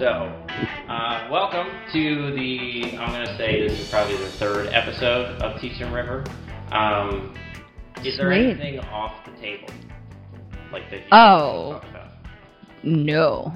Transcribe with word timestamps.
So, 0.00 0.32
uh, 0.88 1.28
welcome 1.30 1.68
to 1.92 2.32
the, 2.32 2.96
I'm 2.96 3.12
going 3.12 3.26
to 3.26 3.36
say 3.36 3.68
this 3.68 3.78
is 3.78 3.90
probably 3.90 4.16
the 4.16 4.30
third 4.30 4.68
episode 4.68 5.42
of 5.42 5.60
Teaching 5.60 5.92
River. 5.92 6.24
Um, 6.72 7.34
is 8.02 8.16
there 8.16 8.32
Sweet. 8.32 8.46
anything 8.46 8.78
off 8.78 9.22
the 9.26 9.32
table? 9.42 9.68
Like 10.72 10.88
that 10.90 11.00
you 11.00 11.06
Oh. 11.12 11.68
want 11.68 11.82
to 11.82 11.88
talk 11.88 11.90
about? 11.90 12.12
No. 12.82 13.52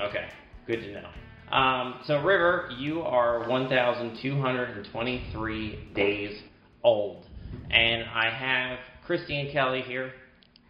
Okay, 0.00 0.28
good 0.68 0.80
to 0.80 0.92
know. 0.92 1.08
Um, 1.50 1.98
so, 2.04 2.22
River, 2.22 2.70
you 2.78 3.02
are 3.02 3.48
1,223 3.48 5.78
days 5.92 6.40
old. 6.84 7.26
And 7.72 8.04
I 8.04 8.30
have 8.30 8.78
Christy 9.04 9.40
and 9.40 9.50
Kelly 9.50 9.82
here. 9.82 10.12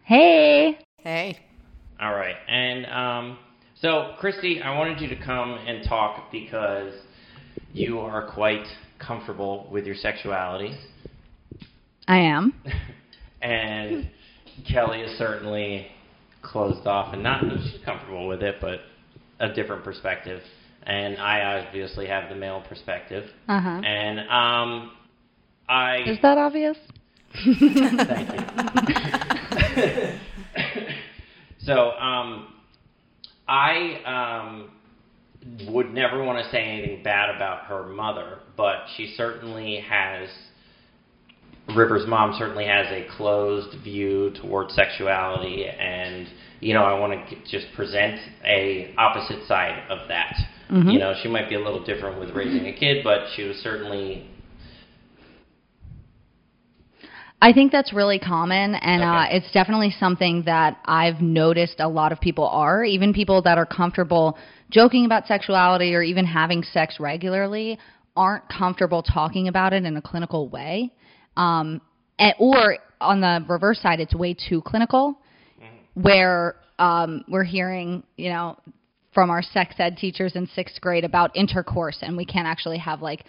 Hey. 0.01 0.79
Hey. 0.97 1.37
All 2.01 2.15
right. 2.15 2.37
And 2.47 2.87
um, 2.87 3.37
so, 3.81 4.13
Christy, 4.19 4.61
I 4.61 4.77
wanted 4.77 5.01
you 5.01 5.07
to 5.09 5.15
come 5.15 5.57
and 5.65 5.83
talk 5.87 6.31
because 6.31 6.93
you 7.73 7.99
are 7.99 8.31
quite 8.31 8.67
comfortable 8.99 9.67
with 9.71 9.85
your 9.85 9.95
sexuality. 9.95 10.77
I 12.07 12.19
am. 12.19 12.53
and 13.41 14.07
Kelly 14.71 15.01
is 15.01 15.17
certainly 15.17 15.87
closed 16.43 16.85
off 16.85 17.13
and 17.13 17.23
not, 17.23 17.41
she's 17.41 17.83
comfortable 17.83 18.27
with 18.27 18.43
it, 18.43 18.57
but 18.61 18.81
a 19.39 19.51
different 19.51 19.83
perspective. 19.83 20.41
And 20.83 21.17
I 21.17 21.65
obviously 21.65 22.05
have 22.07 22.29
the 22.29 22.35
male 22.35 22.63
perspective. 22.67 23.29
Uh 23.47 23.59
huh. 23.59 23.81
And 23.83 24.19
um, 24.21 24.91
I. 25.67 26.03
Is 26.05 26.19
that 26.21 26.37
obvious? 26.37 26.77
Thank 27.33 28.29
you. 28.29 30.17
so, 31.65 31.91
um, 31.91 32.50
I 33.51 34.45
um, 34.45 34.71
would 35.73 35.93
never 35.93 36.23
want 36.23 36.41
to 36.41 36.49
say 36.51 36.63
anything 36.63 37.03
bad 37.03 37.35
about 37.35 37.65
her 37.65 37.83
mother, 37.83 38.39
but 38.55 38.85
she 38.95 39.13
certainly 39.17 39.81
has. 39.81 40.29
River's 41.75 42.07
mom 42.07 42.33
certainly 42.39 42.65
has 42.65 42.87
a 42.91 43.05
closed 43.17 43.77
view 43.83 44.31
towards 44.41 44.73
sexuality, 44.73 45.65
and 45.65 46.27
you 46.61 46.73
know 46.73 46.83
I 46.83 46.97
want 46.97 47.29
to 47.29 47.35
just 47.51 47.73
present 47.75 48.21
a 48.45 48.95
opposite 48.97 49.45
side 49.47 49.83
of 49.89 50.07
that. 50.07 50.33
Mhm. 50.69 50.93
You 50.93 50.99
know, 50.99 51.13
she 51.21 51.27
might 51.27 51.49
be 51.49 51.55
a 51.55 51.59
little 51.59 51.83
different 51.83 52.21
with 52.21 52.29
raising 52.33 52.67
a 52.67 52.73
kid, 52.73 53.03
but 53.03 53.27
she 53.35 53.43
was 53.43 53.57
certainly 53.57 54.27
I 57.43 57.53
think 57.53 57.71
that's 57.71 57.91
really 57.91 58.19
common, 58.19 58.75
and 58.75 59.01
uh, 59.01 59.25
it's 59.31 59.51
definitely 59.51 59.89
something 59.99 60.43
that 60.45 60.77
I've 60.85 61.21
noticed 61.21 61.79
a 61.79 61.87
lot 61.87 62.11
of 62.11 62.21
people 62.21 62.47
are, 62.47 62.83
even 62.83 63.13
people 63.13 63.41
that 63.41 63.57
are 63.57 63.65
comfortable 63.65 64.37
joking 64.69 65.05
about 65.05 65.25
sexuality 65.25 65.95
or 65.95 66.03
even 66.03 66.23
having 66.23 66.61
sex 66.61 66.97
regularly, 66.99 67.79
aren't 68.15 68.47
comfortable 68.47 69.01
talking 69.01 69.47
about 69.47 69.73
it 69.73 69.85
in 69.85 69.97
a 69.97 70.01
clinical 70.01 70.49
way. 70.49 70.91
Um, 71.35 71.81
and, 72.19 72.35
or 72.37 72.77
on 72.99 73.21
the 73.21 73.43
reverse 73.49 73.81
side, 73.81 73.99
it's 73.99 74.13
way 74.13 74.35
too 74.35 74.61
clinical, 74.61 75.17
where 75.95 76.57
um, 76.77 77.25
we're 77.27 77.43
hearing, 77.43 78.03
you 78.17 78.29
know, 78.29 78.55
from 79.15 79.31
our 79.31 79.41
sex 79.41 79.73
ed 79.79 79.97
teachers 79.97 80.35
in 80.35 80.47
sixth 80.53 80.79
grade 80.79 81.03
about 81.03 81.35
intercourse, 81.35 81.97
and 82.01 82.15
we 82.15 82.25
can't 82.25 82.47
actually 82.47 82.77
have 82.77 83.01
like 83.01 83.25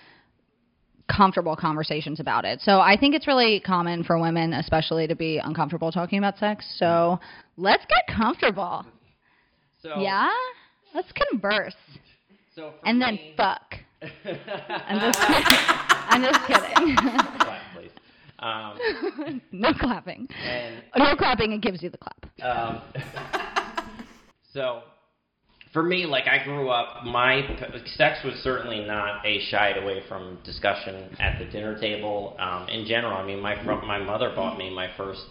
comfortable 1.09 1.57
conversations 1.57 2.21
about 2.21 2.45
it. 2.45 2.61
So 2.61 2.81
I 2.81 2.97
think 2.99 3.15
it's 3.15 3.27
really 3.27 3.61
common 3.61 4.05
for 4.05 4.19
women, 4.19 4.53
especially, 4.55 5.07
to 5.07 5.15
be 5.17 5.39
uncomfortable 5.43 5.91
talking 5.93 6.19
about 6.19 6.39
sex. 6.39 6.65
So 6.79 7.19
let's 7.57 7.85
get 7.87 8.15
comfortable. 8.17 8.85
so. 9.83 9.99
Yeah? 10.01 10.31
Let's 10.95 11.09
converse. 11.31 11.75
So 12.55 12.73
And 12.85 13.01
then 13.01 13.19
fuck. 13.37 13.77
I'm 14.03 15.01
just 15.01 15.19
I'm 15.21 16.23
just 16.23 16.41
kidding. 16.47 16.97
Clap, 16.97 17.61
please. 17.75 17.91
Um, 18.41 19.41
no 19.53 19.73
clapping. 19.73 20.29
and 20.45 20.83
No 20.99 21.15
clapping, 21.17 21.53
it 21.53 21.61
gives 21.63 21.83
you 21.83 21.89
the 21.91 21.99
clap. 21.99 22.27
um, 22.43 22.83
so, 24.53 24.83
for 25.73 25.83
me, 25.83 26.05
like 26.07 26.27
I 26.29 26.45
grew 26.45 26.69
up, 26.69 27.05
my 27.05 27.43
sex 27.97 28.19
was 28.25 28.35
certainly 28.43 28.85
not 28.85 29.25
a 29.25 29.41
shied 29.47 29.79
away 29.79 30.03
from 30.09 30.39
discussion 30.45 31.17
at 31.19 31.39
the 31.39 31.47
dinner 31.47 31.79
table. 31.79 32.37
Um, 32.39 32.69
in 32.69 32.87
general, 32.87 33.17
I 33.17 33.25
mean, 33.25 33.41
my 33.41 33.55
my 33.63 33.99
mother 33.99 34.33
bought 34.35 34.59
me 34.59 34.71
my 34.71 34.91
first 34.97 35.23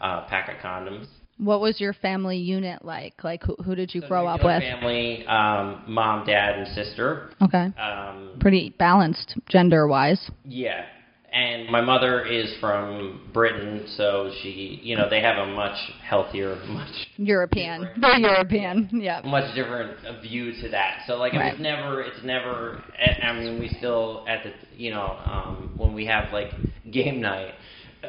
uh, 0.00 0.26
pack 0.26 0.48
of 0.48 0.56
condoms. 0.56 1.06
What 1.38 1.60
was 1.60 1.80
your 1.80 1.94
family 1.94 2.36
unit 2.36 2.84
like? 2.84 3.24
Like, 3.24 3.42
who, 3.42 3.56
who 3.64 3.74
did 3.74 3.94
you 3.94 4.02
So 4.02 4.08
grow 4.08 4.26
up 4.26 4.44
with? 4.44 4.62
Family, 4.62 5.24
um, 5.26 5.84
mom, 5.86 6.26
dad, 6.26 6.58
and 6.58 6.68
sister. 6.74 7.30
Okay. 7.40 7.72
Um, 7.78 8.32
Pretty 8.40 8.74
balanced 8.78 9.36
gender 9.48 9.86
wise. 9.86 10.30
Yeah. 10.44 10.84
And 11.32 11.68
my 11.70 11.80
mother 11.80 12.24
is 12.24 12.52
from 12.58 13.30
Britain, 13.32 13.86
so 13.96 14.32
she, 14.42 14.80
you 14.82 14.96
know, 14.96 15.08
they 15.08 15.20
have 15.20 15.38
a 15.38 15.46
much 15.46 15.76
healthier, 16.02 16.56
much 16.68 16.90
European. 17.18 17.88
They're 18.00 18.18
European. 18.18 18.88
Yeah. 18.92 19.20
much 19.24 19.54
different 19.54 19.96
view 20.22 20.52
to 20.62 20.68
that. 20.70 21.02
So 21.06 21.16
like 21.16 21.32
Right. 21.32 21.52
was 21.52 21.60
never, 21.60 22.02
it's 22.02 22.24
never. 22.24 22.82
I 22.98 23.28
I 23.28 23.32
mean, 23.38 23.60
we 23.60 23.68
still 23.78 24.24
at 24.28 24.42
the, 24.42 24.50
you 24.76 24.90
know, 24.90 25.16
um, 25.24 25.72
when 25.76 25.94
we 25.94 26.04
have 26.06 26.32
like 26.32 26.50
game 26.90 27.20
night, 27.20 27.54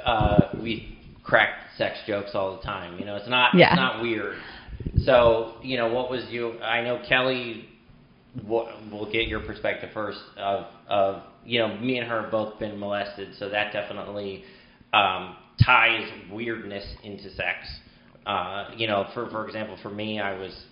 uh, 0.03 0.50
we 0.59 0.98
crack 1.24 1.50
sex 1.78 2.00
jokes 2.08 2.32
all 2.34 2.58
the 2.58 2.64
time. 2.64 2.98
You 2.98 3.06
know, 3.06 3.18
it's 3.18 3.30
not, 3.30 3.53
Yeah. 3.53 3.68
it's 3.74 3.78
not 3.80 4.02
weird. 4.02 4.36
So 5.06 5.56
you 5.62 5.78
know, 5.78 5.94
what 5.94 6.09
was 6.09 6.24
you? 6.32 6.59
I 6.62 6.82
know 6.82 7.00
Kelly. 7.08 7.68
We'll, 8.48 8.70
we'll 8.92 9.12
get 9.12 9.28
your 9.28 9.42
perspective 9.42 9.90
first 9.94 10.20
of 10.38 10.66
of 10.88 11.22
you 11.46 11.59
know 11.59 11.78
me 11.78 11.97
and 11.97 12.07
her 12.07 12.24
have 12.24 12.31
both 12.31 12.59
been 12.59 12.79
molested, 12.79 13.35
so 13.38 13.50
that 13.50 13.74
definitely 13.74 14.44
um, 14.94 15.35
ties 15.63 16.07
weirdness 16.31 16.85
into 17.03 17.34
sex. 17.35 17.68
Uh, 18.25 18.69
you 18.75 18.88
know, 18.88 19.07
for 19.13 19.29
for 19.29 19.46
example, 19.47 19.78
for 19.81 19.90
me, 19.90 20.19
I 20.19 20.38
was 20.38 20.66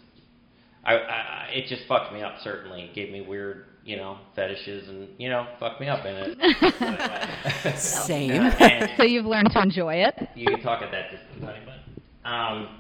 I, 0.84 0.94
I 0.94 1.48
it 1.54 1.68
just 1.68 1.88
fucked 1.88 2.14
me 2.14 2.22
up. 2.22 2.36
Certainly, 2.44 2.82
it 2.84 2.96
gave 2.96 3.12
me 3.12 3.22
weird, 3.22 3.66
you 3.84 3.98
know, 3.98 4.18
fetishes, 4.36 4.88
and 4.88 5.10
you 5.18 5.30
know, 5.30 5.48
fucked 5.60 5.82
me 5.82 5.88
up 5.88 6.06
in 6.06 6.16
it. 6.16 7.78
Same. 7.80 8.32
And 8.32 8.90
So 8.98 9.04
you've 9.04 9.26
learned 9.26 9.52
to 9.52 9.62
enjoy 9.62 9.96
it. 9.96 10.16
you 10.36 10.48
can 10.48 10.62
talk 10.62 10.82
at 10.82 10.92
that 10.92 11.12
distance, 11.12 11.44
honey, 11.44 11.60
but 11.66 12.30
um, 12.30 12.78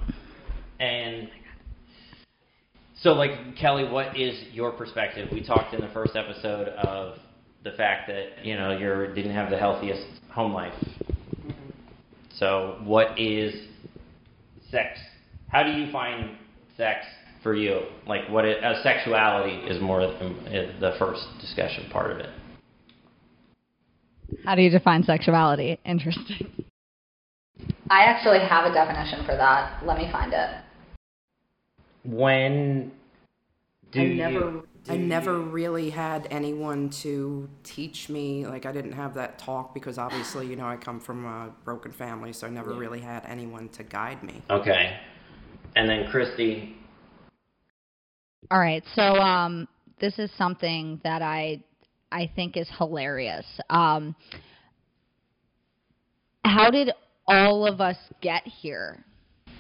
and 0.79 1.29
so 3.01 3.13
like 3.13 3.55
Kelly, 3.55 3.89
what 3.89 4.17
is 4.17 4.37
your 4.51 4.71
perspective? 4.71 5.29
We 5.31 5.41
talked 5.43 5.73
in 5.73 5.81
the 5.81 5.89
first 5.89 6.15
episode 6.15 6.67
of 6.67 7.17
the 7.63 7.71
fact 7.71 8.07
that 8.07 8.45
you 8.45 8.55
know 8.55 8.71
you 8.71 9.13
didn't 9.13 9.33
have 9.33 9.49
the 9.49 9.57
healthiest 9.57 10.05
home 10.31 10.53
life. 10.53 10.73
So 12.35 12.79
what 12.83 13.19
is 13.19 13.53
sex? 14.71 14.97
How 15.49 15.63
do 15.63 15.71
you 15.71 15.91
find 15.91 16.37
sex 16.77 17.05
for 17.43 17.53
you? 17.53 17.81
Like 18.07 18.29
what 18.29 18.45
it, 18.45 18.63
uh, 18.63 18.81
sexuality 18.81 19.55
is 19.67 19.81
more 19.81 20.01
the, 20.01 20.73
the 20.79 20.95
first 20.97 21.25
discussion 21.41 21.89
part 21.91 22.11
of 22.11 22.19
it. 22.19 22.29
How 24.45 24.55
do 24.55 24.61
you 24.61 24.69
define 24.69 25.03
sexuality? 25.03 25.79
Interesting. 25.85 26.65
I 27.89 28.03
actually 28.03 28.39
have 28.39 28.65
a 28.65 28.73
definition 28.73 29.25
for 29.25 29.35
that. 29.35 29.83
Let 29.83 29.97
me 29.97 30.09
find 30.11 30.31
it. 30.31 30.49
When 32.05 32.91
do 33.91 33.99
I 33.99 34.03
you? 34.03 34.67
Never 34.87 34.93
I 34.93 34.97
never 34.97 35.39
really 35.39 35.89
had 35.89 36.27
anyone 36.31 36.89
to 37.01 37.49
teach 37.63 38.09
me. 38.09 38.45
Like 38.47 38.65
I 38.65 38.71
didn't 38.71 38.93
have 38.93 39.13
that 39.15 39.37
talk 39.39 39.73
because 39.73 39.97
obviously, 39.97 40.47
you 40.47 40.55
know, 40.55 40.65
I 40.65 40.77
come 40.77 40.99
from 40.99 41.25
a 41.25 41.51
broken 41.63 41.91
family, 41.91 42.33
so 42.33 42.47
I 42.47 42.49
never 42.49 42.73
Yeah. 42.73 42.79
really 42.79 43.01
had 43.01 43.25
anyone 43.25 43.69
to 43.69 43.83
guide 43.83 44.23
me. 44.23 44.41
Okay. 44.49 44.97
And 45.75 45.89
then 45.89 46.09
Christy. 46.09 46.75
All 48.51 48.59
right. 48.59 48.83
So 48.95 49.01
um, 49.01 49.67
this 49.99 50.17
is 50.17 50.31
something 50.37 50.99
that 51.03 51.21
I 51.21 51.63
I 52.11 52.31
think 52.35 52.57
is 52.57 52.67
hilarious. 52.77 53.45
Um, 53.69 54.15
how 56.43 56.71
did 56.71 56.91
all 57.27 57.67
of 57.67 57.81
us 57.81 57.97
get 58.21 58.43
here? 58.47 59.03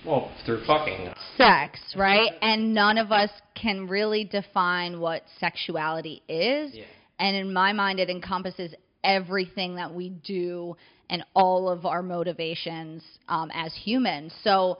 Well, 0.05 0.31
through 0.45 0.63
fucking. 0.65 1.13
Sex, 1.37 1.79
right? 1.95 2.31
And 2.41 2.73
none 2.73 2.97
of 2.97 3.11
us 3.11 3.29
can 3.53 3.87
really 3.87 4.23
define 4.23 4.99
what 4.99 5.23
sexuality 5.39 6.23
is. 6.27 6.73
Yeah. 6.73 6.85
And 7.19 7.35
in 7.35 7.51
my 7.51 7.73
mind, 7.73 7.99
it 7.99 8.09
encompasses 8.09 8.73
everything 9.03 9.75
that 9.75 9.93
we 9.93 10.09
do 10.09 10.75
and 11.09 11.23
all 11.33 11.69
of 11.69 11.85
our 11.85 12.01
motivations 12.01 13.03
um, 13.27 13.51
as 13.53 13.73
humans. 13.73 14.33
So, 14.43 14.77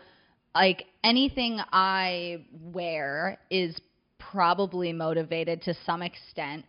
like 0.56 0.86
anything 1.04 1.60
I 1.72 2.45
wear 2.62 3.39
is 3.50 3.77
probably 4.19 4.94
motivated 4.94 5.62
to 5.63 5.74
some 5.86 6.01
extent 6.01 6.65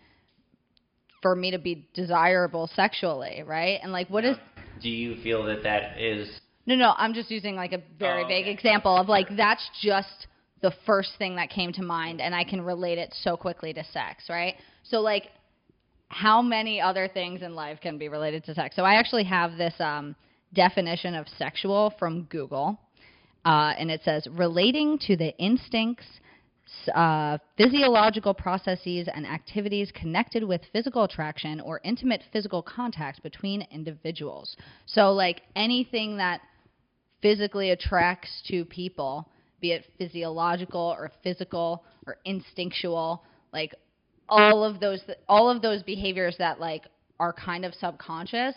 for 1.23 1.37
me 1.37 1.51
to 1.51 1.59
be 1.59 1.89
desirable 1.95 2.69
sexually, 2.75 3.43
right? 3.47 3.79
And 3.83 3.93
like, 3.93 4.09
what 4.09 4.25
is 4.25 4.37
Do 4.83 4.89
you 4.89 5.23
feel 5.23 5.45
that 5.45 5.63
that 5.63 6.01
is? 6.01 6.29
No, 6.71 6.77
no, 6.77 6.95
I'm 6.97 7.15
just 7.15 7.31
using 7.31 7.57
like 7.57 7.73
a 7.73 7.83
very 7.99 8.25
Oh, 8.25 8.29
vague 8.29 8.45
okay. 8.45 8.53
example 8.53 8.97
of 8.97 9.09
like 9.09 9.27
that's 9.37 9.69
just 9.83 10.27
the 10.63 10.73
first 10.87 11.11
thing 11.19 11.37
that 11.37 11.51
came 11.51 11.73
to 11.73 11.83
mind, 11.83 12.21
and 12.21 12.35
I 12.35 12.45
can 12.45 12.61
relate 12.61 12.99
it 12.99 13.15
so 13.23 13.37
quickly 13.37 13.73
to 13.73 13.85
sex, 13.93 14.25
right? 14.29 14.55
So, 14.85 15.01
like, 15.01 15.29
how 16.09 16.43
many 16.43 16.81
other 16.81 17.09
things 17.09 17.43
in 17.43 17.55
life 17.55 17.79
can 17.81 17.99
be 17.99 18.09
related 18.09 18.45
to 18.45 18.55
sex? 18.55 18.77
So, 18.77 18.85
I 18.85 18.95
actually 18.95 19.25
have 19.25 19.57
this 19.57 19.75
um, 19.81 20.15
definition 20.53 21.15
of 21.15 21.27
sexual 21.39 21.95
from 21.99 22.25
Google, 22.25 22.79
uh, 23.45 23.73
and 23.79 23.91
it 23.91 24.03
says 24.05 24.27
relating 24.33 24.99
to 25.07 25.17
the 25.17 25.37
instincts, 25.39 26.05
uh, 26.95 27.39
physiological 27.57 28.35
processes, 28.35 29.09
and 29.13 29.27
activities 29.27 29.91
connected 29.95 30.45
with 30.45 30.61
physical 30.73 31.05
attraction 31.05 31.61
or 31.61 31.81
intimate 31.85 32.23
physical 32.33 32.63
contact 32.63 33.23
between 33.23 33.67
individuals. 33.73 34.57
So, 34.87 35.11
like 35.13 35.41
anything 35.57 36.19
that 36.19 36.43
physically 37.23 37.71
attracts 37.71 38.43
to 38.49 38.65
people, 38.65 39.29
be 39.61 39.73
it 39.73 39.85
physiological 39.99 40.95
or 40.99 41.11
physical 41.23 41.85
or 42.07 42.17
instinctual, 42.25 43.23
like 43.53 43.75
all 44.29 44.65
of 44.65 44.81
those 44.81 45.03
all 45.29 45.51
of 45.51 45.61
those 45.61 45.83
behaviors 45.83 46.37
that 46.39 46.61
like 46.61 46.85
are 47.19 47.33
kind 47.33 47.65
of 47.65 47.75
subconscious 47.75 48.55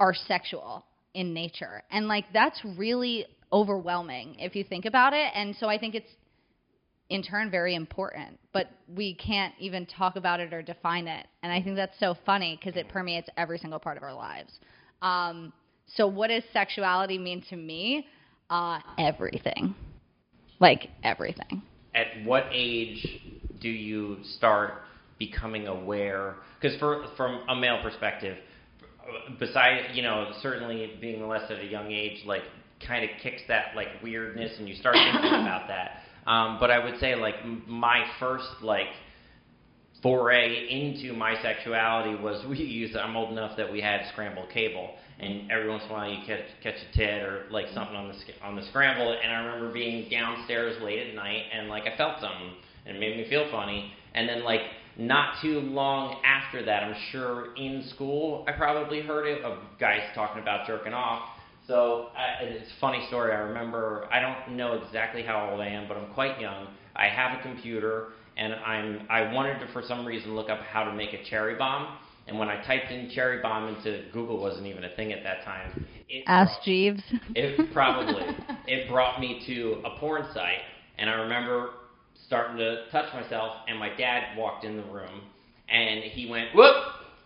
are 0.00 0.14
sexual 0.14 0.84
in 1.14 1.32
nature. 1.32 1.82
And 1.90 2.08
like 2.08 2.24
that's 2.32 2.60
really 2.76 3.26
overwhelming 3.52 4.36
if 4.40 4.56
you 4.56 4.64
think 4.64 4.84
about 4.84 5.12
it. 5.12 5.30
And 5.34 5.54
so 5.56 5.68
I 5.68 5.78
think 5.78 5.94
it's 5.94 6.10
in 7.10 7.22
turn 7.22 7.50
very 7.50 7.74
important, 7.74 8.38
but 8.52 8.70
we 8.88 9.14
can't 9.14 9.54
even 9.60 9.86
talk 9.86 10.16
about 10.16 10.40
it 10.40 10.52
or 10.52 10.62
define 10.62 11.06
it. 11.06 11.26
And 11.42 11.52
I 11.52 11.62
think 11.62 11.76
that's 11.76 11.98
so 12.00 12.16
funny 12.26 12.58
because 12.58 12.76
it 12.76 12.88
permeates 12.88 13.28
every 13.36 13.58
single 13.58 13.78
part 13.78 13.96
of 13.96 14.02
our 14.02 14.14
lives. 14.14 14.52
Um, 15.02 15.52
so, 15.86 16.06
what 16.06 16.28
does 16.28 16.42
sexuality 16.52 17.18
mean 17.18 17.42
to 17.50 17.56
me? 17.56 18.06
Uh, 18.50 18.80
everything. 18.98 19.74
Like 20.60 20.88
everything. 21.02 21.62
At 21.94 22.24
what 22.24 22.44
age 22.52 23.06
do 23.60 23.68
you 23.68 24.18
start 24.36 24.74
becoming 25.18 25.66
aware? 25.68 26.36
Because 26.60 26.78
from 26.78 27.48
a 27.48 27.54
male 27.54 27.80
perspective, 27.82 28.36
besides 29.38 29.88
you 29.94 30.02
know 30.02 30.32
certainly 30.42 30.92
being 31.00 31.20
molested 31.20 31.58
at 31.58 31.64
a 31.64 31.68
young 31.68 31.92
age, 31.92 32.24
like 32.26 32.42
kind 32.86 33.04
of 33.04 33.10
kicks 33.22 33.42
that 33.48 33.76
like 33.76 33.88
weirdness, 34.02 34.52
and 34.58 34.68
you 34.68 34.74
start 34.74 34.96
thinking 34.96 35.24
about 35.26 35.68
that. 35.68 36.00
Um, 36.26 36.58
but 36.58 36.70
I 36.70 36.82
would 36.82 36.98
say 37.00 37.14
like 37.14 37.34
my 37.66 38.04
first 38.18 38.48
like 38.62 38.88
foray 40.04 40.68
into 40.68 41.14
my 41.14 41.34
sexuality 41.40 42.14
was 42.22 42.44
we 42.46 42.58
used. 42.58 42.94
I'm 42.94 43.16
old 43.16 43.32
enough 43.32 43.56
that 43.56 43.72
we 43.72 43.80
had 43.80 44.02
scramble 44.12 44.46
cable, 44.52 44.90
and 45.18 45.50
every 45.50 45.66
once 45.66 45.82
in 45.84 45.90
a 45.90 45.92
while 45.94 46.10
you 46.10 46.18
catch 46.26 46.44
catch 46.62 46.74
a 46.74 46.96
tit 46.96 47.22
or 47.22 47.46
like 47.50 47.68
something 47.72 47.96
on 47.96 48.08
the 48.08 48.46
on 48.46 48.54
the 48.54 48.62
scramble. 48.66 49.16
And 49.20 49.32
I 49.32 49.36
remember 49.46 49.72
being 49.72 50.10
downstairs 50.10 50.80
late 50.82 51.08
at 51.08 51.14
night 51.14 51.44
and 51.52 51.68
like 51.68 51.84
I 51.84 51.96
felt 51.96 52.20
something, 52.20 52.52
and 52.84 52.98
it 52.98 53.00
made 53.00 53.16
me 53.16 53.26
feel 53.30 53.50
funny. 53.50 53.94
And 54.14 54.28
then 54.28 54.44
like 54.44 54.60
not 54.98 55.40
too 55.40 55.60
long 55.60 56.20
after 56.22 56.62
that, 56.66 56.82
I'm 56.82 56.96
sure 57.10 57.54
in 57.56 57.84
school 57.88 58.44
I 58.46 58.52
probably 58.52 59.00
heard 59.00 59.26
it 59.26 59.42
of 59.42 59.58
guys 59.80 60.02
talking 60.14 60.42
about 60.42 60.66
jerking 60.66 60.92
off. 60.92 61.30
So 61.66 62.08
I, 62.14 62.44
it's 62.44 62.70
a 62.70 62.78
funny 62.78 63.06
story. 63.08 63.32
I 63.32 63.38
remember 63.38 64.06
I 64.12 64.20
don't 64.20 64.54
know 64.54 64.74
exactly 64.74 65.22
how 65.22 65.48
old 65.50 65.62
I 65.62 65.68
am, 65.68 65.88
but 65.88 65.96
I'm 65.96 66.12
quite 66.12 66.38
young. 66.38 66.66
I 66.94 67.08
have 67.08 67.40
a 67.40 67.42
computer 67.42 68.08
and 68.36 68.54
I'm 68.54 69.06
I 69.10 69.32
wanted 69.32 69.58
to 69.60 69.72
for 69.72 69.82
some 69.86 70.04
reason 70.06 70.34
look 70.34 70.50
up 70.50 70.60
how 70.60 70.84
to 70.84 70.92
make 70.92 71.12
a 71.12 71.24
cherry 71.28 71.56
bomb. 71.56 71.98
And 72.26 72.38
when 72.38 72.48
I 72.48 72.64
typed 72.64 72.90
in 72.90 73.10
cherry 73.10 73.42
bomb 73.42 73.68
into 73.68 74.04
Google, 74.12 74.40
wasn't 74.40 74.66
even 74.66 74.84
a 74.84 74.94
thing 74.96 75.12
at 75.12 75.22
that 75.24 75.44
time. 75.44 75.86
It 76.08 76.24
Ask 76.26 76.52
brought, 76.52 76.64
Jeeves. 76.64 77.02
It 77.34 77.72
probably 77.72 78.22
it 78.66 78.88
brought 78.88 79.20
me 79.20 79.42
to 79.46 79.82
a 79.84 79.98
porn 79.98 80.24
site, 80.32 80.62
and 80.98 81.10
I 81.10 81.14
remember 81.14 81.70
starting 82.26 82.56
to 82.56 82.86
touch 82.90 83.12
myself, 83.12 83.56
and 83.68 83.78
my 83.78 83.94
dad 83.96 84.38
walked 84.38 84.64
in 84.64 84.78
the 84.78 84.84
room, 84.84 85.20
and 85.68 86.02
he 86.02 86.30
went 86.30 86.48
whoop, 86.54 86.76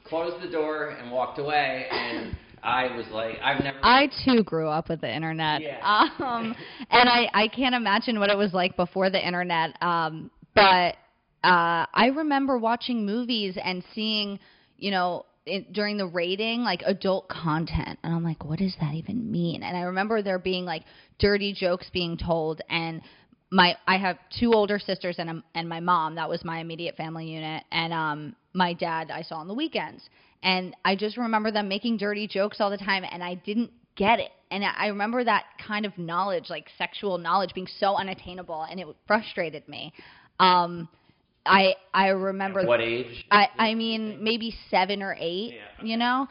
closed 0.05 0.43
the 0.45 0.51
door, 0.51 0.91
and 0.91 1.11
walked 1.11 1.39
away, 1.39 1.87
and. 1.91 2.37
I 2.61 2.97
was 2.97 3.07
like, 3.13 3.37
I've 3.41 3.63
never. 3.63 3.79
I 3.85 4.11
too 4.25 4.43
grew 4.43 4.67
up 4.67 4.89
with 4.89 5.01
the 5.01 5.15
internet. 5.15 5.63
Yeah. 5.63 6.09
Um, 6.19 6.57
and 6.91 7.09
I 7.09 7.29
I 7.33 7.47
can't 7.47 7.73
imagine 7.73 8.19
what 8.19 8.31
it 8.31 8.37
was 8.37 8.53
like 8.53 8.75
before 8.75 9.11
the 9.11 9.25
internet. 9.25 9.81
Um, 9.81 10.29
but 10.59 10.97
uh, 11.49 11.87
I 11.93 12.13
remember 12.15 12.59
watching 12.59 13.07
movies 13.07 13.57
and 13.63 13.85
seeing, 13.95 14.39
you 14.77 14.91
know, 14.91 15.25
during 15.73 15.97
the 15.97 16.07
rating, 16.07 16.63
like 16.63 16.83
adult 16.85 17.29
content, 17.29 17.99
and 18.03 18.15
I'm 18.15 18.25
like, 18.25 18.45
what 18.45 18.59
does 18.59 18.75
that 18.81 18.95
even 18.95 19.31
mean? 19.31 19.63
And 19.63 19.77
I 19.77 19.83
remember 19.83 20.23
there 20.23 20.39
being 20.39 20.65
like 20.65 20.85
dirty 21.19 21.53
jokes 21.53 21.89
being 21.93 22.19
told, 22.19 22.61
and 22.69 23.01
my 23.51 23.77
I 23.87 23.97
have 23.97 24.19
two 24.39 24.53
older 24.53 24.79
sisters 24.79 25.17
and 25.19 25.31
a, 25.31 25.45
and 25.55 25.69
my 25.69 25.81
mom. 25.81 26.17
That 26.17 26.29
was 26.29 26.45
my 26.45 26.61
immediate 26.61 26.97
family 26.97 27.27
unit, 27.27 27.65
and 27.73 27.93
um, 27.93 28.37
my 28.53 28.75
dad 28.75 29.11
I 29.11 29.23
saw 29.23 29.37
on 29.37 29.49
the 29.49 29.55
weekends, 29.55 30.03
and 30.43 30.77
I 30.85 30.97
just 30.97 31.17
remember 31.17 31.51
them 31.51 31.69
making 31.69 31.97
dirty 31.97 32.27
jokes 32.27 32.61
all 32.61 32.71
the 32.71 32.77
time, 32.77 33.05
and 33.11 33.23
I 33.23 33.35
didn't 33.35 33.71
get 33.97 34.21
it. 34.21 34.31
And 34.51 34.65
I 34.65 34.87
remember 34.87 35.25
that 35.25 35.45
kind 35.67 35.85
of 35.85 35.97
knowledge, 35.99 36.47
like 36.49 36.69
sexual 36.79 37.19
knowledge, 37.19 37.53
being 37.55 37.69
so 37.79 37.97
unattainable, 37.97 38.63
and 38.63 38.81
it 38.81 38.87
frustrated 39.07 39.69
me. 39.69 39.93
Um, 40.39 40.89
I 41.45 41.75
I 41.93 42.09
remember. 42.09 42.61
At 42.61 42.67
what 42.67 42.81
age? 42.81 43.27
I 43.31 43.49
I 43.59 43.75
mean 43.75 44.23
maybe 44.23 44.55
seven 44.71 45.03
or 45.03 45.17
eight. 45.19 45.55
Yeah, 45.55 45.87
You 45.87 45.97
know, 45.97 46.29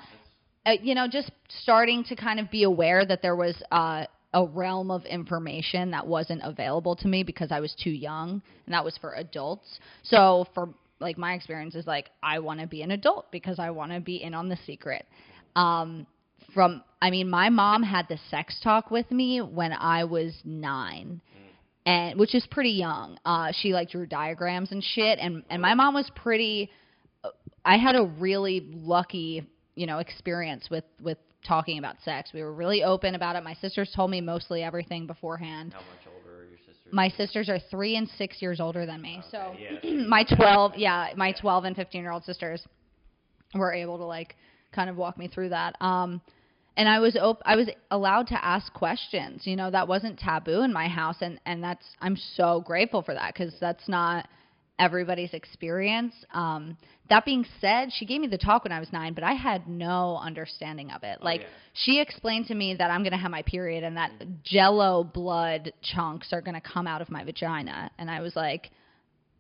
uh, 0.66 0.72
you 0.82 0.96
know, 0.96 1.08
just 1.08 1.32
starting 1.62 2.04
to 2.06 2.16
kind 2.16 2.40
of 2.40 2.52
be 2.52 2.64
aware 2.64 3.06
that 3.06 3.22
there 3.22 3.36
was 3.36 3.56
uh, 3.72 4.06
a 4.34 4.46
realm 4.46 4.92
of 4.92 5.06
information 5.06 5.92
that 5.92 6.06
wasn't 6.06 6.42
available 6.44 6.96
to 6.98 7.08
me 7.08 7.24
because 7.24 7.52
I 7.52 7.60
was 7.60 7.74
too 7.82 7.90
young, 7.90 8.42
and 8.66 8.74
that 8.74 8.84
was 8.84 8.98
for 9.00 9.14
adults. 9.14 9.80
So 10.04 10.46
for 10.54 10.70
like 11.00 11.18
my 11.18 11.34
experience 11.34 11.76
is 11.76 11.88
like 11.88 12.10
I 12.22 12.40
want 12.40 12.60
to 12.60 12.68
be 12.68 12.82
an 12.82 12.92
adult 12.92 13.32
because 13.32 13.60
I 13.60 13.70
want 13.70 13.92
to 13.92 14.00
be 14.00 14.24
in 14.24 14.34
on 14.34 14.50
the 14.50 14.58
secret. 14.66 15.06
Um, 15.56 16.06
from 16.54 16.84
I 17.02 17.10
mean, 17.10 17.30
my 17.30 17.50
mom 17.50 17.84
had 17.84 18.08
the 18.08 18.18
sex 18.30 18.60
talk 18.64 18.92
with 18.92 19.10
me 19.12 19.42
when 19.42 19.74
I 19.74 20.04
was 20.04 20.34
nine 20.44 21.22
and 21.88 22.20
which 22.20 22.36
is 22.36 22.46
pretty 22.52 22.72
young. 22.72 23.18
Uh, 23.26 23.54
she 23.62 23.72
like 23.72 23.90
drew 23.90 24.06
diagrams 24.06 24.72
and 24.72 24.84
shit, 24.84 25.18
and 25.20 25.44
and 25.50 25.62
my 25.62 25.74
mom 25.74 25.96
was 25.96 26.12
pretty. 26.16 26.70
I 27.66 27.78
had 27.78 27.96
a 27.96 28.04
really 28.04 28.70
lucky, 28.74 29.48
you 29.74 29.88
know, 29.88 30.00
experience 30.00 30.70
with 30.70 30.84
with 31.02 31.18
talking 31.48 31.80
about 31.80 31.96
sex. 32.04 32.32
We 32.34 32.44
were 32.44 32.54
really 32.54 32.84
open 32.84 33.16
about 33.16 33.38
it. 33.38 33.44
My 33.44 33.54
sisters 33.54 33.90
told 33.96 34.12
me 34.12 34.20
mostly 34.20 34.64
everything 34.64 35.08
beforehand. 35.08 35.74
How 35.74 35.80
much 35.80 36.14
older 36.14 36.42
are 36.42 36.44
your 36.44 36.58
sisters? 36.58 36.92
My 36.92 37.08
sisters 37.08 37.48
are 37.48 37.60
three 37.72 37.96
and 37.96 38.10
six 38.18 38.42
years 38.42 38.60
older 38.60 38.86
than 38.86 39.02
me. 39.02 39.20
Okay, 39.20 39.28
so 39.32 39.56
yeah. 39.82 40.06
my 40.10 40.26
twelve, 40.36 40.74
yeah, 40.76 41.14
my 41.16 41.32
twelve 41.32 41.64
and 41.64 41.74
fifteen 41.74 42.02
year 42.02 42.12
old 42.12 42.26
sisters 42.26 42.62
were 43.56 43.74
able 43.74 43.98
to 43.98 44.06
like 44.06 44.36
kind 44.74 44.90
of 44.90 44.98
walk 44.98 45.18
me 45.18 45.30
through 45.30 45.50
that. 45.50 45.82
Um, 45.82 46.20
and 46.78 46.88
I 46.88 47.00
was 47.00 47.16
op- 47.18 47.42
I 47.44 47.56
was 47.56 47.68
allowed 47.92 48.28
to 48.28 48.46
ask 48.46 48.72
questions. 48.72 49.42
You 49.46 49.56
know, 49.56 49.70
that 49.72 49.88
wasn't 49.88 50.20
taboo 50.20 50.62
in 50.62 50.72
my 50.72 50.88
house, 50.88 51.18
and 51.22 51.40
and 51.46 51.62
that's 51.62 51.84
I'm 52.00 52.16
so 52.36 52.62
grateful 52.66 53.02
for 53.02 53.14
that 53.16 53.34
because 53.34 53.54
that's 53.60 53.90
not 53.90 54.28
everybody's 54.80 55.34
experience. 55.34 56.14
Um, 56.34 56.78
that 57.10 57.26
being 57.26 57.46
said, 57.60 57.90
she 57.92 58.06
gave 58.06 58.22
me 58.22 58.28
the 58.28 58.38
talk 58.38 58.64
when 58.64 58.72
I 58.72 58.80
was 58.80 58.94
nine, 58.94 59.14
but 59.14 59.24
I 59.24 59.34
had 59.34 59.68
no 59.68 60.18
understanding 60.22 60.92
of 60.92 61.02
it. 61.04 61.18
Oh, 61.20 61.26
Like 61.26 61.42
yeah. 61.42 61.48
she 61.74 62.00
explained 62.00 62.46
to 62.48 62.56
me 62.56 62.76
that 62.76 62.92
I'm 62.92 63.04
gonna 63.04 63.18
have 63.18 63.32
my 63.32 63.42
period 63.42 63.84
and 63.84 63.98
that 63.98 64.12
Jello 64.44 65.04
blood 65.04 65.74
chunks 65.82 66.32
are 66.32 66.42
gonna 66.42 66.62
come 66.62 66.86
out 66.86 67.02
of 67.02 67.10
my 67.10 67.24
vagina, 67.26 67.92
and 67.98 68.10
I 68.10 68.22
was 68.22 68.36
like. 68.36 68.70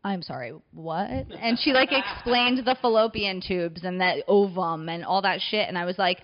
I'm 0.04 0.22
sorry, 0.22 0.54
what? 0.72 1.10
And 1.10 1.60
she 1.60 1.74
like 1.74 1.90
explained 1.92 2.60
the 2.66 2.78
fallopian 2.82 3.42
tubes 3.46 3.84
and 3.84 4.00
that 4.00 4.24
ovum 4.28 4.88
and 4.88 5.04
all 5.04 5.24
that 5.24 5.42
shit, 5.42 5.68
and 5.68 5.78
I 5.78 5.84
was 5.84 5.98
like, 5.98 6.22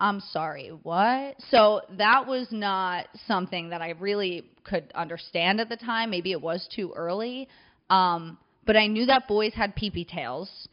I'm 0.00 0.20
sorry, 0.20 0.70
what? 0.82 1.36
So 1.50 1.82
that 1.98 2.26
was 2.26 2.48
not 2.50 3.06
something 3.26 3.68
that 3.70 3.82
I 3.82 3.90
really 3.90 4.44
could 4.64 4.90
understand 4.94 5.60
at 5.60 5.68
the 5.68 5.76
time. 5.76 6.10
Maybe 6.10 6.32
it 6.32 6.40
was 6.40 6.66
too 6.74 6.92
early. 6.96 7.48
Um, 7.90 8.38
but 8.66 8.76
I 8.76 8.86
knew 8.86 9.06
that 9.06 9.28
boys 9.28 9.52
had 9.52 9.76
pee 9.76 10.04
tails 10.04 10.68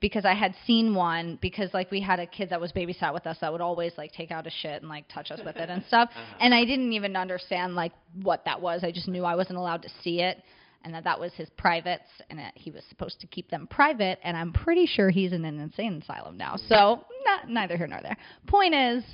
because 0.00 0.24
I 0.24 0.34
had 0.34 0.54
seen 0.66 0.96
one 0.96 1.38
because 1.40 1.72
like 1.72 1.92
we 1.92 2.00
had 2.00 2.18
a 2.18 2.26
kid 2.26 2.50
that 2.50 2.60
was 2.60 2.72
babysat 2.72 3.14
with 3.14 3.24
us 3.24 3.38
that 3.40 3.52
would 3.52 3.60
always 3.60 3.92
like 3.96 4.12
take 4.12 4.32
out 4.32 4.48
a 4.48 4.50
shit 4.50 4.82
and 4.82 4.88
like 4.88 5.06
touch 5.08 5.30
us 5.30 5.40
with 5.44 5.56
it 5.56 5.70
and 5.70 5.84
stuff. 5.86 6.10
And 6.40 6.52
I 6.52 6.64
didn't 6.64 6.92
even 6.92 7.14
understand 7.14 7.76
like 7.76 7.92
what 8.20 8.44
that 8.46 8.60
was. 8.60 8.82
I 8.82 8.90
just 8.90 9.06
knew 9.06 9.24
I 9.24 9.36
wasn't 9.36 9.58
allowed 9.58 9.82
to 9.82 9.88
see 10.02 10.20
it 10.20 10.42
and 10.84 10.94
that 10.94 11.04
that 11.04 11.18
was 11.18 11.32
his 11.34 11.48
privates 11.50 12.08
and 12.30 12.38
that 12.38 12.52
he 12.56 12.70
was 12.70 12.82
supposed 12.88 13.20
to 13.20 13.26
keep 13.26 13.50
them 13.50 13.66
private 13.68 14.18
and 14.22 14.36
i'm 14.36 14.52
pretty 14.52 14.86
sure 14.86 15.10
he's 15.10 15.32
in 15.32 15.44
an 15.44 15.58
insane 15.58 16.00
asylum 16.02 16.36
now. 16.36 16.56
So 16.68 17.04
not, 17.24 17.48
neither 17.48 17.76
here 17.76 17.86
nor 17.86 18.00
there. 18.02 18.16
Point 18.46 18.74
is 18.74 19.04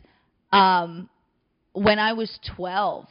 um, 0.53 1.09
when 1.73 1.99
i 1.99 2.13
was 2.13 2.39
12 2.57 3.07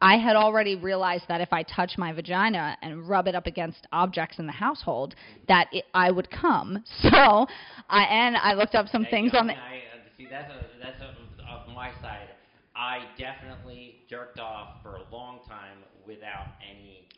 i 0.00 0.16
had 0.16 0.36
already 0.36 0.76
realized 0.76 1.24
that 1.28 1.40
if 1.40 1.52
i 1.52 1.62
touch 1.62 1.92
my 1.96 2.12
vagina 2.12 2.76
and 2.82 3.08
rub 3.08 3.28
it 3.28 3.34
up 3.34 3.46
against 3.46 3.86
objects 3.92 4.38
in 4.38 4.46
the 4.46 4.52
household 4.52 5.14
that 5.48 5.68
it, 5.72 5.84
i 5.94 6.10
would 6.10 6.28
come. 6.30 6.82
So 7.02 7.46
i 7.88 8.02
and 8.04 8.36
i 8.36 8.54
looked 8.54 8.74
up 8.74 8.88
some 8.88 9.06
things 9.10 9.32
on 9.34 9.46
the 9.46 9.54
I, 9.54 9.56
uh, 9.56 10.16
see, 10.16 10.26
that's 10.30 10.50
a, 10.50 10.64
that's 10.82 11.00
a, 11.00 11.14
of 11.52 11.68
my 11.74 11.90
side. 12.00 12.28
I 12.74 13.00
definitely 13.18 13.96
jerked 14.08 14.38
off 14.38 14.82
for 14.82 14.96
a 14.96 15.04
long 15.12 15.40
time 15.46 15.78
without 16.06 16.46
any 16.62 17.08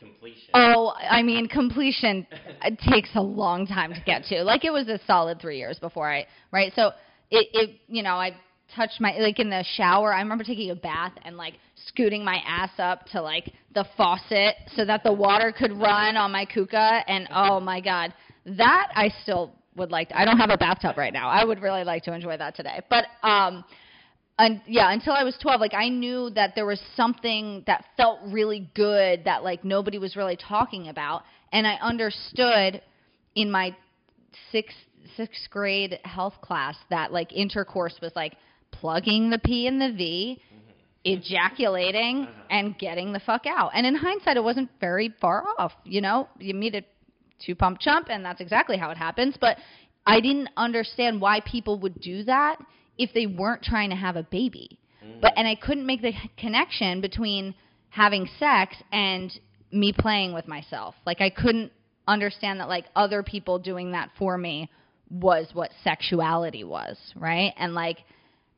completion. 0.00 0.50
Oh, 0.54 0.92
I 0.98 1.22
mean, 1.22 1.46
completion 1.46 2.26
it 2.64 2.78
takes 2.90 3.10
a 3.14 3.22
long 3.22 3.66
time 3.66 3.94
to 3.94 4.00
get 4.00 4.24
to. 4.24 4.42
Like 4.42 4.64
it 4.64 4.70
was 4.70 4.88
a 4.88 4.98
solid 5.06 5.40
three 5.40 5.58
years 5.58 5.78
before 5.78 6.10
I, 6.10 6.26
right? 6.50 6.72
So 6.74 6.88
it, 7.30 7.48
it, 7.52 7.80
you 7.86 8.02
know, 8.02 8.14
I 8.14 8.34
touched 8.74 9.00
my 9.00 9.16
like 9.18 9.38
in 9.38 9.50
the 9.50 9.64
shower. 9.76 10.12
I 10.12 10.20
remember 10.20 10.44
taking 10.44 10.70
a 10.70 10.74
bath 10.74 11.12
and 11.24 11.36
like 11.36 11.54
scooting 11.86 12.24
my 12.24 12.40
ass 12.46 12.70
up 12.78 13.06
to 13.06 13.20
like 13.20 13.52
the 13.74 13.84
faucet 13.96 14.56
so 14.74 14.84
that 14.84 15.02
the 15.04 15.12
water 15.12 15.52
could 15.56 15.72
run 15.72 16.16
on 16.16 16.32
my 16.32 16.44
kuka. 16.44 17.02
And 17.06 17.28
oh 17.32 17.60
my 17.60 17.80
god, 17.80 18.14
that 18.46 18.88
I 18.94 19.10
still 19.22 19.52
would 19.76 19.90
like. 19.90 20.08
To, 20.08 20.18
I 20.18 20.24
don't 20.24 20.38
have 20.38 20.50
a 20.50 20.58
bathtub 20.58 20.96
right 20.96 21.12
now. 21.12 21.28
I 21.28 21.44
would 21.44 21.60
really 21.60 21.84
like 21.84 22.04
to 22.04 22.12
enjoy 22.12 22.36
that 22.36 22.56
today. 22.56 22.80
But 22.88 23.06
um, 23.22 23.64
and 24.40 24.60
yeah, 24.66 24.90
until 24.90 25.12
I 25.12 25.22
was 25.22 25.36
12, 25.42 25.60
like 25.60 25.74
I 25.74 25.88
knew 25.88 26.30
that 26.30 26.54
there 26.54 26.66
was 26.66 26.80
something 26.96 27.62
that 27.66 27.84
felt 27.96 28.20
really 28.26 28.70
good 28.74 29.24
that 29.24 29.44
like 29.44 29.64
nobody 29.64 29.98
was 29.98 30.16
really 30.16 30.36
talking 30.36 30.88
about, 30.88 31.22
and 31.52 31.66
I 31.66 31.74
understood 31.74 32.80
in 33.34 33.50
my 33.50 33.76
sixth 34.50 34.76
sixth 35.16 35.50
grade 35.50 35.98
health 36.04 36.34
class 36.40 36.76
that 36.88 37.12
like 37.12 37.32
intercourse 37.32 37.98
was 38.00 38.12
like 38.14 38.36
plugging 38.70 39.28
the 39.28 39.38
P 39.38 39.66
and 39.66 39.80
the 39.80 39.92
V, 39.92 40.40
mm-hmm. 40.40 40.70
ejaculating, 41.04 42.22
uh-huh. 42.28 42.42
and 42.50 42.78
getting 42.78 43.12
the 43.12 43.20
fuck 43.20 43.44
out. 43.46 43.72
And 43.74 43.86
in 43.86 43.94
hindsight, 43.94 44.36
it 44.36 44.44
wasn't 44.44 44.70
very 44.80 45.14
far 45.20 45.44
off. 45.58 45.72
You 45.84 46.00
know, 46.00 46.28
you 46.38 46.54
meet 46.54 46.74
a 46.74 46.82
two 47.44 47.54
pump 47.54 47.78
chump, 47.80 48.08
and 48.08 48.24
that's 48.24 48.40
exactly 48.40 48.78
how 48.78 48.90
it 48.90 48.96
happens. 48.96 49.36
But 49.38 49.58
I 50.06 50.20
didn't 50.20 50.48
understand 50.56 51.20
why 51.20 51.40
people 51.40 51.78
would 51.80 52.00
do 52.00 52.24
that 52.24 52.58
if 53.00 53.12
they 53.14 53.26
weren't 53.26 53.62
trying 53.62 53.90
to 53.90 53.96
have 53.96 54.16
a 54.16 54.22
baby. 54.22 54.78
But 55.20 55.32
and 55.36 55.48
I 55.48 55.54
couldn't 55.54 55.86
make 55.86 56.02
the 56.02 56.12
connection 56.36 57.00
between 57.00 57.54
having 57.88 58.28
sex 58.38 58.76
and 58.92 59.32
me 59.72 59.92
playing 59.96 60.34
with 60.34 60.46
myself. 60.46 60.94
Like 61.06 61.20
I 61.20 61.30
couldn't 61.30 61.72
understand 62.06 62.60
that 62.60 62.68
like 62.68 62.84
other 62.94 63.22
people 63.22 63.58
doing 63.58 63.92
that 63.92 64.10
for 64.18 64.36
me 64.36 64.70
was 65.10 65.48
what 65.54 65.70
sexuality 65.82 66.64
was, 66.64 66.96
right? 67.16 67.52
And 67.56 67.74
like 67.74 67.98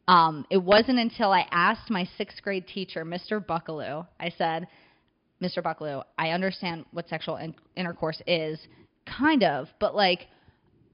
um, 0.09 0.45
it 0.51 0.59
wasn't 0.59 0.99
until 0.99 1.31
I 1.31 1.47
asked 1.51 1.89
my 1.89 2.09
sixth 2.19 2.43
grade 2.43 2.67
teacher, 2.67 3.05
Mr. 3.05 3.45
Buckaloo, 3.45 4.07
I 4.19 4.31
said, 4.37 4.67
Mr. 5.41 5.63
Buckaloo, 5.63 6.03
I 6.19 6.31
understand 6.31 6.85
what 6.93 7.09
sexual 7.09 7.37
in- 7.37 7.55
intercourse 7.77 8.21
is, 8.27 8.59
kind 9.07 9.45
of, 9.45 9.69
but 9.79 9.95
like, 9.95 10.27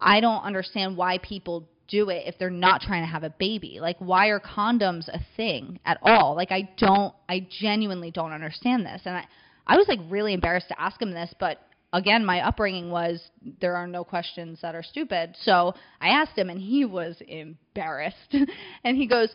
I 0.00 0.20
don't 0.20 0.42
understand 0.42 0.96
why 0.96 1.18
people 1.18 1.68
do 1.88 2.10
it 2.10 2.24
if 2.26 2.38
they're 2.38 2.50
not 2.50 2.82
trying 2.82 3.02
to 3.02 3.10
have 3.10 3.24
a 3.24 3.30
baby. 3.30 3.78
Like, 3.80 3.96
why 3.98 4.28
are 4.28 4.40
condoms 4.40 5.08
a 5.08 5.20
thing 5.36 5.80
at 5.84 5.98
all? 6.02 6.36
Like, 6.36 6.52
I 6.52 6.68
don't, 6.76 7.14
I 7.28 7.46
genuinely 7.60 8.10
don't 8.10 8.32
understand 8.32 8.84
this. 8.86 9.02
And 9.04 9.16
I, 9.16 9.24
I 9.66 9.76
was 9.76 9.88
like 9.88 10.00
really 10.08 10.34
embarrassed 10.34 10.68
to 10.68 10.80
ask 10.80 11.00
him 11.00 11.10
this, 11.10 11.34
but 11.40 11.60
again, 11.92 12.24
my 12.24 12.40
upbringing 12.40 12.90
was 12.90 13.22
there 13.60 13.76
are 13.76 13.86
no 13.86 14.04
questions 14.04 14.58
that 14.62 14.74
are 14.74 14.82
stupid. 14.82 15.36
So 15.42 15.74
I 16.00 16.08
asked 16.08 16.36
him, 16.36 16.50
and 16.50 16.60
he 16.60 16.84
was 16.84 17.16
embarrassed. 17.26 18.34
and 18.84 18.96
he 18.96 19.06
goes, 19.06 19.30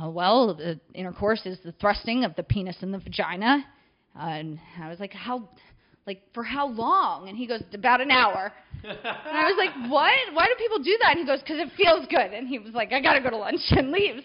oh, 0.00 0.10
Well, 0.10 0.54
the 0.54 0.80
intercourse 0.94 1.42
is 1.44 1.58
the 1.64 1.72
thrusting 1.72 2.24
of 2.24 2.34
the 2.36 2.42
penis 2.42 2.76
in 2.82 2.92
the 2.92 2.98
vagina. 2.98 3.64
Uh, 4.18 4.24
and 4.24 4.58
I 4.80 4.88
was 4.88 5.00
like, 5.00 5.12
How? 5.12 5.48
Like, 6.06 6.22
for 6.34 6.42
how 6.42 6.68
long? 6.68 7.28
And 7.28 7.36
he 7.36 7.46
goes, 7.46 7.62
About 7.72 8.00
an 8.00 8.10
hour. 8.10 8.52
and 8.82 8.98
I 9.04 9.44
was 9.44 9.56
like, 9.58 9.90
What? 9.90 10.12
Why 10.34 10.46
do 10.46 10.54
people 10.58 10.78
do 10.82 10.96
that? 11.02 11.16
And 11.16 11.20
he 11.20 11.26
goes, 11.26 11.40
Because 11.40 11.58
it 11.58 11.68
feels 11.76 12.06
good. 12.08 12.32
And 12.32 12.48
he 12.48 12.58
was 12.58 12.74
like, 12.74 12.92
I 12.92 13.00
got 13.00 13.14
to 13.14 13.20
go 13.20 13.30
to 13.30 13.36
lunch 13.36 13.60
and 13.70 13.90
leaves. 13.92 14.22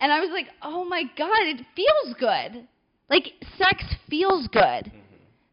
And 0.00 0.12
I 0.12 0.20
was 0.20 0.30
like, 0.32 0.46
Oh 0.62 0.84
my 0.84 1.02
God, 1.16 1.42
it 1.42 1.64
feels 1.76 2.14
good. 2.18 2.66
Like, 3.08 3.32
sex 3.56 3.84
feels 4.10 4.48
good. 4.48 4.62
Mm-hmm. 4.62 4.98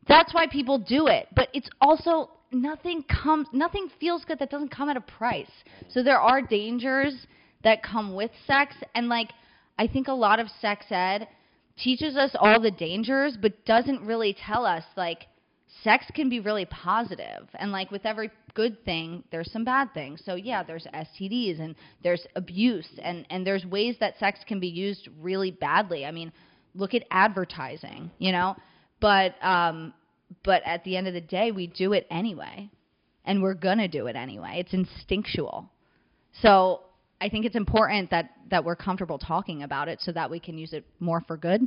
That's 0.08 0.34
why 0.34 0.48
people 0.48 0.78
do 0.78 1.08
it. 1.08 1.28
But 1.36 1.50
it's 1.54 1.70
also 1.82 2.32
nothing 2.52 3.04
comes 3.04 3.48
nothing 3.52 3.90
feels 4.00 4.24
good 4.24 4.40
that 4.40 4.50
doesn't 4.50 4.70
come 4.70 4.90
at 4.90 4.98
a 4.98 5.02
price. 5.02 5.52
So 5.90 6.04
there 6.04 6.20
are 6.20 6.42
dangers 6.42 7.28
that 7.64 7.84
come 7.84 8.16
with 8.16 8.32
sex 8.48 8.76
and 8.94 9.10
like 9.10 9.32
I 9.78 9.88
think 9.88 10.08
a 10.08 10.14
lot 10.14 10.40
of 10.40 10.48
sex 10.62 10.86
ed 10.90 11.28
teaches 11.78 12.16
us 12.16 12.32
all 12.40 12.62
the 12.62 12.72
dangers 12.72 13.38
but 13.42 13.66
doesn't 13.66 14.06
really 14.06 14.36
tell 14.46 14.66
us 14.66 14.84
like 14.96 15.28
sex 15.84 16.06
can 16.14 16.30
be 16.30 16.40
really 16.40 16.66
positive 16.66 17.48
and 17.56 17.72
like 17.72 17.92
with 17.92 18.06
every 18.06 18.32
good 18.54 18.84
thing 18.86 19.24
there's 19.32 19.52
some 19.52 19.64
bad 19.64 19.94
things. 19.94 20.22
So 20.26 20.36
yeah 20.36 20.64
there's 20.64 20.88
stds 20.94 21.60
and 21.60 21.76
there's 22.04 22.26
abuse 22.36 22.88
and 23.02 23.26
and 23.30 23.46
there's 23.46 23.66
ways 23.66 23.96
that 24.00 24.18
sex 24.20 24.40
can 24.48 24.60
be 24.60 24.68
used 24.68 25.10
really 25.20 25.52
badly. 25.52 26.06
I 26.06 26.12
mean 26.12 26.32
look 26.74 26.94
at 26.94 27.04
advertising 27.12 28.12
you 28.18 28.32
know? 28.32 28.56
But 29.00 29.36
um 29.44 29.94
but 30.44 30.62
at 30.66 30.84
the 30.84 30.98
end 30.98 31.08
of 31.08 31.14
the 31.14 31.22
day 31.22 31.52
we 31.52 31.68
do 31.68 31.94
it 31.94 32.08
anyway 32.10 32.70
and 33.26 33.42
we're 33.42 33.56
going 33.56 33.80
to 33.80 33.88
do 33.88 34.08
it 34.08 34.16
anyway. 34.16 34.58
It's 34.58 34.74
instinctual. 34.74 35.70
So 36.42 36.82
i 37.22 37.30
think 37.30 37.46
it's 37.46 37.56
important 37.56 38.10
that 38.10 38.30
that 38.50 38.64
we're 38.64 38.76
comfortable 38.76 39.18
talking 39.18 39.64
about 39.64 39.88
it 39.88 40.00
so 40.02 40.12
that 40.12 40.30
we 40.30 40.40
can 40.40 40.58
use 40.58 40.74
it 40.74 40.86
more 41.00 41.22
for 41.22 41.38
good 41.38 41.62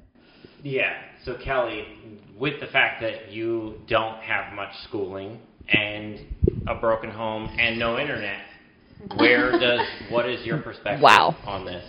Yeah. 0.63 0.93
So 1.25 1.37
Kelly, 1.45 1.85
with 2.37 2.61
the 2.61 2.67
fact 2.67 3.01
that 3.03 3.31
you 3.31 3.81
don't 3.87 4.19
have 4.23 4.53
much 4.55 4.71
schooling 4.89 5.39
and 5.69 6.19
a 6.67 6.75
broken 6.75 7.11
home 7.11 7.45
and 7.59 7.79
no 7.79 7.99
internet, 7.99 8.41
where 9.17 9.53
does 9.67 9.87
what 10.11 10.29
is 10.29 10.45
your 10.45 10.59
perspective 10.59 11.03
Wow. 11.03 11.37
on 11.47 11.65
this? 11.65 11.85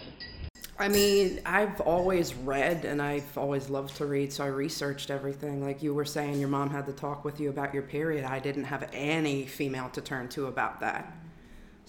I 0.78 0.88
mean, 0.88 1.42
I've 1.46 1.82
always 1.82 2.34
read 2.36 2.86
and 2.86 3.02
I've 3.02 3.38
always 3.38 3.70
loved 3.70 3.96
to 3.98 4.06
read, 4.06 4.32
so 4.32 4.44
I 4.44 4.48
researched 4.48 5.10
everything. 5.10 5.62
Like 5.62 5.84
you 5.84 5.94
were 5.94 6.06
saying, 6.06 6.40
your 6.40 6.48
mom 6.50 6.70
had 6.70 6.86
to 6.86 6.94
talk 6.94 7.26
with 7.26 7.40
you 7.40 7.50
about 7.50 7.74
your 7.74 7.84
period. 7.84 8.24
I 8.24 8.40
didn't 8.40 8.66
have 8.66 8.88
any 8.94 9.46
female 9.46 9.90
to 9.90 10.02
turn 10.02 10.30
to 10.30 10.46
about 10.48 10.80
that. 10.80 11.12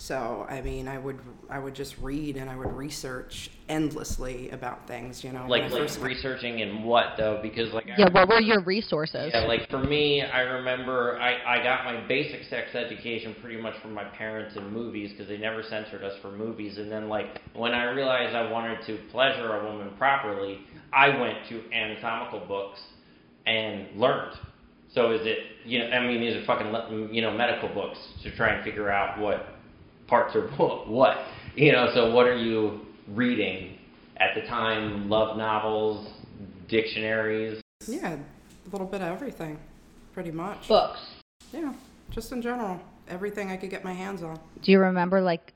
So, 0.01 0.47
I 0.49 0.63
mean, 0.63 0.89
I 0.89 0.97
would 0.97 1.19
I 1.51 1.59
would 1.59 1.75
just 1.75 1.99
read 1.99 2.39
and 2.39 2.49
I 2.49 2.57
would 2.57 2.73
research 2.73 3.51
endlessly 3.69 4.49
about 4.49 4.89
things, 4.89 5.23
you 5.23 5.31
know. 5.31 5.45
Like 5.47 5.71
like 5.71 5.91
researching 6.01 6.63
and 6.63 6.83
what 6.83 7.19
though? 7.19 7.39
Because 7.43 7.75
like 7.75 7.85
I 7.85 7.97
yeah 7.99 8.09
what 8.11 8.27
were 8.27 8.41
your 8.41 8.63
resources 8.63 9.31
Yeah, 9.35 9.41
like 9.41 9.69
for 9.69 9.79
me, 9.79 10.23
I 10.23 10.41
remember 10.41 11.19
I, 11.21 11.59
I 11.59 11.63
got 11.63 11.85
my 11.85 12.01
basic 12.09 12.45
sex 12.49 12.75
education 12.75 13.37
pretty 13.43 13.61
much 13.61 13.75
from 13.83 13.93
my 13.93 14.05
parents 14.05 14.57
in 14.57 14.73
movies 14.73 15.11
because 15.11 15.29
they 15.29 15.37
never 15.37 15.63
censored 15.63 16.03
us 16.03 16.15
for 16.23 16.31
movies. 16.31 16.79
And 16.79 16.91
then, 16.91 17.11
like, 17.11 17.43
when 17.53 17.75
I 17.75 17.91
realized 17.91 18.35
I 18.35 18.51
wanted 18.51 18.79
to 18.87 18.99
pleasure 19.11 19.55
a 19.55 19.71
woman 19.71 19.91
properly, 19.99 20.61
I 20.95 21.11
went 21.11 21.47
to 21.51 21.63
anatomical 21.75 22.41
books 22.49 22.81
and 23.45 23.87
learned. 24.01 24.33
So 24.95 25.13
is 25.13 25.27
it, 25.27 25.41
you 25.67 25.79
know, 25.81 25.91
I 25.91 26.07
mean, 26.07 26.23
these 26.23 26.37
are 26.37 26.45
fucking, 26.47 27.13
you 27.15 27.21
know, 27.21 27.31
medical 27.31 27.69
books 27.69 27.99
to 28.23 28.35
try 28.35 28.55
and 28.55 28.65
figure 28.65 28.91
out 28.91 29.21
what 29.21 29.60
parts 30.11 30.37
are 30.37 30.49
what, 30.87 31.17
you 31.55 31.73
know, 31.73 31.89
so 31.95 32.13
what 32.15 32.27
are 32.27 32.37
you 32.37 32.81
reading 33.09 33.79
at 34.19 34.35
the 34.35 34.43
time? 34.43 35.09
Love 35.09 35.39
novels, 35.39 36.07
dictionaries, 36.69 37.63
yeah, 37.87 38.17
a 38.17 38.69
little 38.71 38.87
bit 38.87 39.01
of 39.01 39.09
everything, 39.09 39.59
pretty 40.13 40.31
much. 40.31 40.69
books 40.69 41.01
Yeah, 41.53 41.73
just 42.11 42.31
in 42.33 42.43
general, 42.43 42.79
everything 43.09 43.51
I 43.51 43.57
could 43.57 43.71
get 43.71 43.83
my 43.85 43.95
hands 43.95 44.23
on. 44.23 44.39
do 44.63 44.71
you 44.73 44.81
remember 44.81 45.21
like 45.23 45.55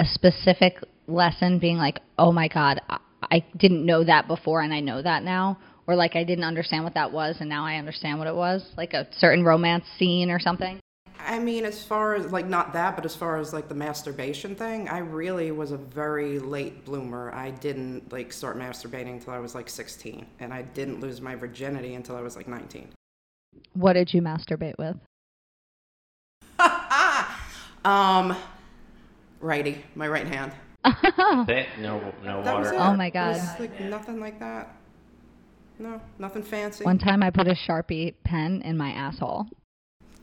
a 0.00 0.04
specific 0.04 0.78
lesson 1.08 1.58
being 1.58 1.76
like 1.78 2.00
oh 2.18 2.32
my 2.32 2.48
god 2.48 2.80
I, 2.90 2.98
I 3.22 3.44
didn't 3.56 3.86
know 3.86 4.04
that 4.04 4.26
before 4.28 4.60
and 4.60 4.74
i 4.74 4.80
know 4.80 5.00
that 5.00 5.22
now 5.22 5.56
or 5.86 5.94
like 5.94 6.16
i 6.16 6.24
didn't 6.24 6.44
understand 6.44 6.84
what 6.84 6.94
that 6.94 7.12
was 7.12 7.36
and 7.40 7.48
now 7.48 7.64
i 7.64 7.76
understand 7.76 8.18
what 8.18 8.26
it 8.28 8.34
was 8.34 8.68
like 8.76 8.92
a 8.92 9.06
certain 9.18 9.44
romance 9.44 9.84
scene 9.98 10.30
or 10.30 10.38
something 10.40 10.80
I 11.26 11.38
mean, 11.40 11.64
as 11.64 11.82
far 11.82 12.14
as 12.14 12.30
like 12.32 12.46
not 12.46 12.72
that, 12.74 12.94
but 12.96 13.04
as 13.04 13.16
far 13.16 13.36
as 13.38 13.52
like 13.52 13.68
the 13.68 13.74
masturbation 13.74 14.54
thing, 14.54 14.88
I 14.88 14.98
really 14.98 15.50
was 15.50 15.72
a 15.72 15.76
very 15.76 16.38
late 16.38 16.84
bloomer. 16.84 17.32
I 17.34 17.50
didn't 17.50 18.12
like 18.12 18.32
start 18.32 18.56
masturbating 18.56 19.12
until 19.14 19.32
I 19.32 19.38
was 19.40 19.54
like 19.54 19.68
16, 19.68 20.24
and 20.40 20.54
I 20.54 20.62
didn't 20.62 21.00
lose 21.00 21.20
my 21.20 21.34
virginity 21.34 21.94
until 21.94 22.16
I 22.16 22.20
was 22.20 22.36
like 22.36 22.46
19. 22.48 22.88
what 23.74 23.94
did 23.94 24.14
you 24.14 24.22
masturbate 24.22 24.74
with 24.78 24.96
Um, 27.84 28.36
righty, 29.40 29.84
my 29.94 30.08
right 30.08 30.26
hand. 30.26 30.52
Bit, 31.46 31.66
no, 31.80 32.12
no 32.24 32.42
That 32.42 32.58
was 32.58 32.66
water. 32.68 32.74
it. 32.74 32.78
Oh 32.80 32.94
my 32.96 33.06
It 33.06 33.12
God. 33.14 33.34
was, 33.36 33.60
like 33.60 33.80
nothing 33.80 34.18
like 34.20 34.38
that. 34.40 34.74
No, 35.78 36.00
nothing 36.18 36.42
fancy. 36.42 36.84
one 36.84 36.98
time 36.98 37.22
i 37.22 37.28
put 37.30 37.46
a 37.46 37.52
sharpie 37.54 38.14
pen 38.24 38.62
in 38.62 38.76
my 38.78 38.90
asshole 38.92 39.46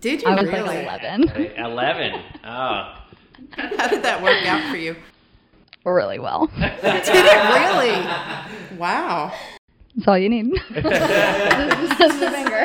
Did 0.04 0.22
you 0.22 0.28
i 0.28 0.36
was 0.36 0.46
really? 0.52 0.84
like 0.86 1.02
11 1.02 1.56
Eleven. 1.58 2.22
Oh, 2.44 3.00
How 3.52 3.88
did 3.88 4.04
that 4.04 4.22
work 4.22 4.46
out 4.46 4.70
for 4.70 4.78
you? 4.78 4.96
really 5.86 6.20
well 6.20 6.48
Did 6.60 6.66
it 6.84 8.70
really? 8.70 8.78
Wow. 8.78 9.32
that's 9.96 10.08
all 10.08 10.18
you 10.18 10.30
need 10.30 10.52
Just 10.74 12.22
a 12.22 12.32
finger 12.32 12.64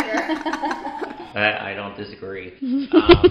I, 1.35 1.71
I 1.71 1.75
don't 1.75 1.97
disagree. 1.97 2.55
Um, 2.61 3.23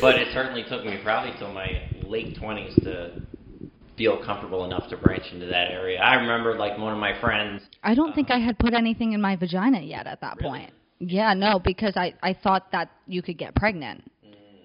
but 0.00 0.16
it 0.16 0.28
certainly 0.32 0.64
took 0.68 0.84
me 0.84 0.98
probably 1.04 1.32
till 1.38 1.52
my 1.52 1.88
late 2.04 2.36
twenties 2.36 2.74
to 2.82 3.20
feel 3.96 4.22
comfortable 4.24 4.64
enough 4.64 4.88
to 4.90 4.96
branch 4.96 5.24
into 5.32 5.46
that 5.46 5.70
area. 5.70 6.00
I 6.00 6.14
remember 6.14 6.58
like 6.58 6.76
one 6.78 6.92
of 6.92 6.98
my 6.98 7.18
friends. 7.20 7.62
I 7.84 7.94
don't 7.94 8.14
think 8.14 8.30
I 8.30 8.38
had 8.38 8.58
put 8.58 8.74
anything 8.74 9.12
in 9.12 9.20
my 9.20 9.36
vagina 9.36 9.80
yet 9.80 10.06
at 10.08 10.20
that 10.22 10.38
Really? 10.38 10.48
point. 10.60 10.72
Yeah, 10.98 11.34
no, 11.34 11.58
because 11.58 11.96
I 11.96 12.14
I 12.22 12.32
thought 12.34 12.72
that 12.72 12.90
you 13.06 13.22
could 13.22 13.38
get 13.38 13.54
pregnant. 13.54 14.10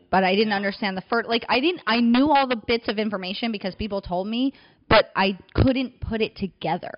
But 0.09 0.25
I 0.25 0.35
didn't 0.35 0.51
understand 0.51 0.97
the 0.97 1.03
first 1.09 1.29
like 1.29 1.45
I 1.47 1.59
didn't 1.59 1.81
I 1.87 2.01
knew 2.01 2.31
all 2.31 2.47
the 2.47 2.57
bits 2.67 2.87
of 2.89 2.97
information 2.97 3.51
because 3.51 3.75
people 3.75 4.01
told 4.01 4.27
me, 4.27 4.53
but 4.89 5.09
I 5.15 5.37
couldn't 5.53 6.01
put 6.01 6.21
it 6.21 6.35
together. 6.35 6.91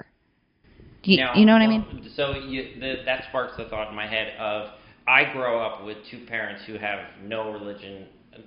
Do 1.03 1.11
you, 1.11 1.17
Now, 1.17 1.35
you 1.35 1.45
know 1.45 1.53
what 1.53 1.61
I 1.61 1.67
mean? 1.67 2.11
So 2.15 2.31
you, 2.31 2.79
the, 2.79 3.03
that 3.05 3.25
sparks 3.29 3.57
the 3.57 3.65
thought 3.65 3.89
in 3.89 3.95
my 3.95 4.07
head 4.07 4.33
of 4.39 4.69
I 5.05 5.31
grow 5.33 5.59
up 5.59 5.83
with 5.83 5.97
two 6.09 6.25
parents 6.27 6.63
who 6.65 6.77
have 6.77 6.99
no 7.21 7.51
religion, 7.51 8.07
uh, 8.33 8.37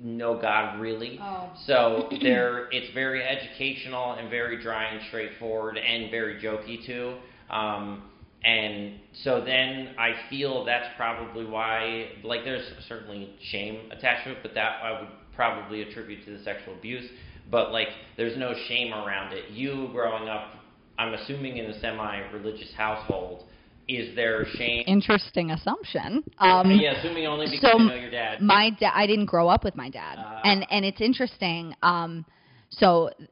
no 0.00 0.38
God 0.40 0.78
really. 0.78 1.18
Oh. 1.20 1.50
So 1.66 2.08
they're 2.22 2.68
it's 2.70 2.92
very 2.94 3.22
educational 3.22 4.12
and 4.12 4.28
very 4.30 4.62
dry 4.62 4.92
and 4.92 5.00
straightforward 5.08 5.78
and 5.78 6.10
very 6.10 6.40
jokey 6.40 6.84
too. 6.86 7.16
Um, 7.50 8.04
and 8.44 8.94
so 9.22 9.42
then 9.44 9.94
I 9.98 10.14
feel 10.28 10.64
that's 10.64 10.88
probably 10.96 11.44
why, 11.44 12.08
like, 12.24 12.44
there's 12.44 12.64
certainly 12.88 13.34
shame 13.50 13.90
attached 13.92 14.24
to 14.26 14.32
it, 14.32 14.38
but 14.42 14.54
that 14.54 14.82
I 14.82 15.00
would 15.00 15.08
probably 15.34 15.82
attribute 15.82 16.24
to 16.24 16.36
the 16.36 16.42
sexual 16.42 16.74
abuse. 16.74 17.08
But 17.50 17.72
like, 17.72 17.88
there's 18.16 18.36
no 18.36 18.54
shame 18.68 18.92
around 18.92 19.32
it. 19.32 19.50
You 19.50 19.88
growing 19.92 20.28
up, 20.28 20.54
I'm 20.98 21.14
assuming 21.14 21.56
in 21.58 21.66
a 21.66 21.80
semi-religious 21.80 22.72
household, 22.76 23.44
is 23.88 24.14
there 24.14 24.46
shame? 24.54 24.84
Interesting 24.86 25.50
assumption. 25.50 26.22
Um, 26.38 26.70
yeah, 26.70 26.92
assuming 26.98 27.26
only 27.26 27.46
because 27.46 27.60
so 27.72 27.78
you 27.78 27.88
know 27.88 27.94
your 27.94 28.10
dad. 28.10 28.40
my 28.40 28.70
dad 28.70 28.92
i 28.94 29.06
didn't 29.06 29.26
grow 29.26 29.48
up 29.48 29.64
with 29.64 29.74
my 29.74 29.90
dad 29.90 30.16
Ah. 30.18 30.40
and 30.44 30.64
and 30.70 30.84
it's 30.84 31.00
interesting 31.00 31.74
um 31.82 32.24
so 32.70 33.08
uh, 33.08 33.24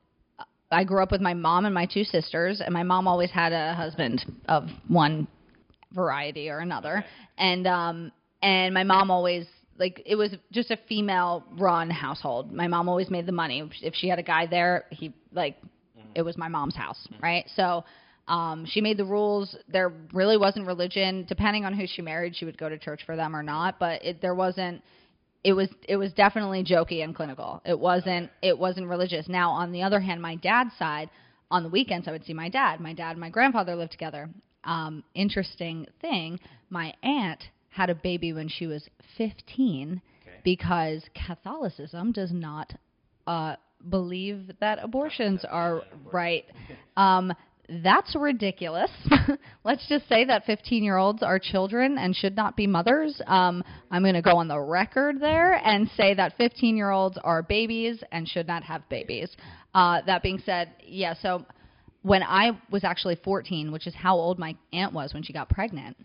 i 0.71 0.85
grew 0.85 1.03
up 1.03 1.11
with 1.11 1.21
my 1.21 1.35
mom 1.35 1.65
and 1.65 1.75
my 1.75 1.87
two 1.87 2.05
sisters 2.05 2.61
and 2.61 2.73
my 2.73 2.83
mom 2.83 3.07
always 3.07 3.31
had 3.31 3.53
a 3.53 3.75
husband 3.75 4.25
of 4.49 4.69
one 4.89 5.27
variety 5.93 6.49
or 6.49 6.59
another 6.59 7.05
and 7.39 7.67
um 7.67 8.13
and 8.43 8.73
my 8.73 8.85
mom 8.85 9.11
always 9.11 9.47
like 9.79 10.03
it 10.07 10.15
was 10.15 10.35
just 10.53 10.71
a 10.71 10.79
female 10.89 11.45
run 11.59 11.91
household 11.91 12.53
my 12.53 12.69
mom 12.69 12.89
always 12.89 13.11
made 13.11 13.27
the 13.27 13.33
money 13.33 13.69
if 13.83 13.95
she 13.95 14.09
had 14.09 14.19
a 14.19 14.23
guy 14.23 14.47
there 14.47 14.85
he 14.91 15.13
like 15.33 15.57
it 16.15 16.23
was 16.23 16.37
my 16.37 16.49
mom's 16.49 16.77
house 16.77 17.09
right 17.21 17.45
so 17.55 17.85
um, 18.31 18.65
she 18.65 18.81
made 18.81 18.97
the 18.97 19.05
rules. 19.05 19.57
There 19.69 19.93
really 20.13 20.37
wasn't 20.37 20.67
religion. 20.67 21.27
Depending 21.29 21.65
on 21.65 21.75
who 21.75 21.87
she 21.87 22.01
married, 22.01 22.37
she 22.37 22.45
would 22.45 22.57
go 22.57 22.69
to 22.69 22.79
church 22.79 23.01
for 23.05 23.17
them 23.17 23.35
or 23.35 23.43
not. 23.43 23.79
But 23.81 24.05
it, 24.05 24.23
there 24.23 24.37
wasn't. 24.37 24.83
It 25.43 25.55
was 25.55 25.69
it 25.89 25.97
was 25.97 26.13
definitely 26.13 26.65
jokey 26.65 27.03
and 27.03 27.15
clinical. 27.15 27.63
It 27.65 27.79
wasn't 27.79 28.31
it 28.43 28.59
wasn't 28.59 28.89
religious. 28.89 29.29
Now 29.29 29.51
on 29.51 29.73
the 29.73 29.83
other 29.83 30.01
hand, 30.01 30.21
my 30.21 30.37
dad's 30.37 30.77
side, 30.79 31.09
on 31.51 31.63
the 31.63 31.69
weekends 31.69 32.07
I 32.09 32.13
would 32.13 32.25
see 32.25 32.35
my 32.35 32.49
dad. 32.49 32.81
My 32.81 32.93
dad 32.93 33.13
and 33.13 33.21
my 33.21 33.31
grandfather 33.31 33.75
lived 33.75 33.93
together. 33.93 34.29
Um, 34.65 35.03
interesting 35.15 35.87
thing, 36.01 36.39
my 36.69 36.93
aunt 37.03 37.43
had 37.71 37.89
a 37.89 37.95
baby 37.95 38.33
when 38.33 38.49
she 38.49 38.67
was 38.67 38.89
15 39.17 40.03
Okay. 40.23 40.37
because 40.45 41.03
Catholicism 41.27 42.13
does 42.13 42.31
not 42.33 42.75
uh, 43.27 43.57
believe 43.89 44.51
that 44.61 44.79
abortions 44.83 45.45
are 45.49 45.83
right. 46.13 46.45
Um, 46.97 47.33
that's 47.83 48.17
ridiculous. 48.17 48.91
Let's 49.65 49.87
just 49.89 50.09
say 50.09 50.25
that 50.25 50.45
15 50.45 50.83
year 50.83 50.97
olds 50.97 51.23
are 51.23 51.39
children 51.39 51.99
and 51.99 52.15
should 52.15 52.35
not 52.35 52.57
be 52.57 52.67
mothers. 52.67 53.21
Um, 53.27 53.63
I'm 53.91 54.03
going 54.03 54.15
to 54.15 54.23
go 54.23 54.37
on 54.39 54.49
the 54.49 54.59
record 54.59 55.21
there 55.21 55.55
and 55.55 55.89
say 55.97 56.15
that 56.15 56.37
15 56.37 56.77
year 56.77 56.91
olds 56.91 57.17
are 57.23 57.43
babies 57.43 58.03
and 58.11 58.29
should 58.29 58.49
not 58.49 58.65
have 58.65 58.89
babies. 58.89 59.31
Uh, 59.75 60.01
that 60.07 60.23
being 60.23 60.43
said, 60.45 60.73
yeah, 60.85 61.15
so 61.23 61.47
when 62.03 62.23
I 62.23 62.61
was 62.71 62.83
actually 62.83 63.17
14, 63.23 63.71
which 63.71 63.87
is 63.87 63.95
how 63.95 64.17
old 64.17 64.39
my 64.39 64.57
aunt 64.73 64.93
was 64.93 65.15
when 65.15 65.23
she 65.23 65.33
got 65.33 65.49
pregnant, 65.49 65.97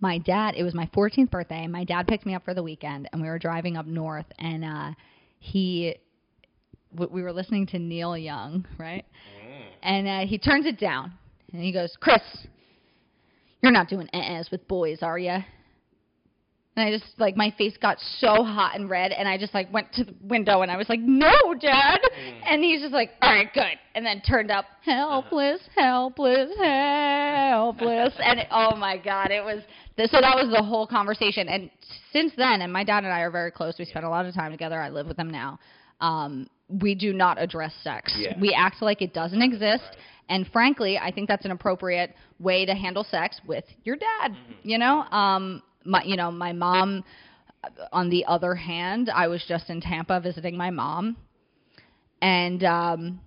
my 0.00 0.18
dad 0.18 0.54
it 0.56 0.64
was 0.64 0.74
my 0.74 0.90
14th 0.94 1.30
birthday 1.30 1.64
my 1.68 1.84
dad 1.84 2.08
picked 2.08 2.26
me 2.26 2.34
up 2.34 2.44
for 2.44 2.54
the 2.54 2.62
weekend 2.62 3.08
and 3.12 3.22
we 3.22 3.28
were 3.28 3.38
driving 3.38 3.76
up 3.76 3.86
north 3.86 4.26
and 4.40 4.64
uh 4.64 4.90
he 5.38 5.94
w- 6.92 7.08
we 7.14 7.22
were 7.22 7.32
listening 7.32 7.66
to 7.66 7.78
neil 7.78 8.18
young 8.18 8.66
right 8.78 9.04
and 9.82 10.08
uh, 10.08 10.26
he 10.26 10.38
turns 10.38 10.66
it 10.66 10.78
down 10.78 11.12
and 11.52 11.62
he 11.62 11.72
goes 11.72 11.92
chris 12.00 12.22
you're 13.62 13.72
not 13.72 13.88
doing 13.88 14.08
uh 14.12 14.42
with 14.50 14.66
boys 14.68 14.98
are 15.02 15.18
you 15.18 15.38
and 16.76 16.86
I 16.86 16.98
just 16.98 17.18
like 17.18 17.36
my 17.36 17.52
face 17.58 17.76
got 17.80 17.98
so 18.18 18.42
hot 18.42 18.76
and 18.76 18.88
red, 18.88 19.12
and 19.12 19.28
I 19.28 19.36
just 19.36 19.52
like 19.52 19.70
went 19.72 19.92
to 19.94 20.04
the 20.04 20.14
window 20.22 20.62
and 20.62 20.70
I 20.70 20.76
was 20.78 20.88
like, 20.88 21.00
"No, 21.00 21.54
Dad!" 21.60 22.00
And 22.46 22.62
he's 22.62 22.80
just 22.80 22.94
like, 22.94 23.10
"All 23.20 23.30
right, 23.30 23.52
good," 23.52 23.78
and 23.94 24.06
then 24.06 24.22
turned 24.22 24.50
up, 24.50 24.64
helpless, 24.82 25.60
helpless, 25.76 26.48
helpless, 26.58 28.14
and 28.24 28.40
it, 28.40 28.46
oh 28.50 28.74
my 28.74 28.96
God, 28.96 29.30
it 29.30 29.44
was 29.44 29.62
so 29.98 30.20
that 30.20 30.34
was 30.34 30.50
the 30.50 30.62
whole 30.62 30.86
conversation. 30.86 31.48
And 31.48 31.70
since 32.10 32.32
then, 32.36 32.62
and 32.62 32.72
my 32.72 32.84
dad 32.84 33.04
and 33.04 33.12
I 33.12 33.20
are 33.20 33.30
very 33.30 33.50
close. 33.50 33.74
We 33.78 33.84
spend 33.84 34.06
a 34.06 34.08
lot 34.08 34.24
of 34.24 34.34
time 34.34 34.50
together. 34.50 34.80
I 34.80 34.88
live 34.88 35.06
with 35.06 35.18
him 35.18 35.30
now. 35.30 35.58
Um, 36.00 36.48
we 36.80 36.94
do 36.94 37.12
not 37.12 37.40
address 37.40 37.72
sex. 37.82 38.14
Yeah. 38.16 38.38
We 38.40 38.54
act 38.54 38.80
like 38.82 39.02
it 39.02 39.12
doesn't 39.12 39.42
exist. 39.42 39.96
And 40.28 40.46
frankly, 40.52 40.98
I 40.98 41.10
think 41.12 41.28
that's 41.28 41.44
an 41.44 41.50
appropriate 41.50 42.14
way 42.38 42.64
to 42.64 42.74
handle 42.74 43.04
sex 43.04 43.40
with 43.46 43.64
your 43.84 43.96
dad. 43.96 44.36
You 44.62 44.78
know, 44.78 45.02
um, 45.10 45.62
my 45.84 46.02
you 46.04 46.16
know 46.16 46.30
my 46.30 46.52
mom. 46.52 47.04
uh, 47.64 47.68
On 47.92 48.08
the 48.08 48.24
other 48.26 48.54
hand, 48.54 49.10
I 49.14 49.26
was 49.28 49.44
just 49.46 49.68
in 49.68 49.80
Tampa 49.80 50.20
visiting 50.20 50.56
my 50.56 50.70
mom, 50.70 51.16
and 52.20 52.64
um, 52.64 53.20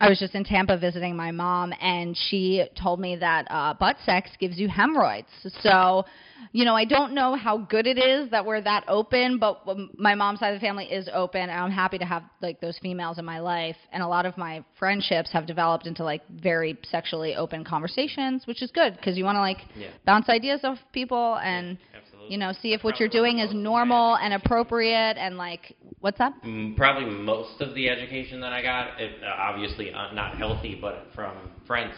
I 0.00 0.08
was 0.08 0.18
just 0.18 0.34
in 0.34 0.44
Tampa 0.44 0.76
visiting 0.76 1.16
my 1.16 1.30
mom, 1.30 1.72
and 1.80 2.16
she 2.28 2.64
told 2.80 2.98
me 2.98 3.16
that 3.16 3.46
uh, 3.48 3.74
butt 3.74 3.96
sex 4.04 4.30
gives 4.40 4.58
you 4.58 4.68
hemorrhoids. 4.68 5.28
So, 5.60 6.04
you 6.52 6.64
know, 6.64 6.74
I 6.74 6.84
don't 6.84 7.14
know 7.14 7.36
how 7.36 7.58
good 7.58 7.86
it 7.86 7.96
is 7.96 8.28
that 8.30 8.44
we're 8.44 8.60
that 8.62 8.84
open, 8.88 9.38
but 9.38 9.60
um, 9.68 9.90
my 9.96 10.14
mom's 10.16 10.40
side 10.40 10.52
of 10.52 10.60
the 10.60 10.66
family 10.66 10.86
is 10.86 11.08
open, 11.14 11.42
and 11.42 11.52
I'm 11.52 11.70
happy 11.70 11.98
to 11.98 12.04
have 12.04 12.24
like 12.42 12.60
those 12.60 12.76
females 12.78 13.18
in 13.18 13.24
my 13.24 13.38
life. 13.38 13.76
And 13.92 14.02
a 14.02 14.08
lot 14.08 14.26
of 14.26 14.36
my 14.36 14.64
friendships 14.78 15.30
have 15.32 15.46
developed 15.46 15.86
into 15.86 16.02
like 16.02 16.22
very 16.28 16.76
sexually 16.84 17.36
open 17.36 17.64
conversations, 17.64 18.46
which 18.46 18.62
is 18.62 18.72
good 18.72 18.96
because 18.96 19.16
you 19.16 19.24
want 19.24 19.36
to 19.36 19.40
like 19.40 19.58
Yeah. 19.76 19.88
bounce 20.04 20.28
ideas 20.28 20.60
off 20.64 20.78
people 20.92 21.36
and 21.36 21.78
Absolutely. 21.96 22.32
you 22.32 22.38
know 22.38 22.52
see 22.52 22.72
if 22.72 22.82
what 22.82 22.98
you're 22.98 23.08
doing 23.08 23.38
is 23.38 23.54
normal 23.54 24.16
and 24.16 24.34
appropriate 24.34 25.16
and 25.18 25.36
like 25.36 25.76
what's 26.04 26.18
that? 26.18 26.34
Mm, 26.44 26.76
Probably 26.76 27.06
most 27.06 27.62
of 27.62 27.74
the 27.74 27.88
education 27.88 28.38
that 28.42 28.52
I 28.52 28.60
got, 28.60 29.00
it, 29.00 29.22
uh, 29.24 29.40
obviously 29.40 29.90
uh, 29.90 30.12
not 30.12 30.36
healthy, 30.36 30.76
but 30.78 31.06
from 31.14 31.34
friends. 31.66 31.94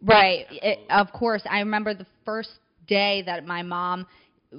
Right. 0.00 0.46
It, 0.50 0.78
of 0.90 1.10
course. 1.10 1.42
I 1.50 1.58
remember 1.58 1.92
the 1.92 2.06
first 2.24 2.50
day 2.86 3.24
that 3.26 3.44
my 3.44 3.62
mom, 3.62 4.06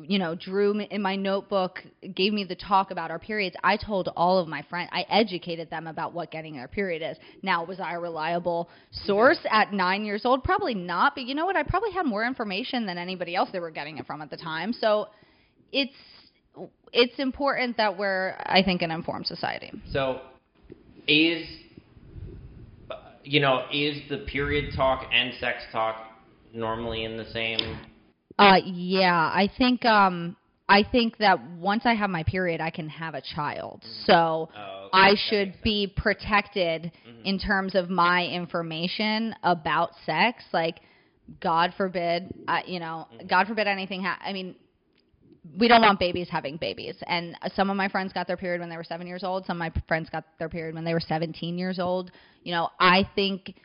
you 0.04 0.20
know, 0.20 0.36
drew 0.36 0.78
in 0.78 1.02
my 1.02 1.16
notebook, 1.16 1.82
gave 2.14 2.34
me 2.34 2.44
the 2.44 2.58
talk 2.58 2.92
about 2.92 3.10
our 3.10 3.20
periods. 3.20 3.56
I 3.64 3.78
told 3.78 4.10
all 4.18 4.38
of 4.38 4.50
my 4.50 4.64
friends, 4.64 4.90
I 4.92 5.06
educated 5.10 5.70
them 5.70 5.88
about 5.88 6.12
what 6.12 6.30
getting 6.30 6.58
their 6.58 6.68
period 6.68 7.02
is. 7.10 7.18
Now, 7.42 7.64
was 7.64 7.80
I 7.80 7.94
a 7.94 8.00
reliable 8.02 8.68
source 9.06 9.40
at 9.50 9.72
nine 9.72 10.04
years 10.04 10.24
old? 10.26 10.44
Probably 10.44 10.76
not. 10.76 11.16
But 11.16 11.24
you 11.24 11.36
know 11.36 11.46
what? 11.46 11.56
I 11.56 11.64
probably 11.64 11.92
had 11.94 12.06
more 12.06 12.26
information 12.26 12.86
than 12.86 12.98
anybody 12.98 13.34
else 13.34 13.48
they 13.54 13.62
were 13.62 13.72
getting 13.72 13.98
it 13.98 14.06
from 14.06 14.22
at 14.22 14.30
the 14.30 14.36
time. 14.36 14.74
So 14.74 15.08
it's 15.72 15.94
it's 16.94 17.18
important 17.20 17.78
that 17.78 17.98
we're, 17.98 18.36
I 18.40 18.62
think, 18.64 18.82
an 18.82 18.92
informed 18.92 19.28
society. 19.28 19.72
So, 19.92 20.22
is 21.08 21.48
you 23.24 23.40
know 23.40 23.66
is 23.72 23.98
the 24.10 24.20
period 24.20 24.74
talk 24.76 25.06
and 25.12 25.34
sex 25.40 25.64
talk 25.72 25.98
normally 26.54 27.04
in 27.04 27.18
the 27.18 27.26
same? 27.32 27.60
Uh, 28.40 28.58
yeah, 28.66 29.16
I 29.16 29.50
think 29.58 29.84
um, 29.86 30.36
I 30.70 30.84
think 30.84 31.18
that 31.18 31.42
once 31.58 31.84
I 31.86 31.94
have 31.94 32.10
my 32.10 32.24
period, 32.24 32.60
I 32.60 32.70
can 32.70 32.90
have 32.90 33.16
a 33.16 33.22
child. 33.22 33.84
So 34.06 34.50
Oh, 34.56 34.88
okay. 34.88 34.90
I 34.94 35.16
should 35.30 35.54
be 35.64 35.88
protected 35.96 36.92
in 37.24 37.40
terms 37.40 37.76
of 37.76 37.90
my 37.90 38.26
information 38.26 39.34
about 39.44 39.92
sex. 40.06 40.44
Like, 40.54 40.80
God 41.42 41.74
forbid, 41.78 42.34
uh, 42.48 42.60
you 42.66 42.80
know, 42.80 43.08
God 43.30 43.48
forbid 43.48 43.68
anything. 43.68 44.04
Ha- 44.04 44.20
I 44.24 44.34
mean, 44.34 44.56
we 45.58 45.68
don't 45.68 45.82
want 45.82 46.00
babies 46.00 46.28
having 46.30 46.58
babies. 46.58 46.96
And 47.08 47.36
some 47.56 47.70
of 47.70 47.78
my 47.78 47.88
friends 47.88 48.14
got 48.14 48.28
their 48.28 48.38
period 48.38 48.60
when 48.60 48.70
they 48.70 48.78
were 48.78 48.84
seven 48.84 49.08
years 49.08 49.24
old. 49.24 49.46
Some 49.46 49.58
of 49.58 49.60
my 49.60 49.82
friends 49.88 50.10
got 50.10 50.26
their 50.40 50.50
period 50.50 50.76
when 50.76 50.84
they 50.84 50.94
were 50.94 51.00
17 51.00 51.58
years 51.58 51.80
old. 51.80 52.12
You 52.44 52.54
know, 52.54 52.70
I 52.80 53.08
think, 53.16 53.56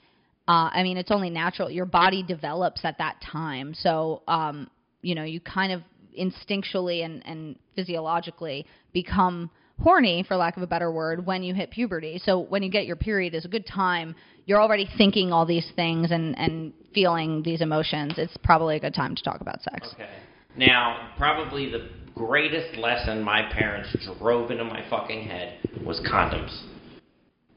uh, 0.48 0.70
I 0.72 0.82
mean, 0.82 0.96
it's 0.96 1.10
only 1.10 1.30
natural. 1.30 1.70
Your 1.70 1.86
body 1.86 2.22
develops 2.22 2.84
at 2.84 2.98
that 2.98 3.16
time. 3.20 3.74
So, 3.74 4.22
um, 4.28 4.70
you 5.02 5.14
know, 5.14 5.24
you 5.24 5.40
kind 5.40 5.72
of 5.72 5.82
instinctually 6.18 7.04
and, 7.04 7.26
and 7.26 7.56
physiologically 7.74 8.66
become 8.92 9.50
horny, 9.80 10.24
for 10.26 10.36
lack 10.36 10.56
of 10.56 10.62
a 10.62 10.66
better 10.66 10.92
word, 10.92 11.24
when 11.24 11.42
you 11.42 11.54
hit 11.54 11.70
puberty. 11.70 12.20
So 12.24 12.40
when 12.40 12.62
you 12.62 12.70
get 12.70 12.86
your 12.86 12.96
period 12.96 13.34
is 13.34 13.44
a 13.44 13.48
good 13.48 13.66
time. 13.66 14.14
You're 14.44 14.60
already 14.60 14.88
thinking 14.98 15.32
all 15.32 15.46
these 15.46 15.70
things 15.76 16.10
and, 16.10 16.36
and 16.38 16.72
feeling 16.92 17.42
these 17.42 17.60
emotions. 17.60 18.14
It's 18.16 18.36
probably 18.42 18.76
a 18.76 18.80
good 18.80 18.94
time 18.94 19.14
to 19.14 19.22
talk 19.22 19.40
about 19.40 19.62
sex. 19.62 19.88
Okay. 19.94 20.08
Now, 20.56 21.10
probably 21.16 21.70
the 21.70 21.88
greatest 22.14 22.76
lesson 22.76 23.22
my 23.22 23.42
parents 23.52 23.88
drove 24.18 24.50
into 24.50 24.64
my 24.64 24.84
fucking 24.90 25.24
head 25.24 25.58
was 25.84 26.00
condoms. 26.00 26.56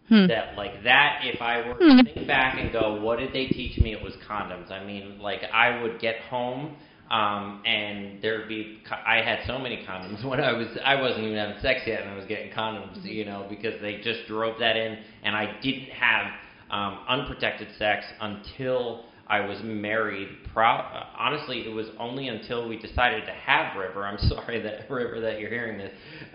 Hmm. 0.07 0.27
That 0.27 0.55
like 0.55 0.83
that, 0.83 1.21
if 1.23 1.41
I 1.41 1.67
were 1.67 1.79
to 1.79 2.03
think 2.03 2.27
back 2.27 2.59
and 2.59 2.71
go, 2.71 3.01
what 3.01 3.17
did 3.17 3.33
they 3.33 3.47
teach 3.47 3.79
me? 3.79 3.93
It 3.93 4.03
was 4.03 4.13
condoms. 4.29 4.71
I 4.71 4.85
mean, 4.85 5.19
like 5.19 5.41
I 5.51 5.81
would 5.81 5.99
get 5.99 6.19
home 6.29 6.75
um, 7.09 7.61
and 7.65 8.21
there'd 8.21 8.47
be 8.49 8.81
I 9.05 9.17
had 9.17 9.39
so 9.45 9.59
many 9.59 9.85
condoms 9.87 10.25
when 10.29 10.39
I 10.39 10.53
was 10.53 10.67
I 10.83 10.99
wasn't 10.99 11.25
even 11.25 11.37
having 11.37 11.61
sex 11.61 11.81
yet, 11.85 12.01
and 12.01 12.09
I 12.09 12.15
was 12.15 12.25
getting 12.25 12.51
condoms, 12.51 13.03
you 13.03 13.25
know, 13.25 13.45
because 13.49 13.79
they 13.81 13.97
just 14.01 14.27
drove 14.27 14.59
that 14.59 14.75
in, 14.75 14.97
and 15.23 15.35
I 15.35 15.59
didn't 15.61 15.89
have 15.89 16.31
um, 16.71 16.99
unprotected 17.07 17.67
sex 17.77 18.05
until 18.21 19.05
I 19.27 19.39
was 19.41 19.59
married. 19.63 20.29
Pro- 20.53 20.65
uh, 20.65 21.07
honestly, 21.17 21.65
it 21.67 21.73
was 21.73 21.87
only 21.99 22.27
until 22.27 22.69
we 22.69 22.77
decided 22.77 23.25
to 23.25 23.31
have 23.31 23.75
River. 23.77 24.05
I'm 24.05 24.17
sorry 24.29 24.61
that 24.61 24.89
River 24.89 25.19
that 25.21 25.39
you're 25.39 25.49
hearing 25.49 25.77
this, 25.77 25.91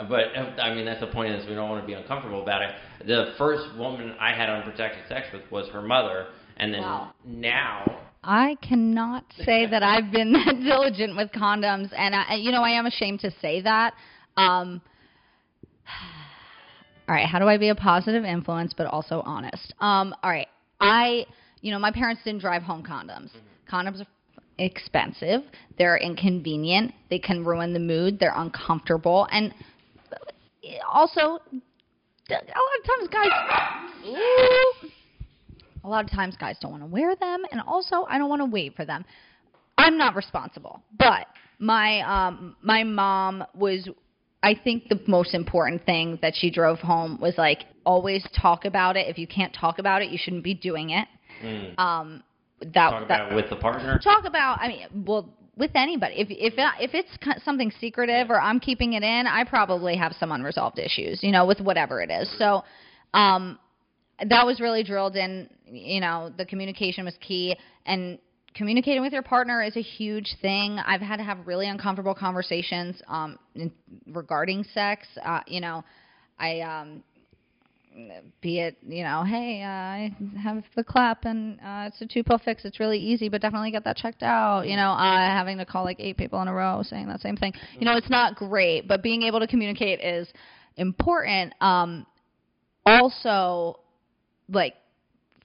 but 0.08 0.36
uh, 0.36 0.60
I 0.60 0.74
mean 0.74 0.84
that's 0.84 1.00
the 1.00 1.06
point 1.08 1.32
is 1.34 1.46
we 1.48 1.54
don't 1.54 1.70
want 1.70 1.82
to 1.82 1.86
be 1.86 1.94
uncomfortable 1.94 2.42
about 2.42 2.62
it. 2.62 2.70
The 3.06 3.34
first 3.38 3.76
woman 3.78 4.14
I 4.18 4.32
had 4.34 4.50
unprotected 4.50 5.04
sex 5.08 5.28
with 5.32 5.50
was 5.50 5.68
her 5.70 5.82
mother, 5.82 6.28
and 6.56 6.74
then 6.74 6.82
Wow. 6.82 7.12
now 7.24 8.00
I 8.22 8.56
cannot 8.60 9.24
say 9.44 9.66
that 9.66 9.82
I've 9.82 10.10
been 10.10 10.32
that 10.32 10.60
diligent 10.62 11.16
with 11.16 11.30
condoms, 11.32 11.90
and 11.96 12.14
I, 12.14 12.34
you 12.34 12.52
know 12.52 12.62
I 12.62 12.70
am 12.70 12.86
ashamed 12.86 13.20
to 13.20 13.30
say 13.40 13.62
that. 13.62 13.94
Um, 14.36 14.82
all 17.08 17.14
right, 17.14 17.26
how 17.26 17.38
do 17.38 17.46
I 17.46 17.56
be 17.56 17.68
a 17.70 17.74
positive 17.74 18.24
influence 18.24 18.74
but 18.76 18.86
also 18.86 19.22
honest? 19.24 19.72
Um, 19.80 20.14
all 20.22 20.30
right, 20.30 20.48
I, 20.80 21.26
you 21.60 21.70
know, 21.70 21.78
my 21.78 21.90
parents 21.90 22.22
didn't 22.24 22.40
drive 22.40 22.62
home 22.62 22.82
condoms. 22.82 23.30
Condoms 23.70 24.00
are 24.00 24.06
expensive. 24.58 25.42
They're 25.78 25.96
inconvenient. 25.96 26.92
They 27.08 27.18
can 27.18 27.44
ruin 27.44 27.72
the 27.72 27.80
mood. 27.80 28.18
They're 28.18 28.34
uncomfortable, 28.36 29.28
and 29.30 29.54
also, 30.90 31.20
a 31.20 32.34
lot 32.34 32.76
of 32.78 32.84
times 32.86 33.08
guys. 33.10 33.30
Ooh, 34.06 34.90
a 35.84 35.88
lot 35.88 36.04
of 36.04 36.10
times 36.10 36.36
guys 36.36 36.56
don't 36.60 36.70
want 36.70 36.82
to 36.82 36.86
wear 36.86 37.16
them 37.16 37.42
and 37.50 37.60
also 37.66 38.06
I 38.08 38.18
don't 38.18 38.28
want 38.28 38.40
to 38.40 38.46
wait 38.46 38.76
for 38.76 38.84
them. 38.84 39.04
I'm 39.78 39.96
not 39.96 40.14
responsible. 40.14 40.82
But 40.98 41.26
my 41.58 42.00
um 42.00 42.56
my 42.62 42.84
mom 42.84 43.44
was 43.54 43.88
I 44.42 44.54
think 44.54 44.88
the 44.88 45.00
most 45.06 45.34
important 45.34 45.84
thing 45.84 46.18
that 46.22 46.34
she 46.36 46.50
drove 46.50 46.78
home 46.78 47.18
was 47.20 47.34
like 47.36 47.64
always 47.84 48.26
talk 48.40 48.64
about 48.64 48.96
it. 48.96 49.08
If 49.08 49.18
you 49.18 49.26
can't 49.26 49.54
talk 49.54 49.78
about 49.78 50.02
it, 50.02 50.10
you 50.10 50.18
shouldn't 50.18 50.44
be 50.44 50.54
doing 50.54 50.90
it. 50.90 51.08
Mm, 51.42 51.78
Um 51.78 52.22
that 52.62 52.90
talk 52.90 53.08
that 53.08 53.20
about 53.22 53.34
with 53.34 53.48
the 53.48 53.56
partner. 53.56 53.98
talk 53.98 54.24
about 54.26 54.58
i 54.60 54.68
mean 54.68 55.04
well 55.06 55.28
with 55.56 55.70
anybody. 55.74 56.14
If 56.16 56.28
if 56.30 56.54
if 56.80 56.94
it's 56.94 57.44
something 57.44 57.70
secretive 57.80 58.30
or 58.30 58.40
i'm 58.40 58.60
keeping 58.60 58.94
it 58.94 59.02
in 59.02 59.26
i 59.26 59.44
probably 59.44 59.96
have 59.96 60.14
some 60.18 60.32
unresolved 60.32 60.78
issues 60.78 61.22
you 61.22 61.32
know 61.32 61.44
with 61.46 61.60
whatever 61.60 62.00
it 62.02 62.10
is. 62.10 62.30
So 62.38 62.64
um 63.14 63.58
that 64.26 64.44
was 64.46 64.60
really 64.60 64.82
drilled 64.84 65.16
in 65.16 65.48
you 65.66 66.00
know 66.00 66.30
the 66.36 66.44
communication 66.44 67.04
was 67.04 67.14
key. 67.20 67.56
And 67.86 68.18
communicating 68.54 69.00
with 69.02 69.12
your 69.12 69.22
partner 69.22 69.62
is 69.62 69.76
a 69.76 69.82
huge 69.82 70.36
thing. 70.42 70.78
I've 70.84 71.00
had 71.00 71.16
to 71.16 71.22
have 71.24 71.46
really 71.46 71.68
uncomfortable 71.68 72.14
conversations 72.14 73.00
um 73.08 73.38
in, 73.54 73.72
regarding 74.06 74.64
sex. 74.74 75.06
Uh 75.24 75.40
you 75.46 75.60
know 75.60 75.84
i 76.38 76.60
um 76.60 77.02
be 78.40 78.60
it 78.60 78.76
you 78.86 79.02
know 79.02 79.24
hey 79.24 79.62
uh, 79.62 79.66
i 79.66 80.16
have 80.40 80.62
the 80.76 80.84
clap 80.84 81.24
and 81.24 81.58
uh, 81.60 81.88
it's 81.88 82.00
a 82.00 82.06
two 82.06 82.22
pill 82.22 82.38
fix. 82.38 82.64
It's 82.64 82.78
really 82.78 82.98
easy 82.98 83.28
but 83.28 83.40
definitely 83.42 83.70
get 83.72 83.84
that 83.84 83.96
checked 83.96 84.22
out. 84.22 84.66
You 84.68 84.76
know 84.76 84.92
uh, 84.92 85.26
having 85.26 85.58
to 85.58 85.66
call 85.66 85.84
like 85.84 85.98
eight 85.98 86.16
people 86.16 86.40
in 86.40 86.48
a 86.48 86.52
row 86.52 86.82
saying 86.82 87.08
that 87.08 87.20
same 87.20 87.36
thing. 87.36 87.52
You 87.78 87.86
know 87.86 87.96
it's 87.96 88.10
not 88.10 88.36
great 88.36 88.86
but 88.86 89.02
being 89.02 89.22
able 89.22 89.40
to 89.40 89.46
communicate 89.46 90.00
is 90.00 90.28
important. 90.76 91.52
Um 91.60 92.06
also 92.86 93.80
like 94.48 94.74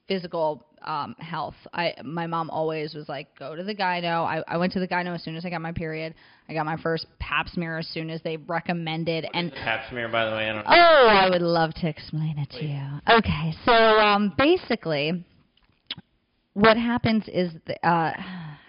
physical 0.08 0.66
um 0.84 1.16
health 1.18 1.56
i 1.74 1.94
my 2.04 2.28
mom 2.28 2.50
always 2.52 2.94
was 2.94 3.10
like 3.10 3.28
go 3.40 3.56
to 3.56 3.64
the 3.64 3.74
gyno 3.74 4.24
I, 4.24 4.44
I 4.48 4.58
went 4.58 4.72
to 4.74 4.80
the 4.80 4.88
gyno 4.88 5.16
as 5.16 5.24
soon 5.24 5.36
as 5.36 5.46
i 5.46 5.50
got 5.50 5.62
my 5.62 5.72
period 5.72 6.14
i 6.48 6.54
got 6.54 6.66
my 6.66 6.78
first 6.78 7.08
pap 7.20 7.48
smear 7.50 7.80
as 7.80 7.88
soon 7.88 8.10
as 8.12 8.22
they 8.22 8.38
recommended 8.38 9.26
and 9.34 9.52
Pap 9.66 9.90
smear, 9.90 10.08
by 10.08 10.26
the 10.26 10.32
way. 10.32 10.50
I 10.50 10.54
don't. 10.54 10.66
Oh, 10.68 11.08
I 11.10 11.30
would 11.30 11.42
love 11.42 11.74
to 11.76 11.88
explain 11.88 12.38
it 12.38 12.50
to 12.52 12.66
you. 12.66 13.18
Okay, 13.18 13.54
so 13.66 13.72
um, 13.72 14.34
basically, 14.38 15.24
what 16.54 16.78
happens 16.78 17.24
is, 17.28 17.52
the, 17.66 17.74
uh, 17.88 18.14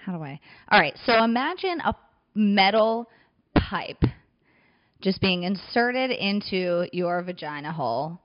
how 0.05 0.17
do 0.17 0.23
I? 0.23 0.41
All 0.71 0.81
right, 0.81 0.97
so 1.05 1.23
imagine 1.23 1.81
a 1.81 1.95
metal 2.35 3.09
pipe 3.55 4.03
just 5.01 5.21
being 5.21 5.43
inserted 5.43 6.11
into 6.11 6.87
your 6.93 7.23
vagina 7.23 7.73
hole, 7.73 8.21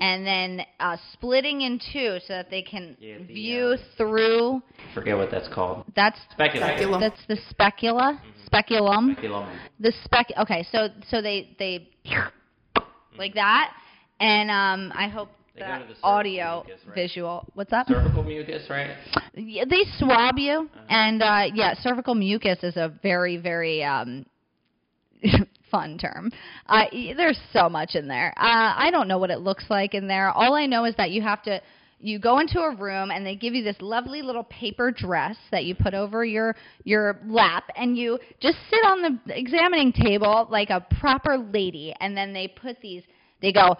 and 0.00 0.26
then 0.26 0.62
uh, 0.80 0.96
splitting 1.12 1.62
in 1.62 1.78
two 1.92 2.18
so 2.26 2.34
that 2.34 2.50
they 2.50 2.62
can 2.62 2.96
Yeah, 3.00 3.18
the, 3.18 3.24
view 3.24 3.64
uh, 3.78 3.96
through. 3.96 4.62
forget 4.94 5.16
what 5.16 5.30
that's 5.30 5.48
called. 5.48 5.84
That's 5.94 6.18
Speculum. 6.32 6.68
Speculum. 6.70 7.00
that's 7.00 7.26
the 7.28 7.36
specula, 7.50 8.20
speculum 8.46 9.12
Speculum. 9.14 9.48
the 9.80 9.92
spec 10.04 10.26
okay 10.38 10.64
so 10.70 10.88
so 11.08 11.22
they 11.22 11.54
they 11.58 11.88
like 13.18 13.34
that 13.34 13.72
and 14.20 14.50
um 14.50 14.92
i 14.96 15.06
hope 15.08 15.28
They 15.54 15.60
that 15.60 15.86
the 15.88 15.94
audio 16.02 16.64
mucus, 16.66 16.80
right? 16.86 16.94
visual 16.94 17.46
what's 17.54 17.70
that 17.70 17.86
Cervical 17.86 18.22
mucus, 18.24 18.68
right? 18.68 18.90
yeah, 19.34 19.64
they 19.68 19.84
swab 19.98 20.38
you 20.38 20.68
Uh-huh. 20.74 20.86
and 20.88 21.22
uh 21.22 21.44
yeah 21.54 21.74
cervical 21.80 22.14
mucus 22.14 22.58
is 22.62 22.76
a 22.76 22.92
very 23.02 23.36
very 23.36 23.82
um 23.84 24.26
fun 25.74 25.98
term. 25.98 26.30
Uh 26.66 26.84
there's 27.16 27.40
so 27.52 27.68
much 27.68 27.94
in 27.94 28.06
there. 28.06 28.32
Uh 28.36 28.74
i 28.76 28.90
don't 28.90 29.08
know 29.08 29.18
what 29.18 29.30
it 29.30 29.40
looks 29.40 29.64
like 29.68 29.94
in 29.94 30.06
there. 30.06 30.30
All 30.30 30.54
i 30.54 30.66
know 30.66 30.84
is 30.84 30.94
that 30.96 31.10
you 31.10 31.22
have 31.22 31.42
to 31.44 31.60
you 32.04 32.18
go 32.18 32.38
into 32.38 32.60
a 32.60 32.74
room 32.76 33.10
and 33.10 33.24
they 33.24 33.34
give 33.34 33.54
you 33.54 33.64
this 33.64 33.76
lovely 33.80 34.20
little 34.20 34.44
paper 34.44 34.90
dress 34.90 35.36
that 35.50 35.64
you 35.64 35.74
put 35.74 35.94
over 35.94 36.24
your 36.24 36.54
your 36.84 37.18
lap 37.26 37.64
and 37.76 37.96
you 37.96 38.18
just 38.40 38.58
sit 38.68 38.84
on 38.84 39.00
the 39.00 39.34
examining 39.34 39.90
table 39.90 40.46
like 40.50 40.68
a 40.70 40.86
proper 41.00 41.38
lady. 41.38 41.94
And 42.00 42.16
then 42.16 42.32
they 42.32 42.48
put 42.48 42.80
these 42.82 43.02
they 43.40 43.52
go 43.52 43.76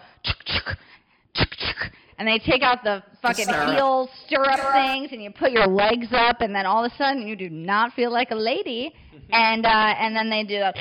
and 2.18 2.26
they 2.26 2.38
take 2.38 2.62
out 2.62 2.83
the 2.83 3.02
fucking 3.20 3.44
stirrup. 3.44 3.74
heel 3.76 4.09
stirrup 4.26 4.72
things 4.72 5.11
and 5.12 5.22
you 5.22 5.30
put 5.30 5.52
your 5.52 5.66
legs 5.66 6.09
up 6.12 6.40
and 6.40 6.54
then 6.54 6.64
all 6.64 6.85
of 6.85 6.90
a 6.90 6.96
sudden 6.96 7.26
you 7.28 7.37
do 7.37 7.50
not 7.50 7.92
feel 7.92 8.11
like 8.11 8.30
a 8.30 8.37
lady. 8.37 8.94
And 9.30 9.64
uh 9.64 9.94
and 9.98 10.14
then 10.14 10.28
they 10.28 10.42
do 10.42 10.59
that 10.59 10.76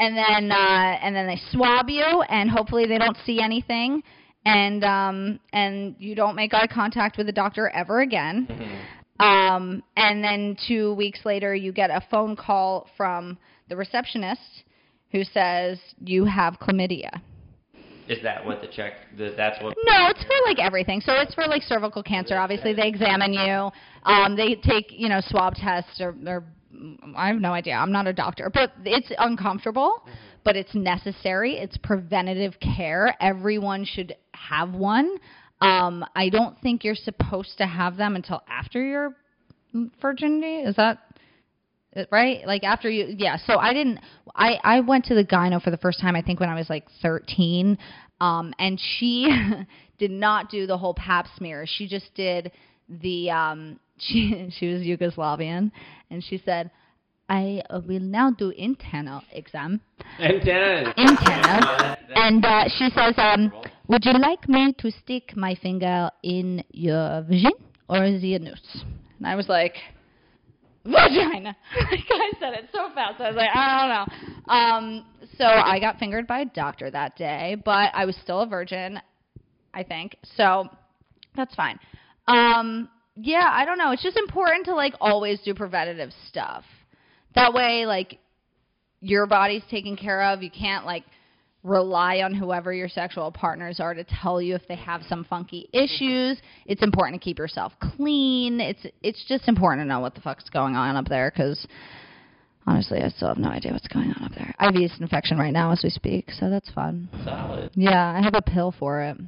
and 0.00 0.16
then 0.16 0.50
uh 0.50 0.98
and 1.02 1.14
then 1.14 1.26
they 1.26 1.40
swab 1.52 1.88
you 1.88 2.22
and 2.28 2.50
hopefully 2.50 2.86
they 2.86 2.98
don't 2.98 3.16
see 3.24 3.40
anything 3.40 4.02
and 4.44 4.82
um 4.82 5.38
and 5.52 5.94
you 5.98 6.14
don't 6.14 6.34
make 6.34 6.52
eye 6.54 6.66
contact 6.66 7.16
with 7.18 7.26
the 7.26 7.32
doctor 7.32 7.68
ever 7.68 8.00
again 8.00 8.48
um 9.20 9.82
and 9.96 10.24
then 10.24 10.56
2 10.66 10.94
weeks 10.94 11.20
later 11.24 11.54
you 11.54 11.72
get 11.72 11.90
a 11.90 12.02
phone 12.10 12.34
call 12.34 12.88
from 12.96 13.38
the 13.68 13.76
receptionist 13.76 14.64
who 15.12 15.22
says 15.22 15.78
you 16.04 16.24
have 16.24 16.54
chlamydia 16.54 17.20
Is 18.08 18.22
that 18.22 18.44
what 18.44 18.60
the 18.60 18.66
check? 18.66 18.94
That's 19.16 19.62
what. 19.62 19.76
no, 19.84 20.08
it's 20.10 20.24
for 20.24 20.38
like 20.44 20.58
everything. 20.58 21.00
So 21.00 21.12
it's 21.22 21.32
for 21.32 21.46
like 21.46 21.62
cervical 21.62 22.02
cancer. 22.02 22.36
Obviously, 22.36 22.74
they 22.74 22.88
examine 22.88 23.32
you. 23.32 23.70
Um, 24.02 24.34
they 24.34 24.56
take 24.56 24.86
you 24.90 25.08
know 25.08 25.20
swab 25.20 25.54
tests 25.54 26.00
or, 26.00 26.16
or 26.26 26.42
I 27.16 27.28
have 27.28 27.40
no 27.40 27.52
idea. 27.52 27.74
I'm 27.74 27.92
not 27.92 28.06
a 28.06 28.12
doctor, 28.12 28.50
but 28.52 28.72
it's 28.84 29.10
uncomfortable, 29.18 30.02
but 30.44 30.56
it's 30.56 30.74
necessary. 30.74 31.54
It's 31.54 31.76
preventative 31.76 32.54
care. 32.60 33.14
Everyone 33.20 33.84
should 33.84 34.14
have 34.32 34.72
one. 34.72 35.16
Um, 35.60 36.04
I 36.14 36.30
don't 36.30 36.58
think 36.60 36.84
you're 36.84 36.94
supposed 36.94 37.58
to 37.58 37.66
have 37.66 37.96
them 37.96 38.16
until 38.16 38.42
after 38.48 38.82
your 38.82 39.16
virginity. 40.00 40.60
Is 40.66 40.76
that 40.76 40.98
right? 42.10 42.46
Like 42.46 42.64
after 42.64 42.88
you, 42.88 43.14
yeah. 43.16 43.36
So 43.46 43.58
I 43.58 43.72
didn't. 43.72 44.00
I 44.34 44.58
I 44.62 44.80
went 44.80 45.06
to 45.06 45.14
the 45.14 45.24
gyno 45.24 45.60
for 45.62 45.70
the 45.70 45.76
first 45.76 46.00
time. 46.00 46.16
I 46.16 46.22
think 46.22 46.40
when 46.40 46.48
I 46.48 46.54
was 46.54 46.70
like 46.70 46.86
13, 47.02 47.76
um, 48.20 48.54
and 48.58 48.80
she 48.98 49.28
did 49.98 50.10
not 50.10 50.50
do 50.50 50.66
the 50.66 50.78
whole 50.78 50.94
Pap 50.94 51.26
smear. 51.36 51.66
She 51.66 51.86
just 51.86 52.14
did 52.14 52.52
the. 52.88 53.30
Um, 53.30 53.80
she 54.00 54.50
she 54.58 54.72
was 54.72 54.82
Yugoslavian, 54.82 55.70
and 56.10 56.22
she 56.24 56.38
said, 56.44 56.70
"I 57.28 57.62
uh, 57.70 57.80
will 57.86 58.00
now 58.00 58.30
do 58.30 58.50
internal 58.50 59.22
exam." 59.32 59.80
Internal. 60.18 60.92
Antenna. 60.96 61.96
And 62.12 62.44
uh, 62.44 62.64
she 62.76 62.90
says, 62.90 63.14
um, 63.18 63.52
"Would 63.86 64.04
you 64.04 64.18
like 64.18 64.48
me 64.48 64.74
to 64.78 64.90
stick 64.90 65.36
my 65.36 65.54
finger 65.54 66.10
in 66.24 66.64
your 66.72 67.22
vagina 67.22 67.50
or 67.88 68.10
the 68.10 68.34
anus?" 68.34 68.84
And 69.18 69.26
I 69.26 69.36
was 69.36 69.48
like, 69.48 69.76
"Vagina." 70.84 71.56
like 71.90 72.00
I 72.10 72.32
said 72.40 72.54
it 72.54 72.68
so 72.72 72.88
fast. 72.94 73.20
I 73.20 73.28
was 73.28 73.36
like, 73.36 73.50
"I 73.54 73.78
don't 73.78 73.90
know." 73.94 74.52
Um, 74.52 75.04
so 75.38 75.44
I 75.44 75.78
got 75.78 75.98
fingered 75.98 76.26
by 76.26 76.40
a 76.40 76.44
doctor 76.46 76.90
that 76.90 77.16
day, 77.16 77.56
but 77.64 77.90
I 77.94 78.04
was 78.04 78.16
still 78.16 78.40
a 78.40 78.46
virgin, 78.46 79.00
I 79.72 79.84
think. 79.84 80.16
So 80.36 80.68
that's 81.36 81.54
fine. 81.54 81.78
Um, 82.26 82.88
yeah, 83.22 83.48
I 83.52 83.64
don't 83.64 83.78
know. 83.78 83.92
It's 83.92 84.02
just 84.02 84.16
important 84.16 84.66
to 84.66 84.74
like 84.74 84.94
always 85.00 85.40
do 85.40 85.54
preventative 85.54 86.10
stuff. 86.28 86.64
That 87.34 87.52
way, 87.52 87.86
like 87.86 88.18
your 89.00 89.26
body's 89.26 89.62
taken 89.70 89.96
care 89.96 90.22
of. 90.22 90.42
You 90.42 90.50
can't 90.50 90.84
like 90.84 91.04
rely 91.62 92.22
on 92.22 92.34
whoever 92.34 92.72
your 92.72 92.88
sexual 92.88 93.30
partners 93.30 93.80
are 93.80 93.92
to 93.92 94.04
tell 94.22 94.40
you 94.40 94.54
if 94.54 94.62
they 94.68 94.76
have 94.76 95.02
some 95.08 95.24
funky 95.24 95.68
issues. 95.72 96.40
It's 96.64 96.82
important 96.82 97.20
to 97.20 97.24
keep 97.24 97.38
yourself 97.38 97.72
clean. 97.80 98.60
It's 98.60 98.86
it's 99.02 99.24
just 99.28 99.48
important 99.48 99.82
to 99.82 99.88
know 99.88 100.00
what 100.00 100.14
the 100.14 100.20
fuck's 100.20 100.48
going 100.48 100.74
on 100.74 100.96
up 100.96 101.06
there 101.06 101.30
because 101.30 101.66
honestly, 102.66 103.02
I 103.02 103.08
still 103.08 103.28
have 103.28 103.38
no 103.38 103.48
idea 103.48 103.72
what's 103.72 103.88
going 103.88 104.12
on 104.12 104.24
up 104.24 104.32
there. 104.32 104.54
I 104.58 104.66
have 104.66 104.74
yeast 104.74 105.00
infection 105.00 105.38
right 105.38 105.52
now 105.52 105.72
as 105.72 105.80
we 105.82 105.90
speak, 105.90 106.30
so 106.30 106.48
that's 106.48 106.70
fun. 106.70 107.08
Solid. 107.24 107.70
Yeah, 107.74 108.14
I 108.16 108.22
have 108.22 108.34
a 108.34 108.42
pill 108.42 108.74
for 108.78 109.02
it. 109.02 109.18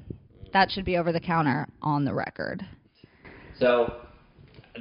That 0.53 0.71
should 0.71 0.85
be 0.85 0.97
over 0.97 1.13
the 1.13 1.21
counter 1.21 1.67
on 1.81 2.05
the 2.05 2.15
record. 2.15 2.67
So 3.63 3.95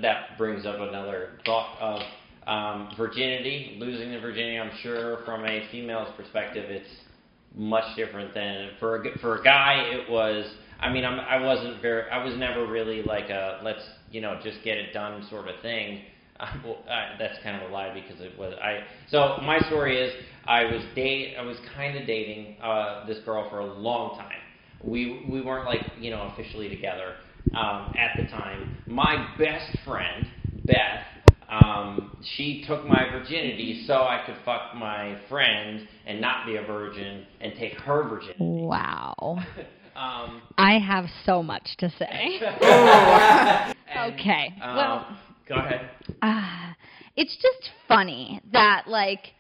that 0.01 0.39
brings 0.39 0.65
up 0.65 0.79
another 0.79 1.33
thought 1.45 1.77
of 1.79 2.01
um, 2.47 2.91
virginity, 2.97 3.77
losing 3.79 4.11
the 4.11 4.19
virginity. 4.19 4.57
I'm 4.57 4.75
sure 4.81 5.19
from 5.23 5.45
a 5.45 5.67
female's 5.71 6.09
perspective, 6.17 6.65
it's 6.71 6.89
much 7.55 7.95
different 7.95 8.33
than 8.33 8.69
for 8.79 9.03
a, 9.03 9.19
for 9.19 9.37
a 9.37 9.43
guy. 9.43 9.83
It 9.91 10.09
was. 10.09 10.51
I 10.79 10.91
mean, 10.91 11.05
I'm, 11.05 11.19
I 11.19 11.45
wasn't 11.45 11.79
very. 11.79 12.09
I 12.09 12.23
was 12.23 12.35
never 12.39 12.65
really 12.65 13.03
like 13.03 13.29
a 13.29 13.61
let's 13.63 13.83
you 14.09 14.19
know 14.19 14.39
just 14.43 14.57
get 14.63 14.79
it 14.79 14.93
done 14.93 15.27
sort 15.29 15.47
of 15.47 15.61
thing. 15.61 16.01
Uh, 16.39 16.47
well, 16.65 16.77
uh, 16.89 17.19
that's 17.19 17.37
kind 17.43 17.61
of 17.61 17.69
a 17.69 17.71
lie 17.71 17.93
because 17.93 18.19
it 18.19 18.35
was 18.35 18.55
I. 18.63 18.79
So 19.09 19.37
my 19.43 19.59
story 19.67 20.01
is 20.01 20.11
I 20.47 20.63
was 20.63 20.81
date. 20.95 21.35
I 21.37 21.43
was 21.43 21.57
kind 21.75 21.95
of 21.99 22.07
dating 22.07 22.55
uh, 22.63 23.05
this 23.05 23.19
girl 23.25 23.47
for 23.47 23.59
a 23.59 23.65
long 23.71 24.17
time. 24.17 24.39
We 24.83 25.23
we 25.29 25.39
weren't 25.41 25.67
like 25.67 25.85
you 25.99 26.09
know 26.09 26.31
officially 26.33 26.67
together 26.67 27.13
um, 27.53 27.93
at 27.97 28.17
the 28.17 28.27
time. 28.29 28.77
My 28.87 29.35
best 29.37 29.77
friend 29.85 30.25
Beth, 30.65 31.03
um, 31.49 32.11
she 32.35 32.63
took 32.67 32.85
my 32.85 33.09
virginity 33.11 33.83
so 33.87 33.93
I 33.95 34.23
could 34.25 34.35
fuck 34.45 34.75
my 34.75 35.17
friend 35.29 35.87
and 36.05 36.21
not 36.21 36.45
be 36.45 36.55
a 36.55 36.61
virgin 36.63 37.25
and 37.41 37.53
take 37.57 37.73
her 37.73 38.07
virginity. 38.07 38.37
Wow. 38.39 39.39
Um, 39.93 40.41
I 40.57 40.79
have 40.79 41.05
so 41.25 41.43
much 41.43 41.75
to 41.79 41.89
say. 41.99 42.39
and, 42.61 44.13
Okay, 44.13 44.55
um, 44.61 44.75
well- 44.77 45.17
go 45.47 45.55
ahead. 45.55 45.89
Ah, 46.21 46.75
it's 47.17 47.35
just 47.35 47.71
funny 47.89 48.41
that 48.53 48.85
like 48.87 49.33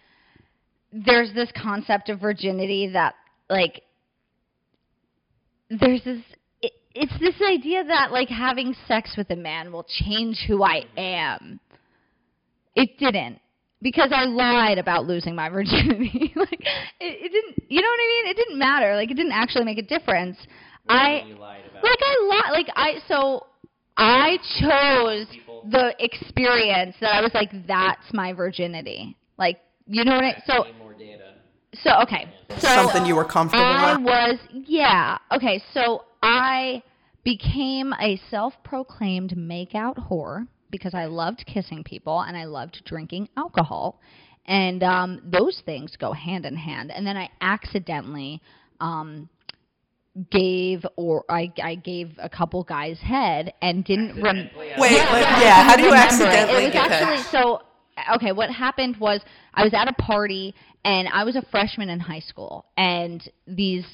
there's 0.91 1.33
this 1.33 1.49
concept 1.55 2.09
of 2.09 2.19
virginity 2.19 2.89
that 2.91 3.15
like 3.49 3.83
there's 5.69 6.03
this 6.03 6.19
it, 6.19 6.40
it's 6.95 7.17
this 7.19 7.35
idea 7.47 7.83
that 7.85 8.11
like 8.11 8.29
having 8.29 8.75
sex 8.87 9.13
with 9.17 9.29
a 9.29 9.35
man 9.35 9.71
will 9.71 9.85
change 9.87 10.43
who 10.47 10.63
I 10.63 10.83
am. 10.97 11.59
It 12.75 12.97
didn't 12.97 13.39
because 13.81 14.11
I 14.15 14.25
lied 14.25 14.77
about 14.77 15.05
losing 15.05 15.35
my 15.35 15.49
virginity. 15.57 16.31
like 16.35 16.61
it, 16.61 16.63
it 16.99 17.31
didn't 17.31 17.69
you 17.69 17.81
know 17.81 17.87
what 17.87 17.99
I 17.99 18.07
mean? 18.23 18.27
It 18.31 18.35
didn't 18.37 18.59
matter. 18.59 18.95
Like 18.95 19.11
it 19.11 19.15
didn't 19.15 19.31
actually 19.33 19.65
make 19.65 19.77
a 19.77 19.81
difference. 19.83 20.37
I 20.89 21.23
You 21.27 21.35
lied 21.35 21.61
about 21.69 21.83
like 21.83 21.99
I 22.01 22.27
lied. 22.29 22.51
like 22.51 22.67
I 22.75 22.93
so 23.07 23.45
I 23.97 24.37
chose 24.59 25.27
People. 25.31 25.67
the 25.69 25.93
experience 25.99 26.95
that 27.01 27.13
I 27.13 27.21
was 27.21 27.31
like 27.33 27.51
that's 27.67 28.13
my 28.13 28.33
virginity. 28.33 29.15
Like 29.37 29.59
you 29.87 30.03
know 30.05 30.15
what 30.15 30.23
I 30.23 30.41
so 30.45 30.63
Need 30.63 30.77
more 30.77 30.93
data. 30.93 31.33
so 31.73 31.91
okay. 32.03 32.27
So 32.59 32.67
Something 32.67 33.05
you 33.05 33.15
were 33.15 33.25
comfortable 33.25 33.63
I 33.65 33.95
with? 33.97 34.05
was 34.05 34.39
yeah. 34.67 35.17
Okay, 35.31 35.61
so 35.73 36.03
I 36.21 36.83
became 37.23 37.93
a 38.01 38.19
self-proclaimed 38.29 39.37
make-out 39.37 39.97
whore 39.97 40.47
because 40.71 40.93
I 40.93 41.05
loved 41.05 41.45
kissing 41.45 41.83
people 41.83 42.21
and 42.21 42.35
I 42.37 42.45
loved 42.45 42.81
drinking 42.85 43.29
alcohol. 43.37 43.99
And 44.45 44.81
um 44.83 45.21
those 45.23 45.61
things 45.65 45.95
go 45.97 46.13
hand 46.13 46.45
in 46.45 46.55
hand. 46.55 46.91
And 46.91 47.05
then 47.05 47.15
I 47.17 47.29
accidentally 47.41 48.41
um 48.79 49.29
gave 50.31 50.85
or 50.97 51.23
I 51.29 51.51
I 51.61 51.75
gave 51.75 52.11
a 52.21 52.29
couple 52.29 52.63
guys 52.63 52.99
head 52.99 53.53
and 53.61 53.83
didn't 53.85 54.21
rem- 54.21 54.37
Accidentally, 54.39 54.73
I 54.73 54.79
Wait, 54.81 54.91
lied. 54.97 55.11
like, 55.11 55.25
I 55.27 55.41
yeah, 55.43 55.63
how 55.63 55.75
do 55.75 55.83
you 55.83 55.89
remember 55.89 56.23
it. 56.23 56.27
accidentally 56.27 56.63
It 56.63 56.65
was 56.65 56.73
get 56.73 56.91
actually 56.91 57.17
that? 57.17 57.31
so. 57.31 57.61
Okay, 58.15 58.31
what 58.31 58.49
happened 58.49 58.97
was 58.97 59.21
I 59.53 59.63
was 59.63 59.73
at 59.75 59.87
a 59.87 59.93
party 59.93 60.55
and 60.83 61.07
I 61.13 61.23
was 61.23 61.35
a 61.35 61.43
freshman 61.51 61.89
in 61.89 61.99
high 61.99 62.19
school, 62.21 62.65
and 62.75 63.21
these 63.45 63.85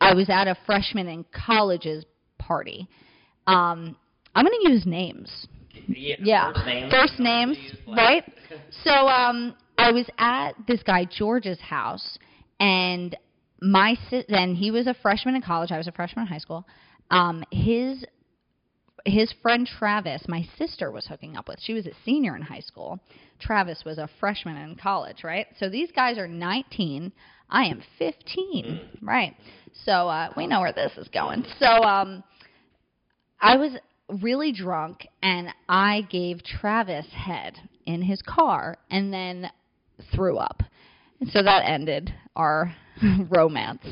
I 0.00 0.14
was 0.14 0.28
at 0.30 0.48
a 0.48 0.56
freshman 0.66 1.08
in 1.08 1.24
college's 1.32 2.04
party. 2.38 2.88
Um, 3.46 3.96
I'm 4.34 4.44
going 4.44 4.58
to 4.64 4.70
use 4.70 4.86
names. 4.86 5.46
Yeah. 5.88 6.16
Yeah, 6.20 6.52
First 6.52 6.66
names. 6.66 6.92
First 6.92 7.18
names, 7.18 7.58
right? 7.86 8.24
So 8.84 8.90
um, 8.90 9.54
I 9.78 9.92
was 9.92 10.06
at 10.18 10.52
this 10.66 10.82
guy 10.82 11.04
George's 11.04 11.60
house, 11.60 12.18
and 12.58 13.16
my 13.60 13.96
si- 14.08 14.24
then 14.28 14.54
he 14.54 14.70
was 14.70 14.86
a 14.86 14.94
freshman 14.94 15.34
in 15.34 15.42
college. 15.42 15.70
I 15.70 15.78
was 15.78 15.86
a 15.86 15.92
freshman 15.92 16.26
in 16.26 16.32
high 16.32 16.38
school. 16.38 16.66
Um, 17.10 17.44
his 17.50 18.04
his 19.06 19.32
friend 19.42 19.66
Travis, 19.66 20.22
my 20.28 20.46
sister 20.58 20.90
was 20.90 21.06
hooking 21.06 21.36
up 21.36 21.48
with. 21.48 21.58
She 21.62 21.72
was 21.72 21.86
a 21.86 21.92
senior 22.04 22.36
in 22.36 22.42
high 22.42 22.60
school. 22.60 23.00
Travis 23.40 23.82
was 23.84 23.96
a 23.98 24.08
freshman 24.20 24.56
in 24.58 24.76
college, 24.76 25.24
right? 25.24 25.46
So 25.58 25.70
these 25.70 25.90
guys 25.90 26.18
are 26.18 26.28
19. 26.28 27.10
I 27.50 27.64
am 27.64 27.82
15, 27.98 28.80
right? 29.02 29.36
So 29.84 30.08
uh, 30.08 30.32
we 30.36 30.46
know 30.46 30.60
where 30.60 30.72
this 30.72 30.92
is 30.96 31.08
going. 31.08 31.44
So 31.58 31.66
um, 31.66 32.22
I 33.40 33.56
was 33.56 33.72
really 34.22 34.52
drunk 34.52 35.06
and 35.22 35.48
I 35.68 36.06
gave 36.10 36.42
Travis 36.42 37.06
head 37.12 37.56
in 37.86 38.02
his 38.02 38.22
car 38.22 38.76
and 38.90 39.12
then 39.12 39.50
threw 40.14 40.38
up. 40.38 40.62
And 41.20 41.30
so 41.30 41.42
that 41.42 41.64
ended 41.66 42.12
our 42.36 42.74
romance. 43.30 43.84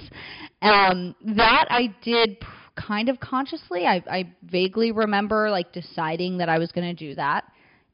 Um, 0.62 1.14
that 1.36 1.66
I 1.70 1.94
did 2.02 2.40
p- 2.40 2.46
kind 2.76 3.08
of 3.08 3.20
consciously. 3.20 3.86
I, 3.86 4.02
I 4.10 4.32
vaguely 4.42 4.92
remember 4.92 5.50
like 5.50 5.72
deciding 5.72 6.38
that 6.38 6.48
I 6.48 6.58
was 6.58 6.72
going 6.72 6.96
to 6.96 7.08
do 7.08 7.14
that. 7.16 7.44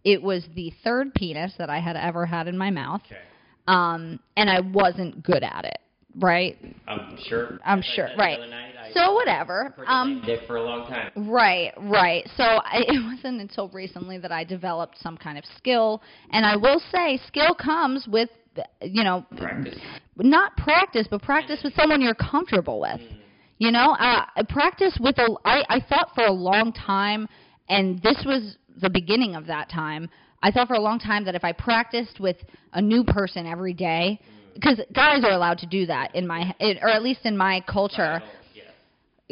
It 0.05 0.23
was 0.23 0.45
the 0.55 0.73
third 0.83 1.15
penis 1.15 1.55
that 1.59 1.71
I 1.71 1.81
had 1.81 1.97
ever 1.97 2.27
had 2.27 2.49
in 2.49 2.59
my 2.59 2.71
mouth. 2.71 3.01
Okay. 3.07 3.21
Um, 3.67 4.21
and 4.37 4.51
I 4.51 4.61
wasn't 4.61 5.23
good 5.23 5.43
at 5.43 5.65
it, 5.65 5.79
right? 6.21 6.57
I'm 6.87 7.19
sure. 7.27 7.59
I'm 7.65 7.83
sure, 7.83 8.09
right. 8.19 8.39
night, 8.39 8.75
So 8.93 9.15
whatever. 9.15 9.75
Um, 9.87 10.23
dick 10.25 10.41
for 10.47 10.57
a 10.57 10.63
long 10.63 10.87
time. 10.87 11.31
Right, 11.31 11.73
right. 11.79 12.29
So 12.37 12.43
I, 12.45 12.83
it 12.89 13.03
wasn't 13.05 13.41
until 13.41 13.69
recently 13.71 14.19
that 14.19 14.33
I 14.33 14.45
developed 14.45 14.99
some 15.01 15.17
kind 15.17 15.39
of 15.39 15.45
skill, 15.57 16.03
and 16.31 16.45
I 16.45 16.57
will 16.57 16.81
say, 16.93 17.19
skill 17.27 17.55
comes 17.55 18.07
with, 18.07 18.29
you 18.83 19.03
know, 19.03 19.25
Practice. 19.37 19.79
not 20.19 20.57
practice, 20.57 21.07
but 21.11 21.23
practice 21.23 21.61
with 21.65 21.75
someone 21.75 22.01
you're 22.01 22.15
comfortable 22.15 22.81
with. 22.81 23.01
You 23.59 23.71
know, 23.71 23.93
uh, 23.99 24.25
practice 24.49 24.97
with 25.01 25.17
a. 25.19 25.37
I, 25.45 25.63
I 25.69 25.81
thought 25.89 26.11
for 26.15 26.25
a 26.25 26.33
long 26.33 26.73
time, 26.73 27.29
and 27.69 28.03
this 28.03 28.17
was 28.27 28.57
the 28.81 28.91
beginning 28.91 29.37
of 29.37 29.47
that 29.47 29.71
time. 29.71 30.11
I 30.45 30.51
thought 30.51 30.69
for 30.69 30.75
a 30.75 30.81
long 30.81 30.99
time 30.99 31.25
that 31.25 31.35
if 31.35 31.43
I 31.43 31.53
practiced 31.53 32.21
with 32.21 32.37
a 32.75 32.83
new 32.83 33.03
person 33.03 33.47
every 33.47 33.73
day, 33.73 34.21
because 34.53 34.79
guys 34.93 35.25
are 35.25 35.33
allowed 35.33 35.57
to 35.59 35.67
do 35.67 35.87
that 35.87 36.15
in 36.15 36.27
my, 36.27 36.55
or 36.61 36.91
at 36.91 37.03
least 37.03 37.21
in 37.25 37.35
my 37.35 37.65
culture. 37.67 38.23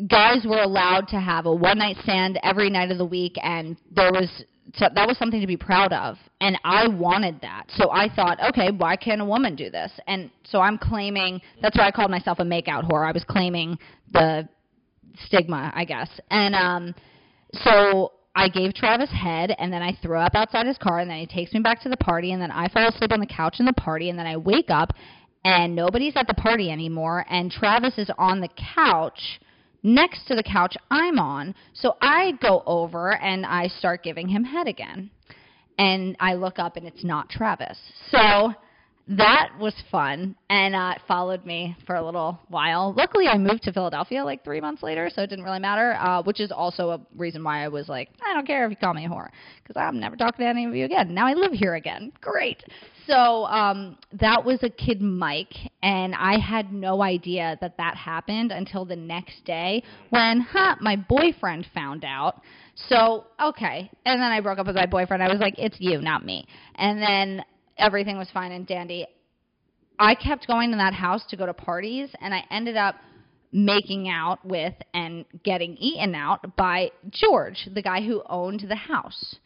Guys 0.08 0.46
were 0.46 0.62
allowed 0.62 1.06
to 1.08 1.20
have 1.20 1.44
a 1.44 1.54
one 1.54 1.76
night 1.76 1.96
stand 2.02 2.40
every 2.42 2.70
night 2.70 2.90
of 2.90 2.96
the 2.96 3.04
week 3.04 3.36
and 3.42 3.76
there 3.94 4.10
was 4.10 4.44
so 4.74 4.86
that 4.94 5.06
was 5.06 5.18
something 5.18 5.40
to 5.40 5.46
be 5.46 5.56
proud 5.56 5.92
of 5.92 6.16
and 6.40 6.58
i 6.64 6.88
wanted 6.88 7.38
that. 7.42 7.64
So 7.76 7.90
i 7.90 8.08
thought 8.08 8.38
okay 8.48 8.70
why 8.70 8.96
can't 8.96 9.20
a 9.20 9.24
woman 9.24 9.54
do 9.54 9.68
this? 9.68 9.92
And 10.06 10.30
so 10.44 10.60
i'm 10.60 10.78
claiming 10.78 11.42
that's 11.60 11.76
why 11.76 11.88
i 11.88 11.90
called 11.90 12.10
myself 12.10 12.38
a 12.38 12.42
makeout 12.42 12.90
whore. 12.90 13.06
I 13.06 13.12
was 13.12 13.22
claiming 13.28 13.78
the 14.12 14.48
stigma 15.26 15.70
i 15.74 15.84
guess. 15.84 16.08
And 16.30 16.54
um 16.54 16.94
so 17.52 18.12
I 18.34 18.48
gave 18.48 18.74
Travis 18.74 19.10
head, 19.10 19.54
and 19.58 19.72
then 19.72 19.82
I 19.82 19.96
throw 20.02 20.20
up 20.20 20.34
outside 20.34 20.66
his 20.66 20.78
car, 20.78 21.00
and 21.00 21.10
then 21.10 21.18
he 21.18 21.26
takes 21.26 21.52
me 21.52 21.60
back 21.60 21.82
to 21.82 21.88
the 21.88 21.96
party, 21.96 22.32
and 22.32 22.40
then 22.40 22.50
I 22.50 22.68
fall 22.68 22.88
asleep 22.88 23.12
on 23.12 23.20
the 23.20 23.26
couch 23.26 23.56
in 23.58 23.66
the 23.66 23.72
party, 23.74 24.08
and 24.08 24.18
then 24.18 24.26
I 24.26 24.36
wake 24.36 24.70
up, 24.70 24.94
and 25.44 25.74
nobody's 25.74 26.16
at 26.16 26.26
the 26.26 26.34
party 26.34 26.70
anymore, 26.70 27.26
and 27.28 27.50
Travis 27.50 27.98
is 27.98 28.10
on 28.16 28.40
the 28.40 28.48
couch 28.74 29.40
next 29.82 30.26
to 30.28 30.34
the 30.34 30.42
couch 30.42 30.76
I'm 30.90 31.18
on. 31.18 31.54
So 31.74 31.96
I 32.00 32.32
go 32.40 32.62
over 32.64 33.16
and 33.16 33.44
I 33.44 33.66
start 33.66 34.02
giving 34.02 34.28
him 34.28 34.44
head 34.44 34.66
again, 34.66 35.10
and 35.78 36.16
I 36.18 36.34
look 36.34 36.58
up, 36.58 36.76
and 36.76 36.86
it's 36.86 37.04
not 37.04 37.28
Travis. 37.28 37.78
So 38.10 38.54
that 39.08 39.50
was 39.58 39.74
fun, 39.90 40.36
and 40.48 40.76
uh, 40.76 40.94
it 40.94 41.02
followed 41.08 41.44
me 41.44 41.76
for 41.86 41.96
a 41.96 42.04
little 42.04 42.38
while. 42.48 42.94
Luckily, 42.96 43.26
I 43.26 43.36
moved 43.36 43.64
to 43.64 43.72
Philadelphia 43.72 44.24
like 44.24 44.44
three 44.44 44.60
months 44.60 44.82
later, 44.82 45.10
so 45.12 45.22
it 45.22 45.26
didn't 45.26 45.44
really 45.44 45.58
matter. 45.58 45.94
Uh, 45.94 46.22
which 46.22 46.38
is 46.38 46.52
also 46.52 46.90
a 46.90 47.00
reason 47.16 47.42
why 47.42 47.64
I 47.64 47.68
was 47.68 47.88
like, 47.88 48.10
I 48.24 48.32
don't 48.32 48.46
care 48.46 48.64
if 48.64 48.70
you 48.70 48.76
call 48.76 48.94
me 48.94 49.06
a 49.06 49.08
whore, 49.08 49.28
because 49.62 49.76
I'm 49.76 49.98
never 49.98 50.14
talking 50.14 50.44
to 50.44 50.48
any 50.48 50.66
of 50.66 50.74
you 50.74 50.84
again. 50.84 51.12
Now 51.12 51.26
I 51.26 51.32
live 51.34 51.52
here 51.52 51.74
again. 51.74 52.12
Great. 52.20 52.62
So 53.08 53.46
um, 53.46 53.98
that 54.20 54.44
was 54.44 54.60
a 54.62 54.70
kid 54.70 55.02
Mike, 55.02 55.54
and 55.82 56.14
I 56.14 56.38
had 56.38 56.72
no 56.72 57.02
idea 57.02 57.58
that 57.60 57.76
that 57.78 57.96
happened 57.96 58.52
until 58.52 58.84
the 58.84 58.94
next 58.94 59.44
day 59.44 59.82
when, 60.10 60.40
huh, 60.40 60.76
my 60.80 60.94
boyfriend 60.94 61.66
found 61.74 62.04
out. 62.04 62.40
So 62.88 63.26
okay, 63.40 63.90
and 64.06 64.20
then 64.20 64.30
I 64.30 64.40
broke 64.40 64.58
up 64.58 64.66
with 64.66 64.76
my 64.76 64.86
boyfriend. 64.86 65.22
I 65.22 65.28
was 65.28 65.40
like, 65.40 65.54
it's 65.58 65.76
you, 65.78 66.00
not 66.00 66.24
me. 66.24 66.46
And 66.76 67.02
then 67.02 67.44
everything 67.78 68.18
was 68.18 68.28
fine 68.32 68.52
and 68.52 68.66
dandy. 68.66 69.06
I 69.98 70.14
kept 70.14 70.46
going 70.46 70.70
to 70.70 70.76
that 70.76 70.94
house 70.94 71.22
to 71.30 71.36
go 71.36 71.46
to 71.46 71.54
parties, 71.54 72.10
and 72.20 72.34
I 72.34 72.44
ended 72.50 72.76
up 72.76 72.96
making 73.52 74.08
out 74.08 74.44
with 74.44 74.74
and 74.94 75.24
getting 75.44 75.76
eaten 75.76 76.14
out 76.14 76.56
by 76.56 76.90
George, 77.10 77.68
the 77.72 77.82
guy 77.82 78.00
who 78.00 78.22
owned 78.28 78.64
the 78.66 78.74
house, 78.74 79.36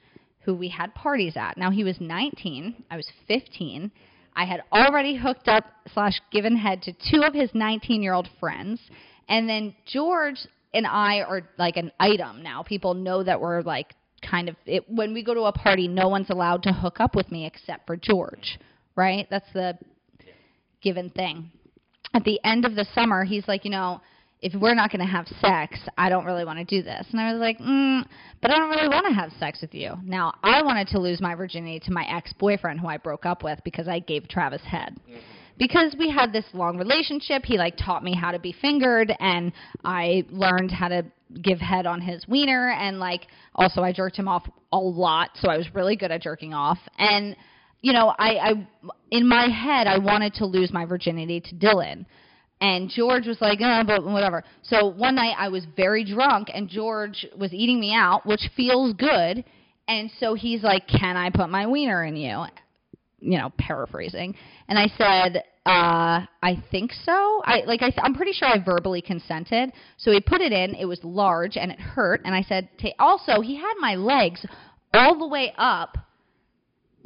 who 0.45 0.55
we 0.55 0.69
had 0.69 0.95
parties 0.95 1.37
at. 1.37 1.59
Now 1.59 1.71
he 1.71 1.83
was 1.83 2.01
19, 2.01 2.85
I 2.91 2.97
was 2.97 3.11
15. 3.27 3.91
I 4.37 4.45
had 4.45 4.63
already 4.73 5.17
hooked 5.17 5.49
up 5.49 5.65
slash 5.93 6.21
given 6.31 6.57
head 6.57 6.83
to 6.83 6.93
two 7.11 7.23
of 7.23 7.35
his 7.35 7.51
19 7.55 8.03
year 8.03 8.13
old 8.13 8.29
friends, 8.39 8.81
and 9.29 9.49
then 9.49 9.75
George 9.87 10.47
and 10.73 10.87
I 10.87 11.21
are 11.21 11.43
like 11.59 11.77
an 11.77 11.91
item 11.99 12.43
now. 12.43 12.63
People 12.63 12.95
know 12.95 13.23
that 13.25 13.41
we're 13.41 13.63
like 13.63 13.95
kind 14.29 14.49
of 14.49 14.57
it, 14.67 14.89
when 14.89 15.15
we 15.15 15.23
go 15.23 15.35
to 15.35 15.43
a 15.43 15.53
party, 15.53 15.89
no 15.89 16.09
one's 16.09 16.31
allowed 16.31 16.63
to 16.65 16.73
hook 16.73 17.01
up 17.01 17.15
with 17.15 17.31
me 17.31 17.47
except 17.47 17.87
for 17.87 17.97
George, 17.97 18.59
right? 18.95 19.27
That's 19.31 19.51
the 19.53 19.79
given 20.83 21.11
thing. 21.11 21.51
At 22.15 22.25
the 22.25 22.41
end 22.45 22.65
of 22.65 22.75
the 22.75 22.87
summer, 22.95 23.25
he's 23.25 23.47
like, 23.49 23.65
you 23.65 23.71
know, 23.71 24.01
if 24.41 24.55
we're 24.61 24.75
not 24.75 24.91
going 24.91 25.01
to 25.01 25.11
have 25.11 25.27
sex, 25.41 25.79
I 25.97 26.09
don't 26.09 26.25
really 26.25 26.45
want 26.45 26.59
to 26.59 26.65
do 26.65 26.83
this. 26.83 27.07
And 27.11 27.21
I 27.21 27.33
was 27.33 27.41
like, 27.41 27.59
mm, 27.59 28.05
but 28.43 28.51
I 28.51 28.59
don't 28.59 28.71
really 28.71 28.89
want 28.89 29.07
to 29.07 29.13
have 29.13 29.31
sex 29.41 29.61
with 29.61 29.75
you. 29.75 29.95
Now, 30.05 30.35
I 30.43 30.63
wanted 30.63 30.89
to 30.89 30.99
lose 30.99 31.21
my 31.21 31.35
virginity 31.35 31.81
to 31.81 31.91
my 31.91 32.07
ex 32.09 32.33
boyfriend 32.35 32.81
who 32.81 32.87
I 32.87 32.99
broke 32.99 33.27
up 33.27 33.43
with 33.43 33.59
because 33.65 33.89
I 33.89 33.99
gave 33.99 34.29
Travis 34.29 34.63
head. 34.63 34.97
Mm-hmm. 35.09 35.21
Because 35.59 35.95
we 35.99 36.11
had 36.11 36.33
this 36.33 36.45
long 36.53 36.77
relationship, 36.77 37.45
he 37.45 37.57
like 37.57 37.77
taught 37.77 38.05
me 38.05 38.15
how 38.15 38.31
to 38.31 38.39
be 38.39 38.55
fingered, 38.61 39.13
and 39.21 39.53
I 39.85 40.25
learned 40.31 40.71
how 40.71 40.89
to 40.89 41.05
give 41.43 41.59
head 41.59 41.87
on 41.87 42.01
his 42.01 42.27
wiener, 42.29 42.71
and 42.71 42.99
like 42.99 43.27
also 43.55 43.83
I 43.83 43.93
jerked 43.93 44.17
him 44.17 44.29
off 44.29 44.47
a 44.73 44.79
lot, 44.79 45.31
so 45.41 45.49
I 45.49 45.57
was 45.57 45.67
really 45.75 45.97
good 45.97 46.11
at 46.11 46.23
jerking 46.23 46.53
off. 46.53 46.79
And 46.99 47.37
you 47.81 47.93
know, 47.93 48.15
I, 48.19 48.37
I 48.37 48.69
in 49.11 49.29
my 49.29 49.49
head 49.49 49.87
I 49.87 49.99
wanted 49.99 50.35
to 50.35 50.47
lose 50.47 50.73
my 50.73 50.85
virginity 50.85 51.41
to 51.41 51.55
Dylan. 51.55 52.07
And 52.61 52.89
George 52.89 53.27
was 53.27 53.39
like, 53.43 53.59
oh, 53.63 53.83
but 53.87 54.03
whatever. 54.03 54.43
So 54.63 54.87
one 54.87 55.17
night 55.17 55.35
I 55.39 55.49
was 55.49 55.67
very 55.77 56.05
drunk, 56.05 56.49
and 56.55 56.71
George 56.71 57.27
was 57.37 57.53
eating 57.53 57.79
me 57.79 57.95
out, 57.95 58.25
which 58.25 58.41
feels 58.57 58.95
good. 58.95 59.45
And 59.89 60.11
so 60.19 60.35
he's 60.35 60.63
like, 60.63 60.89
"Can 60.89 61.17
I 61.17 61.31
put 61.31 61.49
my 61.49 61.67
wiener 61.67 62.05
in 62.05 62.17
you?" 62.17 62.45
You 63.27 63.39
know, 63.39 63.53
paraphrasing. 63.59 64.35
And 64.69 64.79
I 64.79 64.87
said, 64.97 65.43
uh, 65.67 66.27
"I 66.43 66.63
think 66.71 66.93
so." 67.05 67.43
I 67.45 67.63
like, 67.67 67.83
I, 67.83 67.93
I'm 68.03 68.15
pretty 68.15 68.33
sure 68.33 68.49
I 68.49 68.63
verbally 68.65 69.03
consented. 69.03 69.73
So 69.99 70.13
he 70.13 70.21
put 70.21 70.41
it 70.41 70.53
in. 70.53 70.75
It 70.75 70.85
was 70.85 71.01
large 71.03 71.57
and 71.57 71.71
it 71.71 71.81
hurt. 71.81 72.23
And 72.25 72.35
I 72.35 72.43
said, 72.43 72.69
"Also, 72.99 73.41
he 73.41 73.57
had 73.57 73.75
my 73.81 73.97
legs 73.97 74.45
all 74.95 75.19
the 75.19 75.27
way 75.27 75.53
up." 75.59 75.99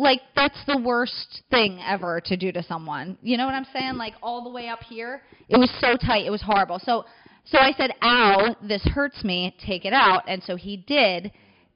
like 0.00 0.22
that's 0.35 0.56
the 0.66 0.78
worst 0.78 1.42
thing 1.50 1.78
ever 1.87 2.22
to 2.22 2.35
do 2.35 2.50
to 2.50 2.62
someone. 2.62 3.18
You 3.22 3.37
know 3.37 3.44
what 3.44 3.54
I'm 3.54 3.66
saying? 3.70 3.96
Like 3.96 4.14
all 4.22 4.42
the 4.42 4.48
way 4.48 4.66
up 4.66 4.80
here. 4.80 5.20
It 5.50 5.59
was 5.59 5.70
so 5.78 5.94
tight. 5.94 6.24
It 6.24 6.30
was 6.30 6.40
horrible. 6.40 6.80
So 6.83 7.04
so 7.44 7.59
I 7.59 7.72
said, 7.76 7.90
"Ow, 8.02 8.56
this 8.66 8.83
hurts 8.83 9.22
me. 9.22 9.54
Take 9.64 9.85
it 9.85 9.92
out." 9.92 10.22
And 10.26 10.42
so 10.42 10.56
he 10.56 10.78
did. 10.78 11.30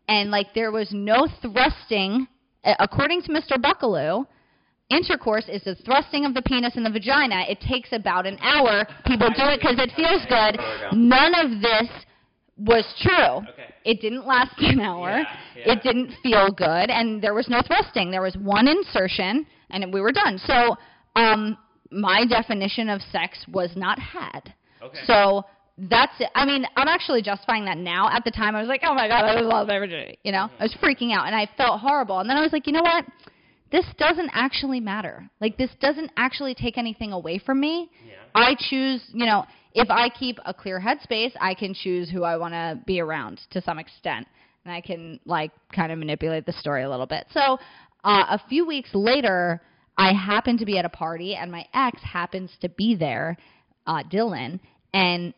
And 0.09 0.31
like 0.31 0.55
there 0.55 0.73
was 0.73 0.89
no 0.91 1.29
thrusting 1.43 2.27
according 2.65 3.23
to 3.23 3.29
Mr. 3.31 3.59
Bucklew. 3.63 4.27
Intercourse 4.91 5.47
is 5.49 5.63
the 5.65 5.75
thrusting 5.77 6.27
of 6.27 6.35
the 6.35 6.43
penis 6.43 6.77
in 6.77 6.85
the 6.85 6.91
vagina. 6.91 7.45
It 7.49 7.61
takes 7.61 7.89
about 7.93 8.27
an 8.27 8.39
hour. 8.41 8.87
People 9.07 9.29
do 9.31 9.45
it 9.45 9.61
because 9.61 9.79
it 9.79 9.91
feels 9.97 10.23
good. 10.29 10.61
None 10.93 11.35
of 11.35 11.63
this 11.63 11.89
was 12.59 12.85
true. 13.01 13.49
Okay. 13.49 13.75
It 13.85 14.01
didn't 14.01 14.27
last 14.27 14.55
an 14.59 14.81
hour. 14.81 15.09
Yeah, 15.09 15.25
yeah. 15.57 15.73
It 15.73 15.83
didn't 15.83 16.13
feel 16.23 16.51
good, 16.51 16.91
and 16.91 17.23
there 17.23 17.35
was 17.35 17.49
no 17.49 17.61
thrusting. 17.67 18.11
There 18.11 18.23
was 18.23 18.37
one 18.37 18.69
insertion, 18.69 19.47
and 19.71 19.93
we 19.93 20.01
were 20.01 20.13
done. 20.13 20.39
So, 20.39 20.77
um, 21.17 21.57
my 21.91 22.25
definition 22.27 22.89
of 22.89 23.01
sex 23.11 23.39
was 23.53 23.71
not 23.77 23.99
had. 23.99 24.55
Okay. 24.83 24.99
So 25.07 25.45
that's 25.77 26.13
it. 26.21 26.29
I 26.35 26.45
mean, 26.45 26.67
I'm 26.77 26.89
actually 26.89 27.23
justifying 27.23 27.65
that 27.65 27.79
now. 27.79 28.09
At 28.11 28.25
the 28.25 28.31
time, 28.31 28.55
I 28.55 28.61
was 28.61 28.69
like, 28.69 28.83
oh 28.85 28.95
my 28.95 29.09
god, 29.09 29.25
I 29.25 29.41
love 29.41 29.67
my 29.67 29.79
virginity. 29.79 30.19
You 30.23 30.33
know, 30.33 30.49
I 30.59 30.65
was 30.65 30.75
freaking 30.83 31.13
out, 31.13 31.27
and 31.27 31.35
I 31.35 31.49
felt 31.57 31.81
horrible. 31.81 32.21
And 32.21 32.29
then 32.29 32.37
I 32.37 32.41
was 32.41 32.53
like, 32.53 32.67
you 32.67 32.73
know 32.73 32.83
what? 32.83 33.05
This 33.73 33.85
doesn't 33.99 34.31
actually 34.33 34.81
matter. 34.81 35.29
Like, 35.41 35.57
this 35.57 35.71
doesn't 35.81 36.11
actually 36.17 36.55
take 36.55 36.79
anything 36.79 37.13
away 37.13 37.39
from 37.39 37.61
me. 37.61 37.91
Yeah. 38.07 38.15
I 38.35 38.55
choose, 38.69 39.03
you 39.13 39.27
know, 39.27 39.45
if 39.73 39.91
I 39.91 40.09
keep 40.09 40.39
a 40.45 40.55
clear 40.55 40.81
headspace, 40.81 41.33
I 41.41 41.55
can 41.55 41.75
choose 41.75 42.09
who 42.09 42.23
I 42.23 42.37
want 42.37 42.55
to 42.55 42.81
be 42.87 43.01
around 43.01 43.41
to 43.51 43.61
some 43.63 43.79
extent. 43.79 44.29
And 44.65 44.73
I 44.73 44.81
can, 44.81 45.19
like, 45.25 45.51
kind 45.75 45.91
of 45.91 45.99
manipulate 45.99 46.47
the 46.47 46.53
story 46.53 46.85
a 46.85 46.91
little 46.91 47.07
bit. 47.07 47.27
So, 47.33 47.59
uh, 48.05 48.25
a 48.31 48.41
few 48.49 48.67
weeks 48.67 48.91
later, 48.95 49.61
I 49.97 50.13
happened 50.13 50.61
to 50.61 50.67
be 50.67 50.79
at 50.79 50.85
a 50.85 50.91
party, 50.91 51.35
and 51.35 51.51
my 51.51 51.67
ex 51.75 52.01
happens 52.03 52.51
to 52.61 52.69
be 52.69 52.95
there, 52.95 53.37
uh, 53.87 54.03
Dylan, 54.05 54.61
and 54.93 55.35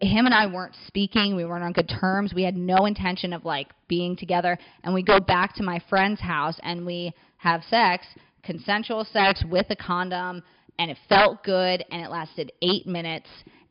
him 0.00 0.26
and 0.26 0.34
I 0.34 0.46
weren't 0.46 0.74
speaking. 0.86 1.34
We 1.34 1.44
weren't 1.44 1.64
on 1.64 1.72
good 1.72 1.88
terms. 2.00 2.32
We 2.32 2.44
had 2.44 2.56
no 2.56 2.86
intention 2.86 3.32
of 3.32 3.44
like 3.44 3.68
being 3.88 4.16
together. 4.16 4.58
And 4.84 4.94
we 4.94 5.02
go 5.02 5.18
back 5.18 5.54
to 5.56 5.62
my 5.62 5.80
friend's 5.88 6.20
house 6.20 6.58
and 6.62 6.86
we 6.86 7.12
have 7.38 7.62
sex, 7.70 8.06
consensual 8.42 9.06
sex 9.12 9.42
with 9.50 9.66
a 9.70 9.76
condom, 9.76 10.42
and 10.78 10.90
it 10.90 10.96
felt 11.08 11.42
good 11.42 11.84
and 11.90 12.02
it 12.02 12.10
lasted 12.10 12.52
eight 12.62 12.86
minutes 12.86 13.28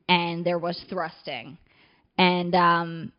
and 0.10 0.46
there 0.46 0.60
was 0.60 0.80
thrusting. 0.90 1.58
And 2.18 2.54
um 2.56 3.12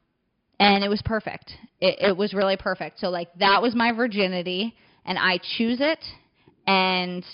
and 0.61 0.82
it 0.82 0.88
was 0.88 1.00
perfect. 1.04 1.52
It, 1.80 2.11
it 2.11 2.16
was 2.16 2.34
really 2.34 2.56
perfect. 2.56 3.00
So 3.00 3.08
like 3.08 3.28
that 3.38 3.62
was 3.62 3.74
my 3.74 3.92
virginity 3.92 4.74
and 5.04 5.18
I 5.18 5.38
choose 5.56 5.78
it 5.80 6.04
and 6.66 7.24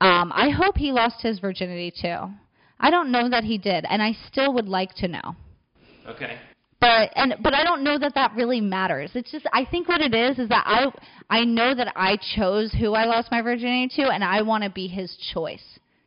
um 0.00 0.32
I 0.34 0.50
hope 0.50 0.76
he 0.76 0.92
lost 0.92 1.22
his 1.22 1.38
virginity 1.38 1.92
too. 2.00 2.16
I 2.78 2.90
don't 2.90 3.12
know 3.12 3.28
that 3.30 3.44
he 3.44 3.58
did 3.58 3.86
and 3.88 4.02
I 4.02 4.16
still 4.28 4.52
would 4.54 4.68
like 4.68 4.94
to 4.96 5.08
know. 5.08 5.36
Okay. 6.06 6.38
But 6.82 7.12
and 7.14 7.36
but 7.40 7.54
I 7.54 7.62
don't 7.62 7.84
know 7.84 7.96
that 7.96 8.16
that 8.16 8.34
really 8.34 8.60
matters. 8.60 9.12
It's 9.14 9.30
just 9.30 9.46
I 9.52 9.64
think 9.64 9.88
what 9.88 10.00
it 10.00 10.12
is 10.12 10.40
is 10.40 10.48
that 10.48 10.64
I 10.66 10.86
I 11.30 11.44
know 11.44 11.76
that 11.76 11.92
I 11.94 12.18
chose 12.34 12.72
who 12.72 12.94
I 12.94 13.04
lost 13.04 13.30
my 13.30 13.40
virginity 13.40 14.02
to 14.02 14.08
and 14.08 14.24
I 14.24 14.42
want 14.42 14.64
to 14.64 14.70
be 14.70 14.88
his 14.88 15.16
choice. 15.32 15.62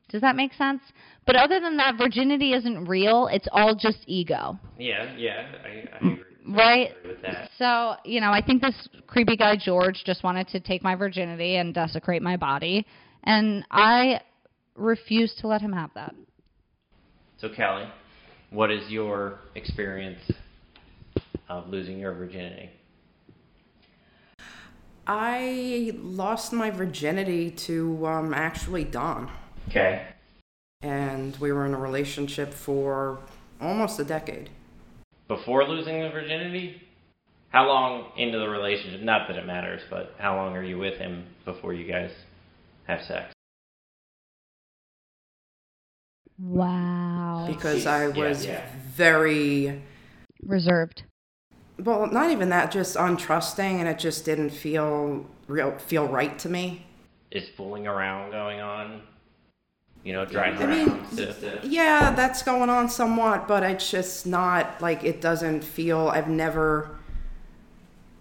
Does 0.10 0.20
that 0.20 0.36
make 0.36 0.54
sense? 0.54 0.82
But 1.26 1.38
other 1.38 1.62
than 1.62 1.78
that, 1.78 1.96
virginity 1.98 2.52
isn't 2.52 2.88
real. 2.88 3.28
It's 3.32 3.48
all 3.54 3.74
just 3.74 4.00
ego. 4.06 4.60
Yeah, 4.78 5.16
yeah, 5.18 5.48
I, 5.64 5.68
I 5.68 6.12
agree. 6.12 6.24
Right. 6.46 6.92
I 6.92 7.10
agree. 7.10 7.50
So, 7.58 7.96
you 8.04 8.20
know, 8.20 8.32
I 8.32 8.42
think 8.46 8.62
this 8.62 8.90
creepy 9.08 9.38
guy 9.38 9.56
George 9.56 10.04
just 10.06 10.24
wanted 10.24 10.50
to 10.50 10.60
take 10.60 10.84
my 10.84 10.94
virginity 10.96 11.56
and 11.56 11.74
desecrate 11.74 12.22
my 12.22 12.36
body, 12.36 12.86
and 13.24 13.66
I 13.72 14.20
refuse 14.76 15.34
to 15.40 15.48
let 15.48 15.62
him 15.62 15.72
have 15.72 15.90
that. 15.96 16.14
So, 17.38 17.48
Callie, 17.50 17.90
what 18.52 18.72
is 18.72 18.90
your 18.90 19.40
experience 19.56 20.20
of 21.50 21.70
losing 21.70 22.00
your 22.00 22.14
virginity? 22.14 22.70
I 25.08 25.92
lost 26.02 26.52
my 26.52 26.72
virginity 26.72 27.52
to 27.52 28.08
um, 28.08 28.34
actually 28.34 28.84
Don. 28.84 29.30
Okay. 29.70 30.08
And 30.82 31.36
we 31.38 31.52
were 31.52 31.66
in 31.66 31.74
a 31.74 31.80
relationship 31.80 32.54
for 32.54 33.20
almost 33.62 34.00
a 34.00 34.04
decade. 34.04 34.50
Before 35.28 35.68
losing 35.68 36.02
the 36.02 36.10
virginity? 36.10 36.82
How 37.50 37.68
long 37.68 38.12
into 38.18 38.38
the 38.40 38.50
relationship? 38.50 39.02
Not 39.02 39.28
that 39.28 39.38
it 39.38 39.46
matters, 39.46 39.82
but 39.90 40.16
how 40.18 40.36
long 40.36 40.56
are 40.56 40.64
you 40.64 40.78
with 40.78 40.98
him 40.98 41.26
before 41.46 41.74
you 41.74 41.90
guys 41.90 42.12
have 42.88 43.02
sex? 43.04 43.34
Wow. 46.38 47.46
Because 47.48 47.86
I 47.86 48.08
Yeah, 48.08 48.28
was 48.28 48.46
yeah. 48.46 48.66
very, 48.88 49.82
Reserved. 50.44 51.04
Well, 51.80 52.08
not 52.08 52.32
even 52.32 52.50
that, 52.50 52.72
just 52.72 52.96
untrusting, 52.96 53.80
and 53.80 53.88
it 53.88 54.00
just 54.00 54.26
didn't 54.26 54.52
feel 54.52 55.26
real, 55.48 55.78
feel 55.78 56.08
right 56.08 56.38
to 56.40 56.50
me. 56.50 56.86
Is 57.32 57.50
fooling 57.50 57.88
around 57.88 58.32
going 58.32 58.62
on? 58.62 59.02
You 60.04 60.14
know, 60.14 60.26
driving 60.26 60.62
I 60.62 60.68
mean, 60.68 60.90
around 60.90 61.18
to, 61.18 61.60
Yeah, 61.64 62.12
that's 62.12 62.44
going 62.44 62.70
on 62.70 62.90
somewhat, 62.90 63.48
but 63.48 63.64
it's 63.64 63.90
just 63.90 64.28
not 64.28 64.80
like 64.82 65.04
it 65.04 65.20
doesn't 65.20 65.64
feel. 65.64 66.10
I've 66.10 66.30
never 66.30 66.98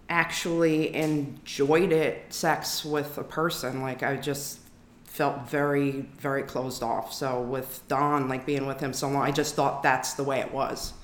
actually 0.08 0.94
enjoyed 0.94 1.92
it, 1.92 2.32
sex 2.32 2.84
with 2.84 3.18
a 3.18 3.24
person. 3.24 3.82
Like 3.82 4.02
I 4.02 4.16
just 4.16 4.60
felt 5.04 5.48
very, 5.48 6.08
very 6.18 6.42
closed 6.42 6.82
off. 6.82 7.12
So 7.12 7.40
with 7.40 7.82
Don, 7.86 8.28
like 8.28 8.46
being 8.46 8.66
with 8.66 8.80
him 8.80 8.92
so 8.92 9.08
long, 9.08 9.22
I 9.22 9.30
just 9.30 9.54
thought 9.54 9.82
that's 9.82 10.14
the 10.14 10.24
way 10.24 10.40
it 10.40 10.52
was. 10.52 10.94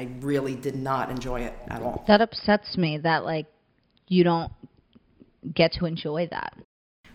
I 0.00 0.08
really 0.20 0.54
did 0.54 0.76
not 0.76 1.10
enjoy 1.10 1.40
it 1.42 1.52
at 1.68 1.82
all. 1.82 2.04
That 2.08 2.22
upsets 2.22 2.78
me 2.78 2.96
that 2.98 3.26
like 3.26 3.44
you 4.08 4.24
don't 4.24 4.50
get 5.54 5.74
to 5.74 5.84
enjoy 5.84 6.26
that. 6.30 6.54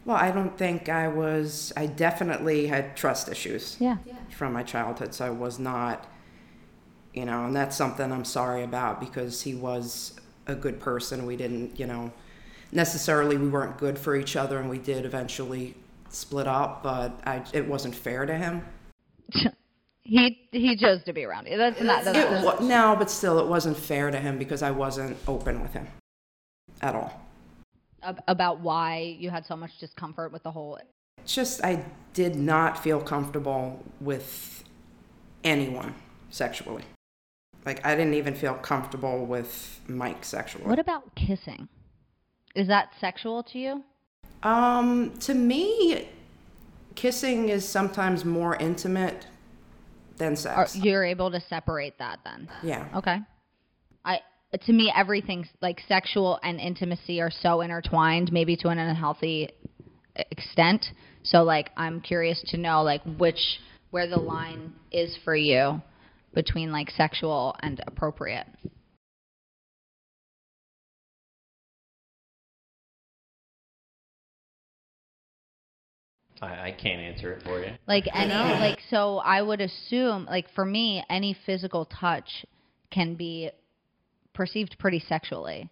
Well, 0.05 0.17
I 0.17 0.29
don't 0.29 0.55
think 0.55 0.87
I 0.87 1.07
was. 1.07 1.73
I 1.75 1.87
definitely 1.87 2.67
had 2.67 2.95
trust 2.95 3.27
issues. 3.27 3.75
Yeah. 3.79 3.97
from 4.29 4.53
my 4.53 4.61
childhood, 4.61 5.15
so 5.15 5.25
I 5.25 5.29
was 5.31 5.57
not, 5.57 6.05
you 7.15 7.25
know, 7.25 7.45
and 7.45 7.55
that's 7.55 7.75
something 7.75 8.11
I'm 8.11 8.23
sorry 8.25 8.63
about 8.63 8.99
because 8.99 9.41
he 9.41 9.55
was 9.55 10.13
a 10.45 10.53
good 10.53 10.79
person. 10.79 11.25
We 11.25 11.37
didn't, 11.37 11.79
you 11.79 11.87
know, 11.87 12.13
necessarily 12.71 13.35
we 13.35 13.47
weren't 13.47 13.79
good 13.79 13.97
for 13.97 14.15
each 14.15 14.35
other, 14.35 14.59
and 14.59 14.69
we 14.69 14.77
did 14.77 15.05
eventually 15.05 15.73
split 16.09 16.45
up, 16.45 16.83
but 16.83 17.19
I, 17.25 17.43
it 17.51 17.67
wasn't 17.67 17.95
fair 17.95 18.27
to 18.27 18.35
him. 18.35 18.63
he 20.05 20.47
he 20.51 20.75
chose 20.77 21.03
to 21.03 21.13
be 21.13 21.25
around 21.25 21.47
you. 21.47 21.57
That's 21.57 21.81
not 21.81 22.03
that's, 22.05 22.17
It 22.17 22.29
that's- 22.31 22.61
no, 22.61 22.95
but 22.97 23.09
still, 23.09 23.39
it 23.39 23.47
wasn't 23.47 23.75
fair 23.75 24.11
to 24.11 24.19
him 24.19 24.37
because 24.37 24.61
I 24.61 24.71
wasn't 24.71 25.17
open 25.27 25.61
with 25.61 25.73
him 25.73 25.87
at 26.81 26.95
all. 26.95 27.21
about 28.27 28.59
why 28.59 29.17
you 29.19 29.31
had 29.31 29.45
so 29.45 29.55
much 29.55 29.79
discomfort 29.79 30.31
with 30.31 30.43
the 30.43 30.51
whole. 30.51 30.79
Just 31.25 31.63
I 31.63 31.83
did 32.13 32.35
not 32.35 32.81
feel 32.81 33.01
comfortable 33.01 33.83
with 33.99 34.63
anyone 35.43 35.95
sexually. 36.29 36.83
Like 37.65 37.83
I 37.83 37.95
didn't 37.95 38.13
even 38.13 38.35
feel 38.35 38.53
comfortable 38.53 39.25
with 39.25 39.81
Mike 39.87 40.23
sexually. 40.23 40.65
What 40.65 40.77
about 40.77 41.15
kissing? 41.15 41.67
Is 42.53 42.67
that 42.67 42.89
sexual 43.01 43.41
to 43.43 43.57
you? 43.59 43.83
Um, 44.43 45.17
to 45.21 45.33
me, 45.33 46.07
kissing 46.93 47.49
is 47.49 47.67
sometimes 47.67 48.23
more 48.23 48.55
intimate 48.57 49.25
than 50.17 50.35
sex. 50.35 50.75
you're 50.75 51.03
able 51.03 51.31
to 51.31 51.39
separate 51.41 51.97
that 51.99 52.19
then? 52.23 52.49
yeah. 52.63 52.87
Okay. 52.95 53.17
I 54.03 54.19
to 54.61 54.73
me 54.73 54.91
everything 54.95 55.47
like 55.61 55.81
sexual 55.87 56.39
and 56.43 56.59
intimacy 56.59 57.21
are 57.21 57.31
so 57.31 57.61
intertwined, 57.61 58.31
maybe 58.31 58.55
to 58.57 58.69
an 58.69 58.79
unhealthy 58.79 59.49
extent. 60.15 60.85
So 61.23 61.43
like 61.43 61.71
I'm 61.75 62.01
curious 62.01 62.41
to 62.49 62.57
know 62.57 62.83
like 62.83 63.01
which 63.17 63.59
where 63.91 64.07
the 64.07 64.17
line 64.17 64.73
is 64.91 65.17
for 65.23 65.35
you 65.35 65.81
between 66.33 66.71
like 66.71 66.91
sexual 66.91 67.55
and 67.61 67.81
appropriate. 67.87 68.45
I, 76.41 76.67
I 76.67 76.71
can't 76.71 77.01
answer 77.01 77.33
it 77.33 77.43
for 77.43 77.59
you. 77.59 77.71
Like 77.87 78.05
any 78.13 78.33
like 78.33 78.79
so 78.89 79.17
I 79.17 79.41
would 79.41 79.61
assume 79.61 80.25
like 80.25 80.49
for 80.53 80.65
me 80.65 81.03
any 81.09 81.35
physical 81.45 81.85
touch 81.85 82.45
can 82.91 83.15
be 83.15 83.51
perceived 84.33 84.75
pretty 84.79 84.99
sexually. 85.07 85.69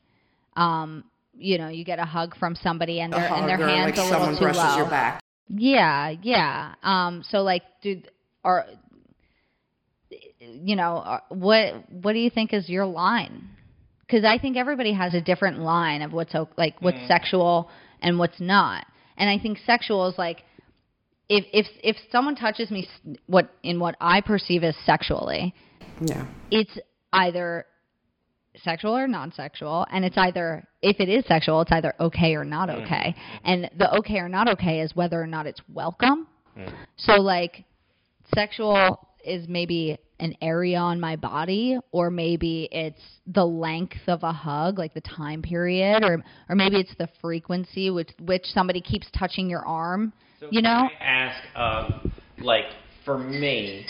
Um 0.55 1.03
you 1.35 1.57
know, 1.57 1.67
you 1.67 1.83
get 1.83 1.99
a 1.99 2.05
hug 2.05 2.35
from 2.37 2.55
somebody 2.55 2.99
and 2.99 3.13
A 3.13 3.17
their 3.17 3.33
and 3.33 3.49
their 3.49 3.61
or 3.61 3.67
hands 3.67 3.97
like 3.97 4.05
a 4.05 4.09
little 4.09 4.37
too 4.37 4.43
brushes 4.43 4.63
low. 4.63 4.77
your 4.77 4.89
back. 4.89 5.21
Yeah, 5.49 6.13
yeah. 6.21 6.75
Um 6.83 7.23
so 7.29 7.39
like 7.39 7.63
dude 7.81 8.09
or 8.43 8.65
you 10.39 10.75
know, 10.75 10.97
uh, 10.97 11.19
what 11.29 11.89
what 11.89 12.13
do 12.13 12.19
you 12.19 12.29
think 12.29 12.53
is 12.53 12.69
your 12.69 12.85
line? 12.85 13.49
Cuz 14.09 14.23
I 14.23 14.37
think 14.37 14.57
everybody 14.57 14.93
has 14.93 15.13
a 15.13 15.21
different 15.21 15.59
line 15.59 16.01
of 16.01 16.13
what's 16.13 16.33
like 16.57 16.81
what's 16.81 17.05
sexual 17.07 17.69
and 18.01 18.17
what's 18.17 18.39
not. 18.39 18.85
And 19.17 19.29
I 19.29 19.37
think 19.37 19.59
sexual 19.65 20.07
is 20.07 20.17
like 20.17 20.43
if 21.29 21.45
if 21.53 21.67
if 21.83 21.95
someone 22.11 22.35
touches 22.35 22.69
me 22.71 22.87
what 23.27 23.49
in 23.63 23.79
what 23.79 23.95
I 24.01 24.21
perceive 24.21 24.63
as 24.63 24.75
sexually, 24.85 25.53
Yeah. 26.01 26.25
it's 26.51 26.77
either 27.11 27.65
sexual 28.57 28.95
or 28.95 29.07
non-sexual 29.07 29.85
and 29.91 30.05
it's 30.05 30.17
either 30.17 30.67
if 30.81 30.99
it 30.99 31.09
is 31.09 31.25
sexual 31.25 31.61
it's 31.61 31.71
either 31.71 31.93
okay 31.99 32.35
or 32.35 32.45
not 32.45 32.69
mm. 32.69 32.83
okay. 32.83 33.15
And 33.43 33.69
the 33.77 33.91
okay 33.97 34.19
or 34.19 34.29
not 34.29 34.47
okay 34.49 34.81
is 34.81 34.95
whether 34.95 35.21
or 35.21 35.27
not 35.27 35.47
it's 35.47 35.61
welcome. 35.67 36.27
Mm. 36.57 36.71
So 36.97 37.13
like 37.13 37.63
sexual 38.35 39.07
is 39.25 39.47
maybe 39.47 39.97
an 40.19 40.35
area 40.41 40.77
on 40.77 40.99
my 40.99 41.15
body 41.15 41.77
or 41.91 42.11
maybe 42.11 42.69
it's 42.71 43.01
the 43.27 43.45
length 43.45 43.97
of 44.07 44.23
a 44.23 44.31
hug 44.31 44.77
like 44.77 44.93
the 44.93 45.01
time 45.01 45.41
period 45.41 46.03
or 46.03 46.23
or 46.49 46.55
maybe 46.55 46.77
it's 46.77 46.95
the 46.97 47.09
frequency 47.21 47.89
with 47.89 48.07
which 48.19 48.45
somebody 48.45 48.81
keeps 48.81 49.07
touching 49.17 49.49
your 49.49 49.65
arm 49.65 50.13
So 50.43 50.49
you 50.51 50.61
know 50.61 50.89
I 50.99 51.03
ask, 51.03 51.57
um, 51.57 52.11
like, 52.39 52.65
for 53.05 53.17
me, 53.17 53.85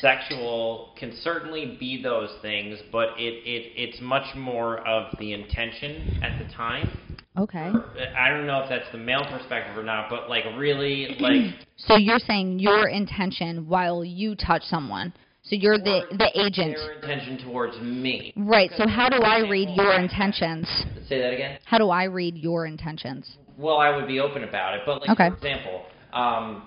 sexual 0.00 0.92
can 0.98 1.12
certainly 1.22 1.76
be 1.78 2.02
those 2.02 2.30
things, 2.42 2.78
but 2.90 3.10
it, 3.16 3.34
it 3.44 3.72
it's 3.76 4.00
much 4.00 4.34
more 4.34 4.78
of 4.88 5.16
the 5.18 5.32
intention 5.32 6.20
at 6.22 6.44
the 6.44 6.52
time. 6.52 6.90
okay 7.38 7.70
I 8.16 8.28
don't 8.30 8.46
know 8.46 8.60
if 8.60 8.68
that's 8.68 8.90
the 8.90 8.98
male 8.98 9.24
perspective 9.30 9.76
or 9.76 9.84
not, 9.84 10.10
but 10.10 10.28
like 10.28 10.44
really, 10.56 11.16
like 11.20 11.54
So 11.76 11.96
you're 11.96 12.18
saying 12.18 12.58
your 12.58 12.88
intention 12.88 13.68
while 13.68 14.04
you 14.04 14.34
touch 14.34 14.62
someone. 14.62 15.12
So 15.44 15.54
you're 15.54 15.78
the 15.78 16.06
the 16.10 16.30
agent. 16.34 16.76
Their 16.76 16.92
intention 16.94 17.38
towards 17.44 17.78
me. 17.80 18.32
Right. 18.36 18.70
So 18.76 18.88
how 18.88 19.10
do 19.10 19.18
I 19.18 19.40
read 19.48 19.68
your 19.76 19.92
intentions? 19.92 20.66
Say 21.06 21.20
that 21.20 21.34
again. 21.34 21.58
How 21.66 21.78
do 21.78 21.90
I 21.90 22.04
read 22.04 22.36
your 22.36 22.66
intentions? 22.66 23.36
Well, 23.56 23.78
I 23.78 23.94
would 23.94 24.06
be 24.06 24.20
open 24.20 24.44
about 24.44 24.74
it, 24.74 24.82
but 24.84 25.00
like 25.00 25.10
Okay. 25.10 25.28
for 25.30 25.36
example, 25.36 25.82
um, 26.12 26.62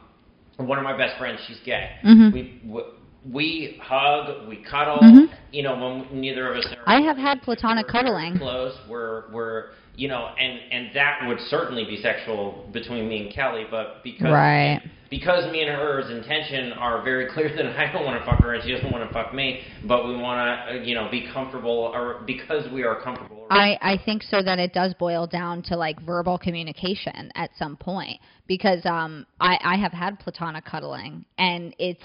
one 0.57 0.77
of 0.77 0.83
my 0.83 0.95
best 0.95 1.17
friends, 1.17 1.39
she's 1.47 1.59
gay. 1.59 1.89
Mhm. 2.03 2.31
We 2.33 2.61
w- 2.65 2.85
we 3.31 3.77
hug, 3.81 4.47
we 4.47 4.57
cuddle. 4.57 4.99
Mhm. 4.99 5.29
You 5.51 5.63
know, 5.63 5.75
when 5.75 6.21
neither 6.21 6.49
of 6.49 6.57
us. 6.57 6.65
Are 6.65 6.77
I 6.85 7.01
have 7.01 7.17
had 7.17 7.41
platonic 7.41 7.87
cuddling. 7.87 8.37
Close. 8.37 8.77
We're 8.87 9.23
we're 9.31 9.65
you 9.95 10.07
know, 10.07 10.29
and 10.39 10.59
and 10.71 10.89
that 10.93 11.27
would 11.27 11.39
certainly 11.41 11.83
be 11.83 11.97
sexual 11.97 12.67
between 12.71 13.09
me 13.09 13.23
and 13.23 13.31
Kelly, 13.31 13.65
but 13.69 14.03
because 14.03 14.31
Right. 14.31 14.81
Because 15.09 15.51
me 15.51 15.61
and 15.61 15.69
her's 15.69 16.09
intention 16.09 16.73
are 16.73 17.03
very 17.03 17.27
clear 17.31 17.49
that 17.55 17.65
I 17.77 17.91
don't 17.91 18.05
want 18.05 18.19
to 18.19 18.25
fuck 18.25 18.41
her 18.41 18.53
and 18.53 18.63
she 18.63 18.71
doesn't 18.71 18.91
want 18.91 19.07
to 19.07 19.13
fuck 19.13 19.33
me, 19.33 19.61
but 19.85 20.07
we 20.07 20.15
want 20.15 20.69
to 20.69 20.85
you 20.85 20.95
know 20.95 21.09
be 21.09 21.29
comfortable 21.33 21.91
or 21.93 22.21
because 22.25 22.71
we 22.71 22.83
are 22.83 23.01
comfortable. 23.01 23.47
I, 23.49 23.77
I 23.81 23.99
think 24.03 24.23
so 24.23 24.41
that 24.41 24.59
it 24.59 24.73
does 24.73 24.93
boil 24.95 25.25
down 25.27 25.63
to 25.63 25.77
like 25.77 26.01
verbal 26.01 26.37
communication 26.37 27.31
at 27.35 27.49
some 27.57 27.77
point 27.77 28.19
because 28.47 28.85
um 28.85 29.25
I, 29.39 29.57
I 29.63 29.77
have 29.77 29.93
had 29.93 30.19
platonic 30.19 30.65
cuddling 30.65 31.25
and 31.37 31.75
it's 31.79 32.03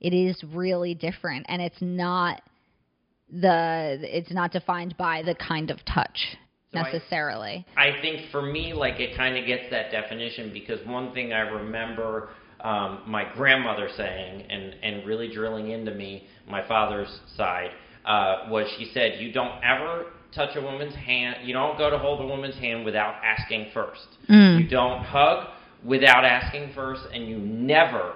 it 0.00 0.12
is 0.12 0.42
really 0.52 0.94
different 0.94 1.46
and 1.48 1.62
it's 1.62 1.80
not 1.80 2.42
the 3.30 3.98
it's 4.02 4.30
not 4.30 4.52
defined 4.52 4.96
by 4.98 5.22
the 5.22 5.34
kind 5.34 5.70
of 5.70 5.78
touch 5.84 6.36
So 6.72 6.80
I- 6.80 6.92
necessarily. 6.92 7.66
I 7.76 8.00
think 8.00 8.30
for 8.30 8.42
me, 8.42 8.72
like 8.72 9.00
it 9.00 9.16
kind 9.16 9.36
of 9.36 9.46
gets 9.46 9.70
that 9.70 9.90
definition 9.90 10.52
because 10.52 10.84
one 10.86 11.12
thing 11.12 11.32
I 11.32 11.40
remember 11.40 12.30
um, 12.62 13.02
my 13.06 13.24
grandmother 13.34 13.88
saying 13.96 14.42
and 14.48 14.74
and 14.82 15.06
really 15.06 15.32
drilling 15.32 15.70
into 15.70 15.92
me, 15.92 16.26
my 16.48 16.66
father's 16.66 17.20
side, 17.36 17.70
uh, 18.04 18.48
was 18.48 18.68
she 18.78 18.90
said, 18.94 19.20
"You 19.20 19.32
don't 19.32 19.62
ever 19.64 20.06
touch 20.32 20.56
a 20.56 20.60
woman's 20.60 20.94
hand. 20.94 21.38
You 21.44 21.52
don't 21.52 21.76
go 21.76 21.90
to 21.90 21.98
hold 21.98 22.20
a 22.20 22.26
woman's 22.26 22.56
hand 22.56 22.84
without 22.84 23.16
asking 23.22 23.70
first. 23.74 24.06
Mm. 24.28 24.62
You 24.62 24.68
don't 24.68 25.02
hug 25.02 25.48
without 25.84 26.24
asking 26.24 26.72
first, 26.74 27.02
and 27.12 27.26
you 27.28 27.38
never." 27.38 28.14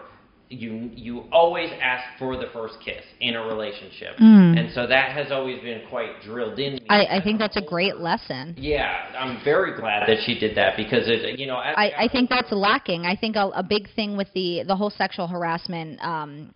You 0.49 0.90
you 0.94 1.24
always 1.32 1.70
ask 1.82 2.05
for 2.20 2.36
the 2.36 2.47
first 2.53 2.74
kiss 2.84 3.03
in 3.20 3.34
a 3.34 3.42
relationship, 3.47 4.16
Mm. 4.18 4.59
and 4.59 4.72
so 4.72 4.86
that 4.86 5.11
has 5.11 5.32
always 5.32 5.61
been 5.61 5.82
quite 5.88 6.22
drilled 6.22 6.59
in 6.61 6.74
me. 6.74 6.86
I, 6.88 7.16
I 7.16 7.20
think 7.20 7.40
that's 7.40 7.57
a 7.57 7.62
great 7.62 7.97
lesson. 7.97 8.55
Yeah, 8.57 9.12
I'm 9.18 9.42
very 9.42 9.74
glad 9.74 10.07
that 10.07 10.18
she 10.24 10.38
did 10.38 10.57
that 10.57 10.76
because 10.76 11.09
it, 11.09 11.38
you 11.38 11.47
know, 11.47 11.59
as 11.59 11.74
I, 11.76 12.05
I 12.05 12.09
think 12.09 12.30
that's 12.30 12.53
lacking. 12.53 13.07
I 13.07 13.16
think 13.16 13.34
a, 13.34 13.49
a 13.57 13.62
big 13.62 13.88
thing 13.97 14.16
with 14.16 14.28
the 14.34 14.62
the 14.66 14.76
whole 14.76 14.90
sexual 14.90 15.26
harassment 15.26 16.01
um, 16.01 16.55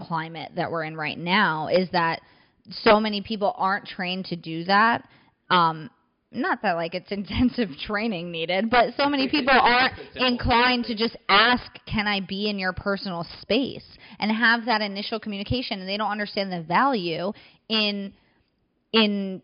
climate 0.00 0.50
that 0.56 0.70
we're 0.70 0.84
in 0.84 0.96
right 0.96 1.18
now 1.18 1.68
is 1.68 1.88
that 1.92 2.20
so 2.70 2.98
many 2.98 3.20
people 3.22 3.54
aren't 3.56 3.86
trained 3.86 4.24
to 4.26 4.36
do 4.36 4.64
that. 4.64 5.08
Um, 5.50 5.90
not 6.32 6.62
that 6.62 6.74
like 6.74 6.94
it's 6.94 7.10
intensive 7.10 7.70
training 7.86 8.30
needed, 8.30 8.70
but 8.70 8.94
so 8.96 9.08
many 9.08 9.28
people 9.28 9.54
aren't 9.54 9.94
inclined 10.16 10.84
to 10.86 10.94
just 10.94 11.16
ask, 11.28 11.64
"Can 11.86 12.06
I 12.06 12.20
be 12.20 12.48
in 12.48 12.58
your 12.58 12.72
personal 12.72 13.26
space?" 13.40 13.84
and 14.18 14.30
have 14.30 14.66
that 14.66 14.80
initial 14.80 15.18
communication, 15.18 15.80
and 15.80 15.88
they 15.88 15.96
don't 15.96 16.10
understand 16.10 16.52
the 16.52 16.62
value 16.62 17.32
in 17.68 18.12
in 18.92 19.42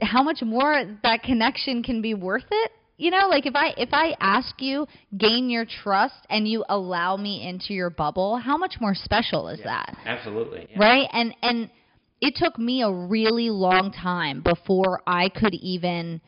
how 0.00 0.22
much 0.22 0.42
more 0.42 0.84
that 1.02 1.22
connection 1.22 1.82
can 1.82 2.02
be 2.02 2.14
worth 2.14 2.46
it 2.50 2.72
you 2.96 3.10
know 3.10 3.28
like 3.28 3.46
if 3.46 3.54
i 3.54 3.72
if 3.76 3.88
i 3.92 4.14
ask 4.20 4.60
you 4.60 4.86
gain 5.16 5.48
your 5.48 5.64
trust 5.64 6.14
and 6.30 6.46
you 6.48 6.64
allow 6.68 7.16
me 7.16 7.46
into 7.46 7.72
your 7.72 7.90
bubble 7.90 8.36
how 8.36 8.56
much 8.56 8.74
more 8.80 8.94
special 8.94 9.48
is 9.48 9.60
that 9.64 9.96
absolutely. 10.04 10.66
yeah. 10.70 10.78
right 10.78 11.08
and 11.12 11.34
and 11.42 11.70
it 12.24 12.34
took 12.36 12.58
me 12.58 12.82
a 12.82 12.90
really 12.90 13.50
long 13.50 13.92
time 13.92 14.42
before 14.42 15.02
i 15.06 15.28
could 15.28 15.54
even 15.54 16.20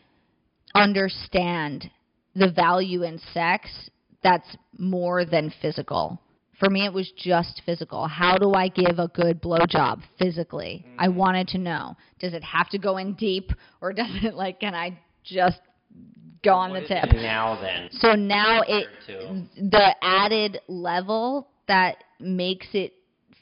understand 0.75 1.91
the 2.35 2.51
value 2.51 3.03
in 3.03 3.19
sex 3.33 3.91
that's 4.23 4.57
more 4.77 5.25
than 5.25 5.53
physical. 5.63 6.21
For 6.59 6.71
me 6.71 6.87
it 6.87 6.93
was 6.93 7.13
just 7.17 7.63
physical. 7.65 8.07
How 8.09 8.39
do 8.39 8.55
i 8.55 8.69
give 8.69 8.99
a 8.99 9.09
good 9.09 9.43
blowjob 9.43 10.03
physically? 10.19 10.87
I 10.99 11.07
mm-hmm. 11.07 11.17
wanted 11.17 11.49
to 11.49 11.59
know. 11.59 11.97
Does 12.19 12.35
it 12.35 12.43
have 12.43 12.69
to 12.71 12.79
go 12.79 12.97
in 12.97 13.15
deep 13.15 13.53
or 13.81 13.93
does 13.93 14.11
it 14.23 14.35
like 14.35 14.61
can 14.61 14.75
i 14.75 14.99
just 15.25 15.61
go 16.43 16.53
on 16.53 16.71
What 16.71 16.83
the 16.83 16.89
tip? 16.89 17.13
now 17.15 17.61
then? 17.61 17.89
so 17.93 18.15
now 18.15 18.63
it 18.67 18.87
the 19.07 19.95
added 20.03 20.61
level 20.69 21.49
that 21.69 21.97
makes 22.21 22.67
it 22.73 22.93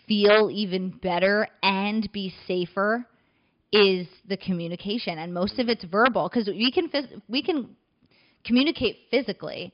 feel 0.07 0.51
even 0.53 0.91
better 0.91 1.49
and 1.63 2.11
be 2.13 2.33
safer 2.47 3.07
is 3.73 4.07
the 4.29 4.37
communication 4.37 5.19
and 5.19 5.35
most 5.35 5.59
of 5.59 5.69
it's 5.69 5.85
verbal 5.85 6.29
because 6.29 6.47
we 6.49 6.71
can 6.71 6.89
we 7.29 7.43
can 7.43 7.75
communicate 8.45 8.99
physically 9.11 9.73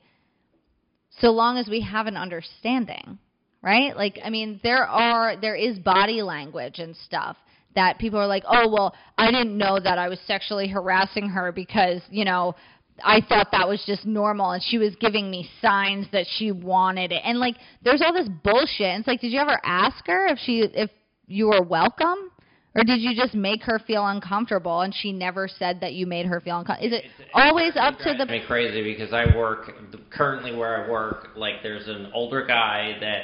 so 1.19 1.29
long 1.29 1.57
as 1.57 1.67
we 1.67 1.81
have 1.81 2.07
an 2.07 2.15
understanding, 2.15 3.19
right? 3.61 3.95
Like, 3.95 4.19
I 4.23 4.29
mean, 4.29 4.59
there 4.63 4.85
are, 4.85 5.35
there 5.39 5.55
is 5.55 5.77
body 5.79 6.21
language 6.21 6.79
and 6.79 6.95
stuff 6.95 7.37
that 7.75 7.99
people 7.99 8.19
are 8.19 8.27
like, 8.27 8.43
oh, 8.49 8.69
well, 8.69 8.95
I 9.17 9.31
didn't 9.31 9.57
know 9.57 9.79
that 9.79 9.97
I 9.97 10.09
was 10.09 10.19
sexually 10.25 10.67
harassing 10.67 11.29
her 11.29 11.51
because, 11.51 12.01
you 12.09 12.25
know, 12.25 12.55
I 13.03 13.21
thought 13.21 13.49
that 13.51 13.67
was 13.67 13.83
just 13.85 14.05
normal 14.05 14.51
and 14.51 14.63
she 14.63 14.77
was 14.77 14.95
giving 14.95 15.29
me 15.29 15.49
signs 15.61 16.07
that 16.11 16.25
she 16.37 16.51
wanted 16.51 17.11
it. 17.11 17.21
And 17.23 17.39
like 17.39 17.55
there's 17.83 18.01
all 18.01 18.13
this 18.13 18.29
bullshit. 18.43 18.87
And 18.87 18.99
it's 18.99 19.07
like 19.07 19.21
did 19.21 19.31
you 19.31 19.39
ever 19.39 19.59
ask 19.63 20.05
her 20.07 20.27
if 20.27 20.39
she 20.39 20.61
if 20.61 20.89
you 21.27 21.47
were 21.47 21.61
welcome? 21.61 22.31
Or 22.73 22.85
did 22.85 23.01
you 23.01 23.13
just 23.13 23.33
make 23.33 23.63
her 23.63 23.79
feel 23.79 24.07
uncomfortable 24.07 24.81
and 24.81 24.95
she 24.95 25.11
never 25.11 25.49
said 25.49 25.81
that 25.81 25.91
you 25.93 26.05
made 26.05 26.25
her 26.25 26.39
feel 26.39 26.59
uncomfortable? 26.59 26.95
Is 26.95 27.03
it 27.03 27.05
always 27.33 27.73
up 27.75 27.97
to 27.99 28.13
the 28.17 28.25
me 28.25 28.43
crazy 28.47 28.81
because 28.81 29.13
I 29.13 29.35
work 29.35 29.71
currently 30.09 30.55
where 30.55 30.85
I 30.85 30.89
work 30.89 31.29
like 31.35 31.55
there's 31.63 31.87
an 31.87 32.11
older 32.13 32.45
guy 32.45 32.97
that 33.01 33.23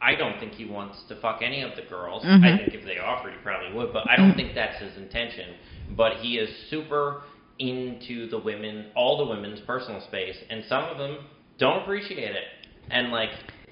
I 0.00 0.14
don't 0.14 0.38
think 0.38 0.52
he 0.52 0.64
wants 0.64 0.98
to 1.08 1.16
fuck 1.16 1.42
any 1.42 1.62
of 1.62 1.74
the 1.74 1.82
girls. 1.82 2.24
Mhm. 2.24 2.44
I 2.44 2.56
think 2.56 2.74
if 2.74 2.84
they 2.84 2.98
offered, 2.98 3.32
he 3.32 3.38
probably 3.38 3.72
would, 3.72 3.92
but 3.92 4.08
I 4.08 4.16
don't 4.16 4.34
think 4.34 4.54
that's 4.54 4.78
his 4.78 4.96
intention. 4.96 5.54
But 5.90 6.18
he 6.18 6.38
is 6.38 6.48
super 6.70 7.22
into 7.58 8.28
the 8.30 8.38
women, 8.38 8.86
all 8.94 9.18
the 9.18 9.26
women's 9.26 9.60
personal 9.60 10.00
space, 10.02 10.36
and 10.50 10.64
some 10.68 10.84
of 10.84 10.98
them 10.98 11.18
don't 11.58 11.82
appreciate 11.82 12.34
it. 12.34 12.44
And 12.90 13.10
like 13.10 13.30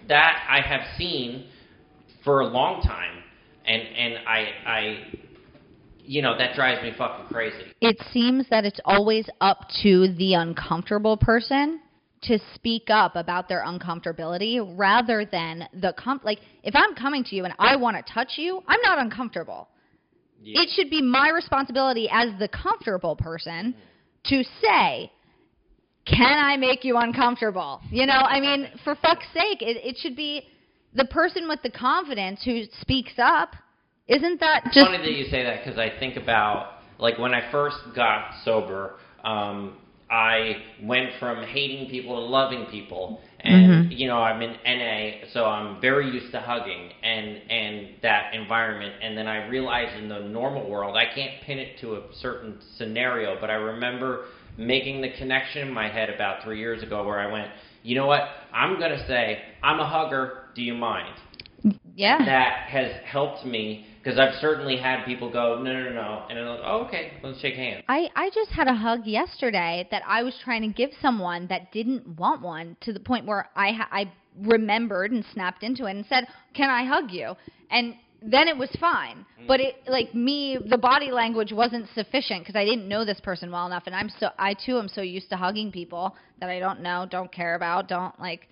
that, 0.08 0.44
I 0.48 0.60
have 0.60 0.82
seen 0.98 1.46
for 2.24 2.40
a 2.40 2.46
long 2.46 2.82
time, 2.82 3.22
and 3.64 3.82
and 3.82 4.18
I 4.26 4.48
I, 4.66 5.04
you 6.02 6.22
know, 6.22 6.36
that 6.36 6.54
drives 6.54 6.82
me 6.82 6.92
fucking 6.96 7.26
crazy. 7.26 7.72
it 7.80 7.96
seems 8.12 8.46
that 8.50 8.64
it's 8.64 8.80
always 8.84 9.28
up 9.40 9.68
to 9.82 10.12
the 10.16 10.34
uncomfortable 10.34 11.16
person 11.16 11.80
to 12.22 12.38
speak 12.54 12.90
up 12.90 13.14
about 13.14 13.48
their 13.48 13.62
uncomfortability 13.64 14.60
rather 14.76 15.24
than 15.24 15.68
the 15.74 15.94
com- 15.96 16.20
like 16.24 16.40
if 16.64 16.74
I'm 16.74 16.94
coming 16.94 17.22
to 17.24 17.36
you 17.36 17.44
and 17.44 17.54
I 17.58 17.76
want 17.76 17.96
to 17.96 18.12
touch 18.12 18.32
you, 18.36 18.62
I'm 18.66 18.80
not 18.82 18.98
uncomfortable. 18.98 19.68
Yeah. 20.42 20.62
It 20.62 20.70
should 20.74 20.90
be 20.90 21.02
my 21.02 21.30
responsibility 21.30 22.08
as 22.10 22.30
the 22.38 22.48
comfortable 22.48 23.16
person 23.16 23.74
to 24.26 24.44
say, 24.62 25.10
"Can 26.04 26.38
I 26.38 26.56
make 26.56 26.84
you 26.84 26.96
uncomfortable?" 26.96 27.80
You 27.90 28.06
know, 28.06 28.12
I 28.12 28.40
mean, 28.40 28.68
for 28.84 28.94
fuck's 28.96 29.26
sake, 29.32 29.62
it, 29.62 29.78
it 29.84 29.96
should 29.98 30.16
be 30.16 30.46
the 30.94 31.04
person 31.06 31.48
with 31.48 31.62
the 31.62 31.70
confidence 31.70 32.42
who 32.44 32.64
speaks 32.80 33.14
up. 33.18 33.54
Isn't 34.08 34.38
that 34.40 34.62
It's 34.66 34.74
just 34.74 34.86
funny 34.86 34.98
that 34.98 35.12
you 35.12 35.24
say 35.24 35.42
that 35.42 35.64
because 35.64 35.78
I 35.78 35.90
think 35.98 36.16
about 36.16 36.76
like 36.98 37.18
when 37.18 37.34
I 37.34 37.50
first 37.50 37.78
got 37.94 38.30
sober, 38.44 38.94
um, 39.24 39.76
I 40.10 40.56
went 40.82 41.10
from 41.18 41.42
hating 41.42 41.90
people 41.90 42.14
to 42.14 42.20
loving 42.20 42.66
people, 42.66 43.20
and 43.40 43.70
mm-hmm. 43.70 43.92
you 43.92 44.08
know 44.08 44.18
I'm 44.18 44.40
in 44.42 44.52
NA, 44.64 45.26
so 45.32 45.44
I'm 45.44 45.80
very 45.80 46.10
used 46.10 46.32
to 46.32 46.40
hugging 46.40 46.90
and 47.02 47.40
and 47.50 47.88
that 48.02 48.34
environment. 48.34 48.94
And 49.02 49.16
then 49.16 49.26
I 49.26 49.46
realized 49.48 49.96
in 50.00 50.08
the 50.08 50.20
normal 50.20 50.68
world, 50.68 50.96
I 50.96 51.06
can't 51.14 51.42
pin 51.42 51.58
it 51.58 51.78
to 51.80 51.96
a 51.96 52.02
certain 52.20 52.58
scenario, 52.76 53.36
but 53.40 53.50
I 53.50 53.54
remember 53.54 54.26
making 54.56 55.02
the 55.02 55.10
connection 55.18 55.68
in 55.68 55.74
my 55.74 55.88
head 55.88 56.08
about 56.08 56.42
three 56.42 56.58
years 56.58 56.82
ago 56.82 57.04
where 57.04 57.20
I 57.20 57.30
went, 57.30 57.50
you 57.82 57.94
know 57.94 58.06
what? 58.06 58.22
I'm 58.52 58.80
gonna 58.80 59.06
say 59.06 59.42
I'm 59.62 59.80
a 59.80 59.88
hugger. 59.88 60.44
Do 60.54 60.62
you 60.62 60.74
mind? 60.74 61.14
yeah? 61.94 62.24
that 62.24 62.68
has 62.68 62.92
helped 63.04 63.44
me 63.44 63.86
because 64.06 64.20
I've 64.20 64.40
certainly 64.40 64.76
had 64.76 65.04
people 65.04 65.32
go, 65.32 65.60
no, 65.60 65.72
no, 65.72 65.90
no, 65.90 66.22
and 66.30 66.38
I'm 66.38 66.46
like, 66.46 66.60
oh, 66.62 66.84
okay, 66.86 67.14
let's 67.24 67.40
shake 67.40 67.56
hands. 67.56 67.82
I, 67.88 68.08
I 68.14 68.30
just 68.32 68.52
had 68.52 68.68
a 68.68 68.74
hug 68.74 69.04
yesterday 69.04 69.88
that 69.90 70.02
I 70.06 70.22
was 70.22 70.32
trying 70.44 70.62
to 70.62 70.68
give 70.68 70.90
someone 71.02 71.48
that 71.48 71.72
didn't 71.72 72.06
want 72.16 72.40
one 72.40 72.76
to 72.82 72.92
the 72.92 73.00
point 73.00 73.26
where 73.26 73.48
I 73.56 73.72
ha- 73.72 73.88
I 73.90 74.12
remembered 74.42 75.10
and 75.10 75.24
snapped 75.32 75.64
into 75.64 75.86
it 75.86 75.96
and 75.96 76.06
said, 76.08 76.28
"Can 76.54 76.70
I 76.70 76.84
hug 76.84 77.10
you?" 77.10 77.34
And 77.68 77.96
then 78.22 78.46
it 78.46 78.56
was 78.56 78.70
fine. 78.78 79.26
Mm. 79.42 79.48
But 79.48 79.58
it 79.58 79.74
like 79.88 80.14
me 80.14 80.56
the 80.64 80.78
body 80.78 81.10
language 81.10 81.52
wasn't 81.52 81.88
sufficient 81.92 82.42
because 82.42 82.54
I 82.54 82.64
didn't 82.64 82.86
know 82.86 83.04
this 83.04 83.18
person 83.18 83.50
well 83.50 83.66
enough 83.66 83.84
and 83.86 83.94
I'm 83.94 84.10
so 84.20 84.28
I 84.38 84.54
too 84.54 84.78
am 84.78 84.86
so 84.86 85.00
used 85.00 85.30
to 85.30 85.36
hugging 85.36 85.72
people 85.72 86.14
that 86.38 86.48
I 86.48 86.60
don't 86.60 86.80
know, 86.80 87.08
don't 87.10 87.32
care 87.32 87.56
about, 87.56 87.88
don't 87.88 88.18
like 88.20 88.48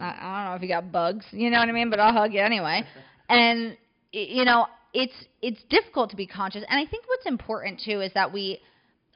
I, 0.00 0.06
I 0.06 0.36
don't 0.42 0.50
know 0.50 0.56
if 0.56 0.62
you 0.62 0.68
got 0.68 0.90
bugs, 0.90 1.24
you 1.30 1.48
know 1.50 1.60
what 1.60 1.68
I 1.68 1.72
mean, 1.72 1.90
but 1.90 2.00
I'll 2.00 2.12
hug 2.12 2.32
you 2.32 2.40
anyway. 2.40 2.82
And 3.28 3.76
you 4.12 4.44
know, 4.44 4.66
it's 4.92 5.14
it's 5.42 5.62
difficult 5.68 6.10
to 6.10 6.16
be 6.16 6.26
conscious. 6.26 6.64
And 6.68 6.78
I 6.78 6.88
think 6.88 7.04
what's 7.06 7.26
important 7.26 7.80
too 7.84 8.00
is 8.00 8.12
that 8.14 8.32
we 8.32 8.60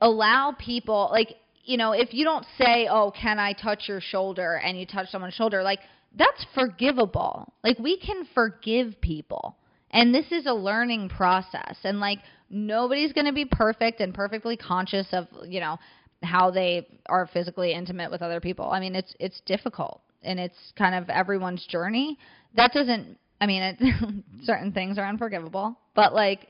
allow 0.01 0.55
people 0.59 1.09
like 1.11 1.37
you 1.65 1.77
know 1.77 1.93
if 1.93 2.15
you 2.15 2.25
don't 2.25 2.47
say 2.57 2.89
oh 2.91 3.13
can 3.19 3.39
i 3.39 3.53
touch 3.53 3.85
your 3.87 4.01
shoulder? 4.01 4.61
and 4.65 4.79
you 4.79 4.87
touch 4.87 5.09
someone's 5.11 5.35
shoulder 5.35 5.63
like 5.63 5.81
that's 6.17 6.45
forgivable. 6.55 7.53
Like 7.63 7.79
we 7.79 7.99
can 7.99 8.27
forgive 8.35 9.01
people. 9.01 9.57
And 9.91 10.15
this 10.15 10.27
is 10.31 10.47
a 10.47 10.53
learning 10.53 11.09
process. 11.09 11.77
And 11.85 12.01
like 12.01 12.19
nobody's 12.49 13.13
going 13.13 13.27
to 13.27 13.33
be 13.33 13.45
perfect 13.45 14.01
and 14.01 14.13
perfectly 14.13 14.57
conscious 14.57 15.07
of 15.13 15.27
you 15.47 15.61
know 15.61 15.79
how 16.23 16.51
they 16.51 16.87
are 17.07 17.29
physically 17.33 17.73
intimate 17.73 18.11
with 18.11 18.23
other 18.23 18.41
people. 18.41 18.71
I 18.71 18.81
mean 18.81 18.95
it's 18.95 19.15
it's 19.19 19.41
difficult. 19.47 20.03
And 20.23 20.39
it's 20.39 20.73
kind 20.77 20.95
of 20.95 21.09
everyone's 21.09 21.65
journey. 21.67 22.19
That 22.55 22.73
doesn't 22.73 23.19
i 23.41 23.47
mean 23.47 23.63
it, 23.63 24.25
certain 24.45 24.73
things 24.73 24.99
are 24.99 25.07
unforgivable 25.07 25.77
but 25.95 26.15
like 26.15 26.49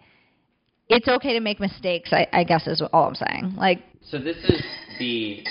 it's 0.90 1.06
okay 1.06 1.32
to 1.34 1.40
make 1.40 1.60
mistakes. 1.60 2.12
I, 2.12 2.26
I 2.32 2.44
guess 2.44 2.66
is 2.66 2.82
all 2.92 3.08
I'm 3.08 3.14
saying. 3.14 3.54
Like, 3.56 3.82
So 4.10 4.18
this 4.18 4.36
is 4.38 4.62
the 4.98 5.44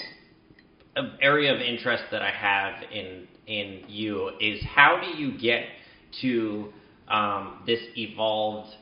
uh, 0.98 1.04
area 1.22 1.54
of 1.56 1.62
interest 1.62 2.04
that 2.12 2.22
I 2.22 2.32
have 2.32 2.84
in 2.92 3.28
in 3.48 3.84
you 3.88 4.32
is 4.40 4.62
how 4.64 5.02
do 5.02 5.08
you 5.20 5.36
get 5.40 5.64
to 6.22 6.72
um, 7.08 7.64
this 7.66 7.80
evolved 7.96 8.76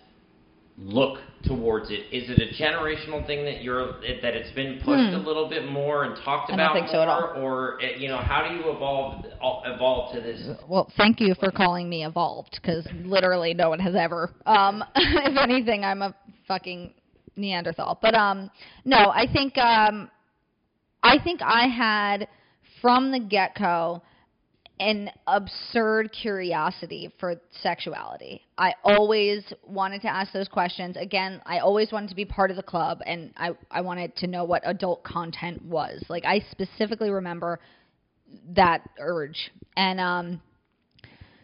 look 0.78 1.20
towards 1.44 1.90
it? 1.90 2.06
Is 2.12 2.30
it 2.30 2.40
a 2.40 2.62
generational 2.62 3.26
thing 3.26 3.44
that 3.46 3.64
you're 3.64 4.00
that 4.22 4.36
it's 4.36 4.52
been 4.52 4.80
pushed 4.84 5.14
a 5.14 5.18
little 5.18 5.50
bit 5.50 5.70
more 5.70 6.04
and 6.04 6.16
talked 6.24 6.50
Hmm. 6.50 6.54
I 6.54 6.58
don't 6.58 6.66
about 6.66 6.76
think 6.76 6.88
so 6.90 7.02
at 7.02 7.08
more, 7.08 7.34
or 7.36 7.82
uh, 7.82 7.98
you 7.98 8.08
know 8.08 8.18
how 8.18 8.48
do 8.48 8.56
you 8.56 8.62
evolve 8.72 9.26
evolve 9.66 10.14
to 10.14 10.22
this? 10.22 10.48
well, 10.68 10.92
thank 10.98 11.20
you 11.20 11.34
for 11.40 11.52
calling 11.52 11.90
me 11.90 12.06
evolved 12.06 12.60
because 12.62 12.88
literally 13.04 13.54
no 13.54 13.70
one 13.70 13.80
has 13.80 13.96
ever. 13.96 14.32
Um, 14.46 14.84
if 14.96 15.38
anything, 15.38 15.84
I'm 15.84 16.02
a 16.02 16.16
fucking 16.48 16.94
Neanderthal. 17.36 18.00
But 18.02 18.16
um, 18.16 18.52
no, 18.86 18.98
I 18.98 19.26
think 19.32 19.58
um, 19.58 20.10
I 21.04 21.18
think 21.24 21.42
I 21.42 21.68
had 21.68 22.28
from 22.82 23.12
the 23.12 23.20
get 23.20 23.56
go 23.56 24.02
an 24.80 25.10
absurd 25.26 26.12
curiosity 26.12 27.12
for 27.20 27.36
sexuality. 27.62 28.42
I 28.58 28.74
always 28.84 29.44
wanted 29.66 30.02
to 30.04 30.08
ask 30.08 30.32
those 30.32 30.48
questions. 30.48 30.98
Again, 30.98 31.42
I 31.46 31.60
always 31.60 31.92
wanted 31.92 32.10
to 32.10 32.16
be 32.16 32.26
part 32.26 32.52
of 32.52 32.58
the 32.58 32.64
club 32.64 33.00
and 33.06 33.34
I, 33.38 33.52
I 33.72 33.82
wanted 33.82 34.16
to 34.18 34.28
know 34.28 34.44
what 34.44 34.62
adult 34.66 35.04
content 35.04 35.64
was. 35.66 36.04
Like 36.10 36.26
I 36.26 36.40
specifically 36.52 37.10
remember 37.10 37.60
that 38.56 38.88
urge. 39.00 39.52
And 39.76 40.00
um 40.00 40.42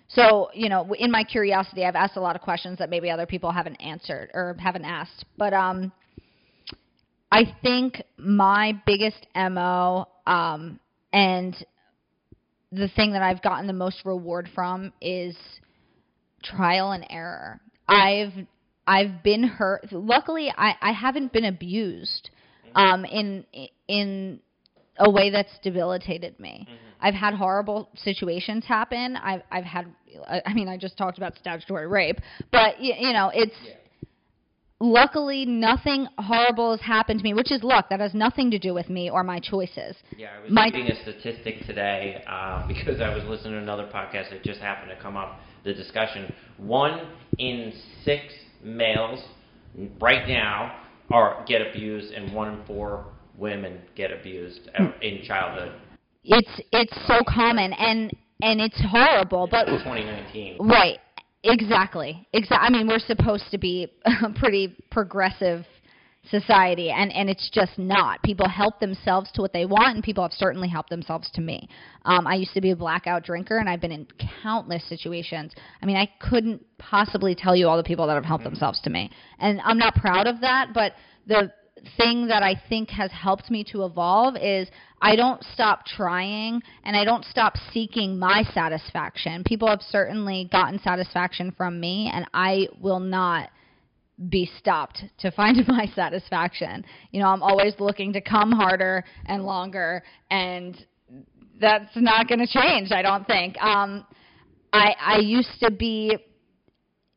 so, 0.10 0.50
you 0.54 0.70
know, 0.70 0.94
in 0.94 1.10
my 1.10 1.24
curiosity, 1.24 1.84
I've 1.86 1.96
asked 1.96 2.18
a 2.18 2.22
lot 2.22 2.36
of 2.36 2.44
questions 2.44 2.78
that 2.78 2.92
maybe 2.92 3.10
other 3.10 3.26
people 3.26 3.52
haven't 3.52 3.78
answered 3.78 4.30
or 4.36 4.56
haven't 4.60 4.86
asked. 4.86 5.26
But 5.38 5.54
um 5.54 5.92
I 7.32 7.56
think 7.64 8.04
my 8.18 8.80
biggest 8.86 9.26
MO 9.36 10.08
um 10.28 10.80
and 11.12 11.56
the 12.74 12.90
thing 12.96 13.14
that 13.14 13.22
I've 13.22 13.42
gotten 13.42 13.68
the 13.68 13.74
most 13.74 14.04
reward 14.06 14.50
from 14.54 14.94
is 15.02 15.36
trial 16.44 16.92
and 16.92 17.06
error. 17.10 17.60
I've 17.88 18.34
I've 18.86 19.24
been 19.24 19.44
hurt. 19.44 19.92
Luckily, 19.92 20.52
I 20.56 20.76
I 20.82 20.92
haven't 20.92 21.32
been 21.32 21.46
abused 21.46 22.30
um 22.76 23.06
in 23.06 23.46
in 23.88 24.40
a 24.98 25.10
way 25.10 25.30
that's 25.30 25.52
debilitated 25.64 26.40
me. 26.40 26.68
I've 27.00 27.14
had 27.14 27.34
horrible 27.34 27.90
situations 27.96 28.66
happen. 28.66 29.18
I've 29.18 29.42
I've 29.52 29.66
had 29.66 29.94
I 30.46 30.54
mean 30.54 30.68
I 30.68 30.78
just 30.78 30.98
talked 30.98 31.18
about 31.18 31.36
statutory 31.36 31.88
rape, 31.88 32.20
but 32.52 32.82
you, 32.82 32.94
you 32.98 33.14
know, 33.14 33.32
it's 33.34 33.56
luckily 34.84 35.46
nothing 35.46 36.08
horrible 36.18 36.72
has 36.72 36.82
happened 36.82 37.20
to 37.20 37.24
me, 37.24 37.34
which 37.34 37.52
is 37.52 37.64
luck. 37.64 37.90
That 37.90 38.00
has 38.02 38.14
nothing 38.14 38.52
to 38.52 38.60
do 38.60 38.74
with 38.74 38.90
me 38.90 39.10
or 39.10 39.24
my 39.24 39.40
choices. 39.40 39.96
Yeah, 40.18 40.30
I 40.38 40.42
was 40.44 40.52
My- 40.52 40.66
reading 40.66 40.88
a 40.88 41.02
statistic 41.02 41.66
today 41.66 42.24
uh, 42.28 42.68
because 42.68 43.00
I 43.02 43.16
was 43.16 43.24
listening 43.24 43.54
to 43.54 43.60
another 43.60 43.86
podcast 43.94 44.30
that 44.32 44.44
just 44.44 44.60
happened 44.60 44.92
to 44.96 45.02
come 45.02 45.16
up. 45.18 45.40
The 45.64 45.74
discussion: 45.74 46.32
one 46.58 47.08
in 47.38 47.74
six 48.04 48.22
males 48.62 49.20
right 50.02 50.28
now 50.28 50.76
are 51.10 51.44
get 51.48 51.62
abused, 51.66 52.14
and 52.14 52.34
one 52.34 52.60
in 52.60 52.66
four 52.66 53.06
women 53.38 53.80
get 53.96 54.12
abused 54.12 54.70
uh, 54.78 54.92
in 55.02 55.24
childhood. 55.24 55.72
It's 56.26 56.62
it's 56.72 57.08
so 57.08 57.22
common 57.28 57.72
and 57.74 58.12
and 58.42 58.60
it's 58.60 58.80
horrible, 58.90 59.48
but 59.50 59.66
2019. 59.66 60.58
Right. 60.60 61.00
Exactly. 61.44 62.26
Exactly. 62.34 62.68
I 62.68 62.70
mean, 62.70 62.88
we're 62.88 63.00
supposed 63.00 63.46
to 63.52 63.58
be 63.58 63.92
a 64.06 64.30
pretty 64.40 64.76
progressive 64.92 65.66
society 66.30 66.90
and 66.90 67.12
and 67.12 67.30
it's 67.30 67.50
just 67.50 67.78
not 67.78 68.22
people 68.24 68.48
help 68.48 68.80
themselves 68.80 69.30
to 69.34 69.42
what 69.42 69.52
they 69.52 69.66
want 69.66 69.96
and 69.96 70.04
people 70.04 70.24
have 70.24 70.32
certainly 70.32 70.70
helped 70.70 70.90
themselves 70.90 71.30
to 71.34 71.42
me 71.42 71.68
um, 72.06 72.26
i 72.26 72.34
used 72.34 72.54
to 72.54 72.62
be 72.62 72.72
a 72.72 72.76
blackout 72.76 73.26
drinker 73.26 73.58
and 73.58 73.68
i've 73.68 73.82
been 73.82 73.92
in 73.92 74.08
countless 74.42 74.88
situations 74.88 75.52
i 75.82 75.86
mean 75.86 75.98
i 75.98 76.10
couldn't 76.22 76.64
possibly 76.78 77.36
tell 77.36 77.54
you 77.58 77.68
all 77.68 77.76
the 77.76 77.84
people 77.84 78.08
that 78.08 78.14
have 78.14 78.24
helped 78.24 78.46
themselves 78.46 78.80
to 78.80 78.90
me 78.90 79.12
and 79.40 79.60
i'm 79.66 79.78
not 79.78 79.94
proud 79.96 80.26
of 80.26 80.40
that 80.40 80.70
but 80.74 80.94
the 81.28 81.52
thing 81.98 82.28
that 82.28 82.44
i 82.44 82.56
think 82.70 82.90
has 82.90 83.12
helped 83.12 83.52
me 83.52 83.64
to 83.64 83.84
evolve 83.84 84.36
is 84.38 84.70
i 85.02 85.16
don't 85.16 85.44
stop 85.54 85.86
trying 85.86 86.62
and 86.84 86.96
i 86.96 87.04
don't 87.04 87.26
stop 87.26 87.56
seeking 87.72 88.18
my 88.18 88.44
satisfaction 88.54 89.44
people 89.44 89.68
have 89.68 89.82
certainly 89.82 90.48
gotten 90.52 90.80
satisfaction 90.80 91.54
from 91.58 91.80
me 91.80 92.10
and 92.14 92.26
i 92.34 92.68
will 92.80 93.00
not 93.00 93.50
be 94.30 94.50
stopped 94.60 95.04
to 95.20 95.32
find 95.32 95.58
my 95.68 95.88
satisfaction. 95.96 96.86
You 97.12 97.22
know, 97.22 97.28
I'm 97.28 97.44
always 97.44 97.74
looking 97.80 98.14
to 98.14 98.22
come 98.22 98.52
harder 98.52 99.04
and 99.26 99.44
longer, 99.44 100.04
and 100.30 100.78
that's 101.60 101.92
not 101.96 102.28
going 102.28 102.40
to 102.40 102.48
change. 102.48 102.92
I 102.92 103.02
don't 103.02 103.26
think. 103.26 103.62
Um, 103.62 104.06
I 104.72 104.96
I 105.00 105.18
used 105.20 105.60
to 105.62 105.72
be. 105.72 106.18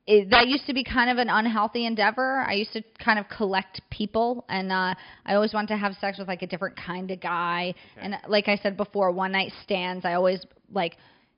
It, 0.07 0.30
that 0.30 0.46
used 0.46 0.66
to 0.66 0.74
be 0.74 0.84
kind 0.84 1.11
of 1.11 1.18
an 1.18 1.28
unhealthy 1.28 1.84
endeavor. 1.84 2.44
I 2.46 2.52
used 2.52 2.72
to 2.74 2.82
kind 3.04 3.18
of 3.18 3.26
collect 3.28 3.80
people, 3.90 4.44
and 4.48 4.70
uh, 4.70 4.94
I 5.24 5.34
always 5.34 5.52
wanted 5.52 5.68
to 5.68 5.76
have 5.76 5.94
sex 6.00 6.18
with 6.18 6.28
like 6.28 6.42
a 6.42 6.46
different 6.46 6.76
kind 6.76 7.11
of 7.11 7.20
guy. 7.20 7.74
Okay. 7.96 8.04
And 8.04 8.16
like 8.28 8.46
I 8.46 8.57
said 8.57 8.76
before, 8.76 9.11
one 9.11 9.32
night 9.32 9.52
stands. 9.64 10.04
I 10.04 10.14
always 10.14 10.44
like 10.72 10.96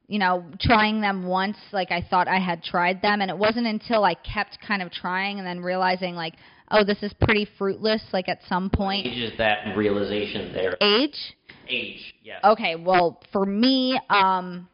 you 0.08 0.18
know, 0.18 0.42
trying 0.58 1.02
them 1.02 1.26
once, 1.26 1.58
like 1.70 1.92
I 1.92 2.00
thought 2.00 2.28
I 2.28 2.38
had 2.40 2.64
tried 2.64 3.02
them, 3.02 3.20
and 3.20 3.30
it 3.30 3.36
wasn't 3.36 3.66
until 3.66 4.04
I 4.04 4.14
kept 4.14 4.58
kind 4.66 4.82
of 4.82 4.90
trying 4.90 5.38
and 5.38 5.46
then 5.46 5.60
realizing, 5.60 6.14
like, 6.14 6.34
oh, 6.70 6.82
this 6.82 7.02
is 7.02 7.12
pretty 7.20 7.46
fruitless. 7.58 8.02
Like 8.12 8.28
at 8.28 8.40
some 8.48 8.70
point, 8.70 9.06
age 9.06 9.18
is 9.18 9.38
that 9.38 9.76
realization 9.76 10.52
there? 10.54 10.76
Age. 10.80 11.36
Age. 11.68 12.14
Yeah. 12.24 12.38
Okay. 12.42 12.74
Well, 12.74 13.20
for 13.32 13.44
me, 13.44 14.00
um, 14.08 14.66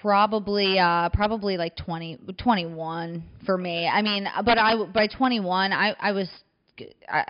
probably, 0.00 0.78
uh, 0.78 1.08
probably 1.10 1.56
like 1.56 1.76
20, 1.76 2.18
21 2.38 3.24
for 3.44 3.56
me. 3.56 3.86
I 3.86 4.02
mean, 4.02 4.26
but 4.44 4.58
I 4.58 4.84
by 4.86 5.06
21, 5.06 5.72
I 5.72 5.94
I 5.98 6.12
was. 6.12 6.28
I, 7.08 7.24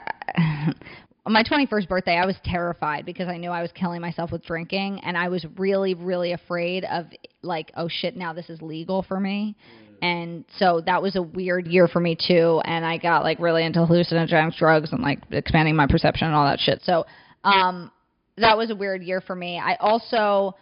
on 1.27 1.33
my 1.33 1.43
21st 1.43 1.89
birthday, 1.89 2.17
I 2.17 2.25
was 2.25 2.37
terrified 2.45 3.05
because 3.05 3.29
I 3.29 3.37
knew 3.37 3.51
I 3.51 3.63
was 3.63 3.71
killing 3.73 4.01
myself 4.01 4.31
with 4.31 4.45
drinking, 4.45 5.01
and 5.03 5.17
I 5.17 5.29
was 5.29 5.45
really, 5.57 5.95
really 5.95 6.33
afraid 6.33 6.85
of 6.85 7.07
like, 7.43 7.73
oh 7.77 7.89
shit, 7.89 8.17
now 8.17 8.33
this 8.33 8.49
is 8.49 8.63
legal 8.63 9.03
for 9.03 9.19
me. 9.19 9.57
Mm. 9.57 9.97
And 10.03 10.45
so 10.59 10.81
that 10.87 11.03
was 11.03 11.17
a 11.17 11.23
weird 11.23 11.67
year 11.67 11.89
for 11.89 12.01
me 12.01 12.17
too, 12.17 12.63
and 12.65 12.87
I 12.87 12.99
got 12.99 13.25
like 13.25 13.39
really 13.41 13.65
into 13.65 13.81
hallucinogenic 13.81 14.57
drugs 14.57 14.93
and 14.93 15.03
like 15.03 15.21
expanding 15.31 15.77
my 15.77 15.87
perception 15.87 16.29
and 16.29 16.37
all 16.37 16.47
that 16.47 16.61
shit. 16.61 16.81
So, 16.85 17.07
um, 17.45 17.91
that 18.37 18.57
was 18.57 18.71
a 18.71 18.75
weird 18.75 19.03
year 19.03 19.21
for 19.21 19.35
me. 19.35 19.59
I 19.59 19.75
also 19.81 20.57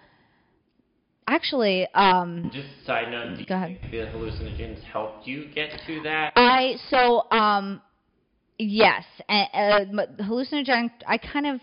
actually 1.28 1.86
um 1.94 2.50
just 2.52 2.68
side 2.84 3.10
note 3.10 3.38
go 3.48 3.54
ahead 3.54 3.78
the 3.90 3.98
hallucinogens 4.14 4.82
helped 4.82 5.26
you 5.26 5.46
get 5.54 5.70
to 5.86 6.00
that 6.02 6.32
i 6.36 6.74
so 6.90 7.30
um 7.30 7.80
Yes, 8.58 9.04
and, 9.28 9.48
uh, 9.54 10.24
hallucinogenic. 10.24 10.90
I 11.06 11.16
kind 11.16 11.46
of 11.46 11.60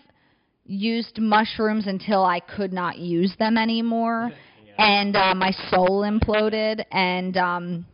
used 0.64 1.18
mushrooms 1.20 1.86
until 1.86 2.24
I 2.24 2.40
could 2.40 2.72
not 2.72 2.98
use 2.98 3.34
them 3.38 3.58
anymore, 3.58 4.32
yeah. 4.66 4.72
and 4.78 5.14
uh, 5.14 5.34
my 5.34 5.50
soul 5.70 6.02
imploded, 6.02 6.82
and 6.90 7.36
um, 7.36 7.86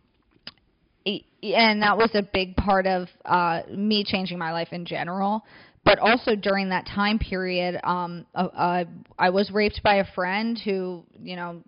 and 1.04 1.82
that 1.82 1.96
was 1.96 2.10
a 2.14 2.22
big 2.22 2.54
part 2.54 2.86
of 2.86 3.08
uh, 3.24 3.62
me 3.68 4.04
changing 4.06 4.38
my 4.38 4.52
life 4.52 4.68
in 4.70 4.86
general. 4.86 5.44
But 5.84 5.98
also 5.98 6.36
during 6.36 6.68
that 6.68 6.86
time 6.86 7.18
period, 7.18 7.80
um, 7.82 8.24
uh, 8.34 8.84
I 9.18 9.30
was 9.30 9.50
raped 9.50 9.82
by 9.82 9.96
a 9.96 10.04
friend 10.14 10.58
who, 10.58 11.04
you 11.20 11.36
know, 11.36 11.62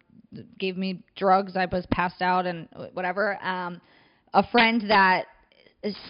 gave 0.58 0.76
me 0.76 1.02
drugs. 1.16 1.56
I 1.56 1.66
was 1.66 1.86
passed 1.90 2.22
out 2.22 2.46
and 2.46 2.68
whatever. 2.92 3.42
Um, 3.44 3.80
a 4.32 4.46
friend 4.48 4.82
that 4.88 5.26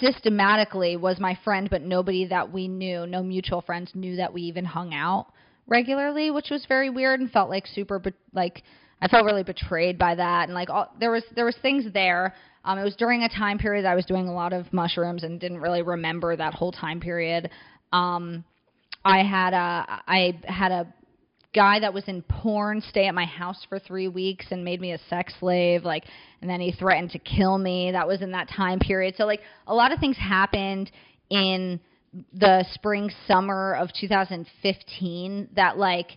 systematically 0.00 0.96
was 0.96 1.18
my 1.18 1.38
friend, 1.44 1.68
but 1.70 1.82
nobody 1.82 2.26
that 2.26 2.52
we 2.52 2.68
knew, 2.68 3.06
no 3.06 3.22
mutual 3.22 3.62
friends 3.62 3.90
knew 3.94 4.16
that 4.16 4.32
we 4.32 4.42
even 4.42 4.64
hung 4.64 4.94
out 4.94 5.26
regularly, 5.66 6.30
which 6.30 6.50
was 6.50 6.64
very 6.66 6.90
weird 6.90 7.20
and 7.20 7.30
felt 7.30 7.48
like 7.48 7.66
super, 7.66 7.98
be- 7.98 8.12
like 8.32 8.62
I 9.00 9.08
felt 9.08 9.26
really 9.26 9.42
betrayed 9.42 9.98
by 9.98 10.14
that, 10.14 10.44
and 10.44 10.54
like 10.54 10.70
all, 10.70 10.90
there 10.98 11.10
was 11.10 11.24
there 11.34 11.44
was 11.44 11.56
things 11.60 11.84
there. 11.92 12.34
Um, 12.64 12.78
it 12.78 12.84
was 12.84 12.96
during 12.96 13.22
a 13.22 13.28
time 13.28 13.58
period 13.58 13.84
I 13.84 13.94
was 13.94 14.06
doing 14.06 14.28
a 14.28 14.32
lot 14.32 14.54
of 14.54 14.72
mushrooms 14.72 15.22
and 15.24 15.38
didn't 15.38 15.60
really 15.60 15.82
remember 15.82 16.34
that 16.36 16.54
whole 16.54 16.72
time 16.72 17.00
period. 17.00 17.50
Um, 17.94 18.44
I 19.04 19.22
had 19.22 19.54
a 19.54 20.02
I 20.06 20.40
had 20.44 20.72
a 20.72 20.92
guy 21.54 21.78
that 21.78 21.94
was 21.94 22.02
in 22.08 22.22
porn 22.22 22.82
stay 22.88 23.06
at 23.06 23.14
my 23.14 23.24
house 23.24 23.64
for 23.68 23.78
three 23.78 24.08
weeks 24.08 24.46
and 24.50 24.64
made 24.64 24.80
me 24.80 24.92
a 24.92 24.98
sex 25.08 25.32
slave 25.38 25.84
like 25.84 26.02
and 26.40 26.50
then 26.50 26.60
he 26.60 26.72
threatened 26.72 27.10
to 27.12 27.18
kill 27.20 27.56
me. 27.56 27.92
That 27.92 28.08
was 28.08 28.20
in 28.20 28.32
that 28.32 28.48
time 28.48 28.80
period. 28.80 29.14
So 29.16 29.24
like 29.24 29.40
a 29.68 29.74
lot 29.74 29.92
of 29.92 30.00
things 30.00 30.16
happened 30.16 30.90
in 31.30 31.78
the 32.32 32.64
spring 32.72 33.10
summer 33.28 33.74
of 33.74 33.90
2015 33.98 35.48
that 35.54 35.78
like 35.78 36.16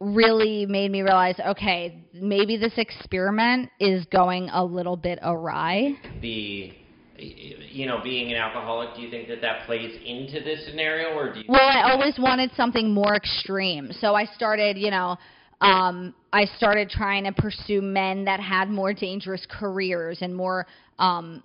really 0.00 0.66
made 0.66 0.90
me 0.90 1.02
realize 1.02 1.36
okay 1.46 2.04
maybe 2.12 2.56
this 2.56 2.72
experiment 2.76 3.70
is 3.78 4.04
going 4.06 4.48
a 4.48 4.64
little 4.64 4.96
bit 4.96 5.20
awry. 5.22 5.94
The 6.20 6.72
you 7.22 7.86
know, 7.86 8.00
being 8.02 8.30
an 8.30 8.36
alcoholic, 8.36 8.94
do 8.94 9.02
you 9.02 9.10
think 9.10 9.28
that 9.28 9.40
that 9.40 9.66
plays 9.66 9.98
into 10.04 10.40
this 10.40 10.64
scenario, 10.66 11.16
or 11.16 11.32
do 11.32 11.40
you? 11.40 11.44
Well, 11.48 11.60
I 11.60 11.90
always 11.90 12.18
wanted 12.18 12.50
something 12.56 12.92
more 12.92 13.14
extreme, 13.14 13.90
so 13.92 14.14
I 14.14 14.24
started, 14.24 14.76
you 14.76 14.90
know, 14.90 15.16
um, 15.60 16.14
I 16.32 16.44
started 16.56 16.90
trying 16.90 17.24
to 17.24 17.32
pursue 17.32 17.80
men 17.80 18.24
that 18.24 18.40
had 18.40 18.68
more 18.68 18.92
dangerous 18.92 19.46
careers 19.48 20.18
and 20.20 20.34
more 20.34 20.66
um, 20.98 21.42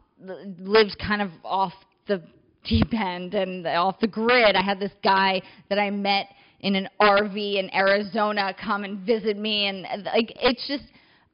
lived 0.59 0.97
kind 0.99 1.21
of 1.21 1.29
off 1.43 1.73
the 2.07 2.21
deep 2.63 2.93
end 2.93 3.33
and 3.33 3.65
off 3.67 3.99
the 3.99 4.07
grid. 4.07 4.55
I 4.55 4.63
had 4.63 4.79
this 4.79 4.91
guy 5.03 5.41
that 5.69 5.77
I 5.77 5.89
met 5.91 6.27
in 6.61 6.75
an 6.75 6.89
RV 6.99 7.59
in 7.59 7.73
Arizona 7.73 8.55
come 8.59 8.83
and 8.83 9.05
visit 9.05 9.37
me, 9.37 9.67
and 9.67 9.81
like 10.03 10.33
it's 10.41 10.67
just 10.67 10.85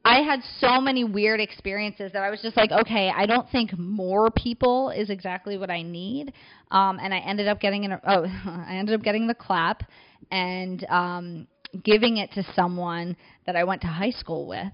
I 0.04 0.20
had 0.20 0.40
so 0.60 0.80
many 0.80 1.02
weird 1.02 1.40
experiences 1.40 2.12
that 2.12 2.22
I 2.22 2.28
was 2.28 2.42
just 2.42 2.56
like, 2.56 2.70
okay, 2.70 3.10
I 3.14 3.24
don't 3.24 3.48
think 3.50 3.76
more 3.78 4.30
people 4.30 4.90
is 4.90 5.08
exactly 5.08 5.56
what 5.56 5.70
I 5.70 5.82
need. 5.82 6.32
Um, 6.70 6.98
and 7.00 7.14
I 7.14 7.18
ended 7.18 7.48
up 7.48 7.58
getting 7.58 7.86
an 7.86 7.98
oh, 8.06 8.24
I 8.46 8.76
ended 8.76 8.94
up 8.94 9.02
getting 9.02 9.26
the 9.26 9.34
clap 9.34 9.82
and 10.30 10.84
um, 10.90 11.46
giving 11.82 12.18
it 12.18 12.32
to 12.32 12.44
someone 12.54 13.16
that 13.46 13.56
I 13.56 13.64
went 13.64 13.80
to 13.82 13.86
high 13.88 14.10
school 14.10 14.46
with 14.46 14.72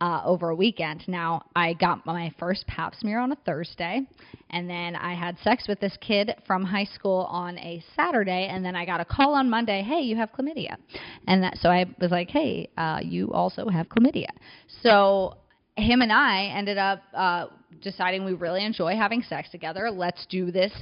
uh, 0.00 0.22
over 0.24 0.50
a 0.50 0.54
weekend. 0.54 1.04
Now, 1.08 1.42
I 1.56 1.74
got 1.74 2.06
my 2.06 2.32
first 2.38 2.66
pap 2.66 2.94
smear 2.94 3.18
on 3.20 3.32
a 3.32 3.36
Thursday, 3.46 4.02
and 4.50 4.68
then 4.68 4.96
I 4.96 5.14
had 5.14 5.36
sex 5.42 5.66
with 5.68 5.80
this 5.80 5.96
kid 6.00 6.34
from 6.46 6.64
high 6.64 6.84
school 6.84 7.26
on 7.30 7.58
a 7.58 7.82
Saturday, 7.96 8.48
and 8.50 8.64
then 8.64 8.76
I 8.76 8.84
got 8.86 9.00
a 9.00 9.04
call 9.04 9.34
on 9.34 9.50
Monday, 9.50 9.82
hey, 9.82 10.00
you 10.00 10.16
have 10.16 10.30
chlamydia. 10.32 10.76
And 11.26 11.42
that, 11.42 11.56
so 11.58 11.68
I 11.68 11.86
was 12.00 12.10
like, 12.10 12.30
hey, 12.30 12.68
uh, 12.76 13.00
you 13.02 13.32
also 13.32 13.68
have 13.68 13.88
chlamydia. 13.88 14.30
So 14.82 15.36
him 15.78 16.02
and 16.02 16.12
I 16.12 16.44
ended 16.56 16.78
up 16.78 17.02
uh, 17.14 17.46
deciding 17.82 18.24
we 18.24 18.34
really 18.34 18.64
enjoy 18.64 18.96
having 18.96 19.22
sex 19.22 19.48
together. 19.50 19.90
Let's 19.90 20.26
do 20.28 20.50
this 20.50 20.72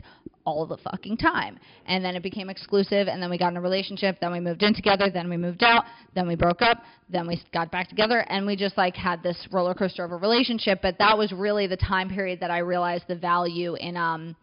all 0.44 0.64
the 0.64 0.76
fucking 0.76 1.16
time. 1.16 1.58
And 1.86 2.04
then 2.04 2.14
it 2.14 2.22
became 2.22 2.48
exclusive, 2.48 3.08
and 3.08 3.20
then 3.20 3.28
we 3.28 3.36
got 3.36 3.48
in 3.48 3.56
a 3.56 3.60
relationship, 3.60 4.18
then 4.20 4.32
we 4.32 4.40
moved 4.40 4.62
in 4.62 4.74
together, 4.74 5.10
then 5.10 5.28
we 5.28 5.36
moved 5.36 5.62
out, 5.62 5.84
then 6.14 6.28
we 6.28 6.36
broke 6.36 6.62
up, 6.62 6.82
then 7.10 7.26
we 7.26 7.42
got 7.52 7.70
back 7.70 7.88
together, 7.88 8.24
and 8.28 8.46
we 8.46 8.56
just 8.56 8.76
like 8.76 8.94
had 8.94 9.22
this 9.22 9.36
roller 9.50 9.74
coaster 9.74 10.04
of 10.04 10.12
a 10.12 10.16
relationship. 10.16 10.80
But 10.82 10.98
that 10.98 11.18
was 11.18 11.32
really 11.32 11.66
the 11.66 11.76
time 11.76 12.08
period 12.08 12.40
that 12.40 12.50
I 12.50 12.58
realized 12.58 13.04
the 13.08 13.16
value 13.16 13.74
in 13.74 13.96
um 13.96 14.36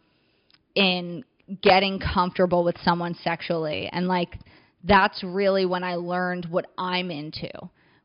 in 0.74 1.24
getting 1.62 1.98
comfortable 2.00 2.64
with 2.64 2.76
someone 2.84 3.14
sexually, 3.22 3.88
and 3.92 4.06
like 4.06 4.38
that's 4.84 5.24
really 5.24 5.64
when 5.64 5.82
I 5.82 5.94
learned 5.94 6.46
what 6.50 6.66
I'm 6.76 7.10
into 7.10 7.50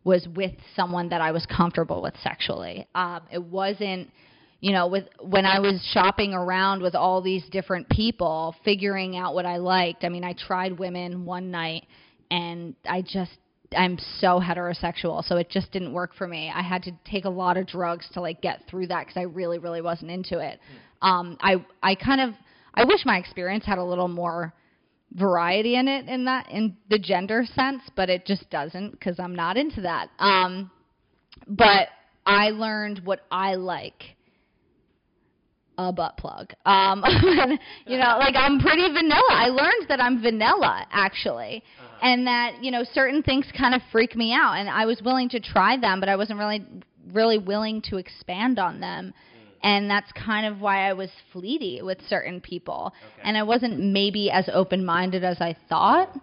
was 0.03 0.27
with 0.35 0.53
someone 0.75 1.09
that 1.09 1.21
I 1.21 1.31
was 1.31 1.45
comfortable 1.45 2.01
with 2.01 2.15
sexually. 2.23 2.87
Um, 2.95 3.21
it 3.31 3.43
wasn't 3.43 4.09
you 4.61 4.73
know, 4.73 4.87
with 4.87 5.05
when 5.21 5.45
I 5.45 5.59
was 5.59 5.81
shopping 5.93 6.33
around 6.33 6.81
with 6.81 6.93
all 6.93 7.21
these 7.21 7.43
different 7.49 7.87
people, 7.89 8.55
figuring 8.65 9.15
out 9.15 9.33
what 9.33 9.45
I 9.45 9.57
liked. 9.57 10.03
I 10.03 10.09
mean, 10.09 10.25
I 10.25 10.33
tried 10.33 10.77
women 10.77 11.25
one 11.25 11.49
night 11.49 11.85
and 12.29 12.75
I 12.85 13.01
just 13.01 13.31
I'm 13.77 13.97
so 14.19 14.39
heterosexual, 14.39 15.23
so 15.23 15.37
it 15.37 15.49
just 15.49 15.71
didn't 15.71 15.93
work 15.93 16.13
for 16.15 16.27
me. 16.27 16.51
I 16.53 16.61
had 16.61 16.83
to 16.83 16.91
take 17.09 17.25
a 17.25 17.29
lot 17.29 17.55
of 17.55 17.67
drugs 17.67 18.07
to 18.13 18.21
like 18.21 18.41
get 18.41 18.61
through 18.69 18.87
that 18.87 19.07
cuz 19.07 19.15
I 19.15 19.21
really 19.21 19.59
really 19.59 19.81
wasn't 19.81 20.11
into 20.11 20.39
it. 20.39 20.59
Um 21.01 21.37
I 21.39 21.63
I 21.81 21.95
kind 21.95 22.19
of 22.19 22.33
I 22.73 22.83
wish 22.83 23.05
my 23.05 23.17
experience 23.17 23.65
had 23.65 23.77
a 23.77 23.83
little 23.83 24.07
more 24.07 24.53
variety 25.13 25.75
in 25.75 25.87
it 25.87 26.07
in 26.07 26.25
that 26.25 26.49
in 26.49 26.77
the 26.89 26.99
gender 26.99 27.45
sense, 27.55 27.81
but 27.95 28.09
it 28.09 28.25
just 28.25 28.49
doesn't 28.49 28.99
cuz 29.01 29.19
I'm 29.19 29.35
not 29.35 29.57
into 29.57 29.81
that. 29.81 30.09
Um 30.19 30.71
but 31.47 31.89
I 32.25 32.49
learned 32.51 33.01
what 33.05 33.21
I 33.31 33.55
like 33.55 34.15
a 35.79 35.93
butt 35.93 36.17
plug. 36.17 36.53
Um, 36.65 37.03
you 37.87 37.97
know, 37.97 38.17
like 38.19 38.35
I'm 38.35 38.59
pretty 38.59 38.87
vanilla. 38.91 39.29
I 39.29 39.47
learned 39.47 39.87
that 39.87 40.01
I'm 40.01 40.21
vanilla 40.21 40.85
actually, 40.91 41.63
uh-huh. 41.79 41.99
and 42.01 42.27
that 42.27 42.61
you 42.61 42.69
know 42.69 42.83
certain 42.93 43.23
things 43.23 43.45
kind 43.57 43.73
of 43.73 43.81
freak 43.91 44.15
me 44.15 44.33
out, 44.33 44.55
and 44.57 44.69
I 44.69 44.85
was 44.85 45.01
willing 45.01 45.29
to 45.29 45.39
try 45.39 45.77
them, 45.77 45.99
but 45.99 46.09
I 46.09 46.17
wasn't 46.17 46.39
really 46.39 46.65
really 47.13 47.37
willing 47.37 47.81
to 47.83 47.97
expand 47.97 48.59
on 48.59 48.79
them. 48.79 49.13
And 49.61 49.89
that's 49.89 50.11
kind 50.13 50.45
of 50.45 50.61
why 50.61 50.89
I 50.89 50.93
was 50.93 51.09
fleety 51.33 51.81
with 51.83 51.97
certain 52.07 52.39
people, 52.39 52.93
okay. 52.95 53.27
and 53.27 53.37
I 53.37 53.43
wasn't 53.43 53.79
maybe 53.79 54.31
as 54.31 54.49
open 54.53 54.85
minded 54.85 55.23
as 55.23 55.41
I 55.41 55.55
thought. 55.67 56.15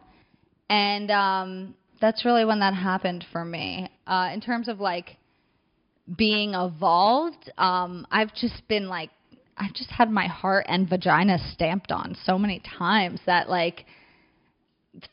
And 0.71 1.11
um, 1.11 1.75
that's 2.01 2.25
really 2.25 2.45
when 2.45 2.61
that 2.61 2.75
happened 2.75 3.25
for 3.33 3.45
me. 3.45 3.91
Uh, 4.07 4.31
in 4.33 4.41
terms 4.41 4.69
of 4.69 4.81
like 4.81 5.17
being 6.17 6.55
evolved, 6.55 7.51
um, 7.59 8.07
I've 8.11 8.35
just 8.35 8.67
been 8.69 8.89
like 8.89 9.11
I've 9.57 9.75
just 9.75 9.91
had 9.91 10.11
my 10.11 10.27
heart 10.27 10.67
and 10.69 10.89
vagina 10.89 11.39
stamped 11.53 11.91
on 11.91 12.17
so 12.25 12.39
many 12.39 12.61
times 12.79 13.21
that 13.27 13.49
like 13.49 13.87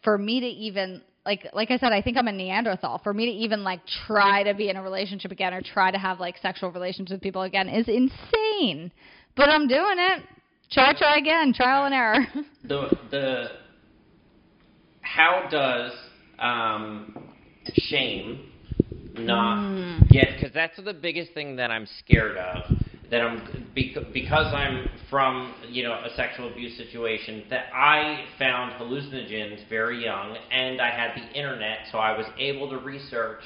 for 0.04 0.18
me 0.18 0.42
to 0.42 0.46
even 0.46 1.02
like 1.26 1.50
like 1.54 1.72
I 1.72 1.78
said, 1.78 1.94
I 1.94 2.02
think 2.02 2.18
I'm 2.18 2.28
a 2.28 2.32
Neanderthal. 2.32 3.00
For 3.04 3.14
me 3.14 3.26
to 3.26 3.32
even 3.32 3.64
like 3.64 3.82
try 4.08 4.44
to 4.44 4.54
be 4.54 4.70
in 4.70 4.76
a 4.76 4.84
relationship 4.84 5.32
again 5.32 5.54
or 5.54 5.62
try 5.62 5.92
to 5.92 5.98
have 5.98 6.20
like 6.20 6.38
sexual 6.38 6.72
relations 6.72 7.12
with 7.12 7.22
people 7.22 7.44
again 7.44 7.70
is 7.70 7.88
insane. 7.88 8.92
But 9.36 9.50
I'm 9.50 9.68
doing 9.68 9.96
it. 9.98 10.24
Try, 10.72 10.94
try 10.98 11.18
again. 11.18 11.54
Trial 11.54 11.86
and 11.86 11.94
error. 11.94 12.26
The 12.66 12.98
the 13.12 13.46
how 15.02 15.48
does 15.52 15.92
um, 16.40 17.30
shame 17.74 18.50
not 19.16 19.58
mm. 19.60 20.10
get 20.10 20.30
because 20.36 20.54
that's 20.54 20.82
the 20.82 20.94
biggest 20.94 21.34
thing 21.34 21.58
that 21.58 21.72
I'm 21.72 21.86
scared 22.00 22.38
of 22.38 22.64
that 23.14 23.22
I'm 23.22 23.68
because 23.76 24.54
I'm 24.54 24.90
from 25.08 25.54
you 25.70 25.84
know 25.84 25.94
a 25.94 26.10
sexual 26.16 26.52
abuse 26.52 26.76
situation 26.76 27.44
that 27.52 27.68
I 27.72 28.26
found 28.40 28.74
hallucinogens 28.82 29.70
very 29.70 30.04
young 30.04 30.36
and 30.52 30.82
I 30.82 30.90
had 30.90 31.12
the 31.16 31.32
internet 31.38 31.88
so 31.92 32.00
I 32.00 32.18
was 32.18 32.26
able 32.40 32.72
to 32.72 32.78
research 32.80 33.44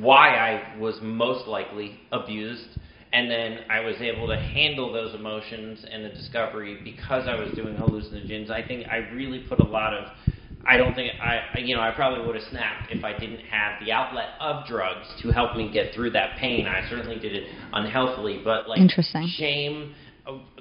why 0.00 0.34
I 0.34 0.76
was 0.76 0.98
most 1.02 1.46
likely 1.46 2.00
abused 2.10 2.66
and 3.12 3.30
then 3.30 3.60
I 3.70 3.78
was 3.78 3.94
able 4.00 4.26
to 4.26 4.36
handle 4.36 4.92
those 4.92 5.14
emotions 5.14 5.84
and 5.88 6.04
the 6.04 6.08
discovery 6.08 6.80
because 6.82 7.28
I 7.28 7.36
was 7.36 7.54
doing 7.54 7.76
hallucinogens. 7.76 8.50
I 8.50 8.66
think 8.66 8.88
I 8.88 8.96
really 9.14 9.44
put 9.48 9.60
a 9.60 9.64
lot 9.64 9.94
of 9.94 10.08
I 10.66 10.76
don't 10.76 10.94
think 10.94 11.12
I, 11.20 11.58
you 11.58 11.74
know, 11.74 11.82
I 11.82 11.90
probably 11.90 12.24
would 12.26 12.34
have 12.36 12.44
snapped 12.50 12.90
if 12.90 13.04
I 13.04 13.18
didn't 13.18 13.40
have 13.40 13.84
the 13.84 13.92
outlet 13.92 14.30
of 14.40 14.66
drugs 14.66 15.06
to 15.22 15.30
help 15.30 15.56
me 15.56 15.70
get 15.72 15.94
through 15.94 16.10
that 16.12 16.36
pain. 16.38 16.66
I 16.66 16.88
certainly 16.88 17.18
did 17.18 17.34
it 17.34 17.44
unhealthily, 17.72 18.40
but 18.42 18.68
like 18.68 18.80
Interesting. 18.80 19.28
shame, 19.36 19.94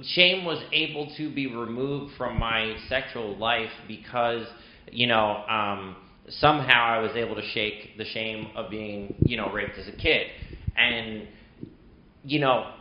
shame 0.02 0.46
was 0.46 0.64
able 0.72 1.14
to 1.18 1.34
be 1.34 1.48
removed 1.48 2.16
from 2.18 2.38
my 2.38 2.76
sexual 2.90 3.38
life 3.38 3.72
because, 3.88 4.46
you 4.92 5.08
know, 5.08 5.44
um, 5.48 5.96
somehow 6.30 6.86
I 6.86 7.00
was 7.00 7.12
able 7.16 7.36
to 7.36 7.48
shake 7.54 7.98
the 7.98 8.06
shame 8.06 8.48
of 8.56 8.70
being, 8.70 9.16
you 9.26 9.38
know, 9.38 9.52
raped 9.52 9.78
as 9.78 9.88
a 9.88 9.98
kid, 9.98 10.28
and, 10.76 11.28
you 12.24 12.40
know, 12.40 12.74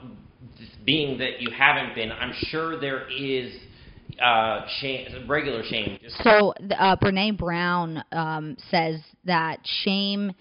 being 0.85 1.19
that 1.19 1.41
you 1.41 1.51
haven't 1.51 1.95
been, 1.95 2.11
I'm 2.11 2.33
sure 2.49 2.81
there 2.81 3.09
is 3.09 3.53
uh, 4.21 4.67
shame, 4.81 5.29
regular 5.29 5.63
shame. 5.65 5.99
So 6.23 6.55
uh, 6.79 6.97
Brene 6.97 7.39
Brown 7.39 8.03
um, 8.13 8.57
says 8.71 9.01
that 9.25 9.59
shame 9.85 10.33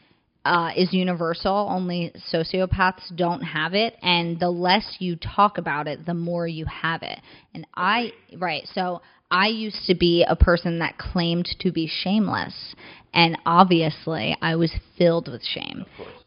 uh, 0.46 0.72
is 0.76 0.92
universal. 0.94 1.68
Only 1.70 2.12
sociopaths 2.34 3.16
don't 3.16 3.42
have 3.42 3.74
it, 3.74 3.96
and 4.02 4.40
the 4.40 4.50
less 4.50 4.98
you 5.00 5.16
talk 5.16 5.58
about 5.58 5.88
it, 5.88 6.06
the 6.06 6.14
more 6.14 6.48
you 6.48 6.66
have 6.66 7.04
it. 7.04 7.20
And 7.54 7.66
I 7.76 8.12
right 8.38 8.68
so. 8.74 9.02
I 9.34 9.48
used 9.48 9.86
to 9.88 9.96
be 9.96 10.26
a 10.28 10.36
person 10.36 10.80
that 10.80 10.98
claimed 10.98 11.48
to 11.62 11.72
be 11.72 11.88
shameless, 11.88 12.76
and 13.14 13.38
obviously 13.46 14.36
I 14.42 14.58
was 14.58 14.74
filled 14.98 15.30
with 15.32 15.42
shame. 15.42 15.86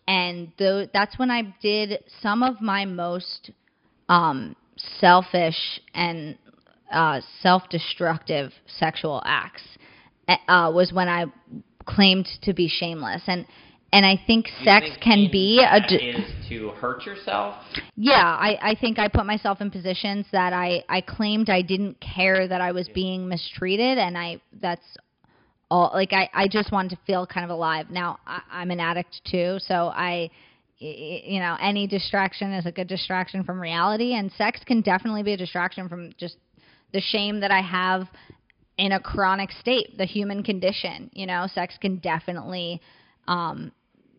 And 0.08 0.56
th- 0.56 0.88
that's 0.90 1.18
when 1.18 1.30
I 1.30 1.54
did 1.60 2.02
some 2.22 2.42
of 2.42 2.62
my 2.62 2.86
most 2.86 3.50
um, 4.08 4.56
selfish 5.00 5.80
and 5.94 6.38
uh, 6.92 7.20
self-destructive 7.40 8.52
sexual 8.78 9.22
acts 9.24 9.62
uh, 10.28 10.70
was 10.74 10.92
when 10.92 11.08
I 11.08 11.26
claimed 11.86 12.28
to 12.42 12.54
be 12.54 12.68
shameless 12.68 13.22
and 13.26 13.46
and 13.94 14.04
I 14.04 14.20
think 14.26 14.48
you 14.58 14.64
sex 14.64 14.88
think 14.88 15.00
can 15.00 15.28
be 15.30 15.64
a 15.64 15.80
d- 15.86 15.94
is 15.94 16.48
to 16.48 16.70
hurt 16.70 17.06
yourself. 17.06 17.54
Yeah, 17.94 18.14
I, 18.14 18.58
I 18.60 18.74
think 18.74 18.98
I 18.98 19.06
put 19.06 19.24
myself 19.24 19.60
in 19.60 19.70
positions 19.70 20.26
that 20.32 20.52
I, 20.52 20.82
I 20.88 21.00
claimed 21.00 21.48
I 21.48 21.62
didn't 21.62 22.00
care 22.00 22.48
that 22.48 22.60
I 22.60 22.72
was 22.72 22.88
being 22.88 23.28
mistreated, 23.28 23.98
and 23.98 24.18
I 24.18 24.40
that's 24.60 24.82
all. 25.70 25.92
Like 25.94 26.12
I, 26.12 26.28
I 26.34 26.48
just 26.48 26.72
wanted 26.72 26.90
to 26.90 26.98
feel 27.06 27.24
kind 27.24 27.44
of 27.44 27.50
alive. 27.50 27.86
Now 27.88 28.18
I, 28.26 28.40
I'm 28.50 28.72
an 28.72 28.80
addict 28.80 29.20
too, 29.30 29.58
so 29.60 29.92
I 29.94 30.28
you 30.78 31.38
know 31.38 31.56
any 31.60 31.86
distraction 31.86 32.52
is 32.52 32.66
a 32.66 32.72
good 32.72 32.88
distraction 32.88 33.44
from 33.44 33.60
reality 33.60 34.14
and 34.14 34.30
sex 34.32 34.60
can 34.66 34.80
definitely 34.80 35.22
be 35.22 35.32
a 35.32 35.36
distraction 35.36 35.88
from 35.88 36.12
just 36.18 36.36
the 36.94 37.02
shame 37.02 37.40
that 37.40 37.50
I 37.50 37.60
have 37.60 38.08
in 38.78 38.92
a 38.92 39.00
chronic 39.00 39.50
state, 39.60 39.98
the 39.98 40.06
human 40.06 40.42
condition. 40.42 41.10
You 41.12 41.26
know, 41.26 41.46
sex 41.52 41.74
can 41.78 41.98
definitely 41.98 42.80
um, 43.28 43.72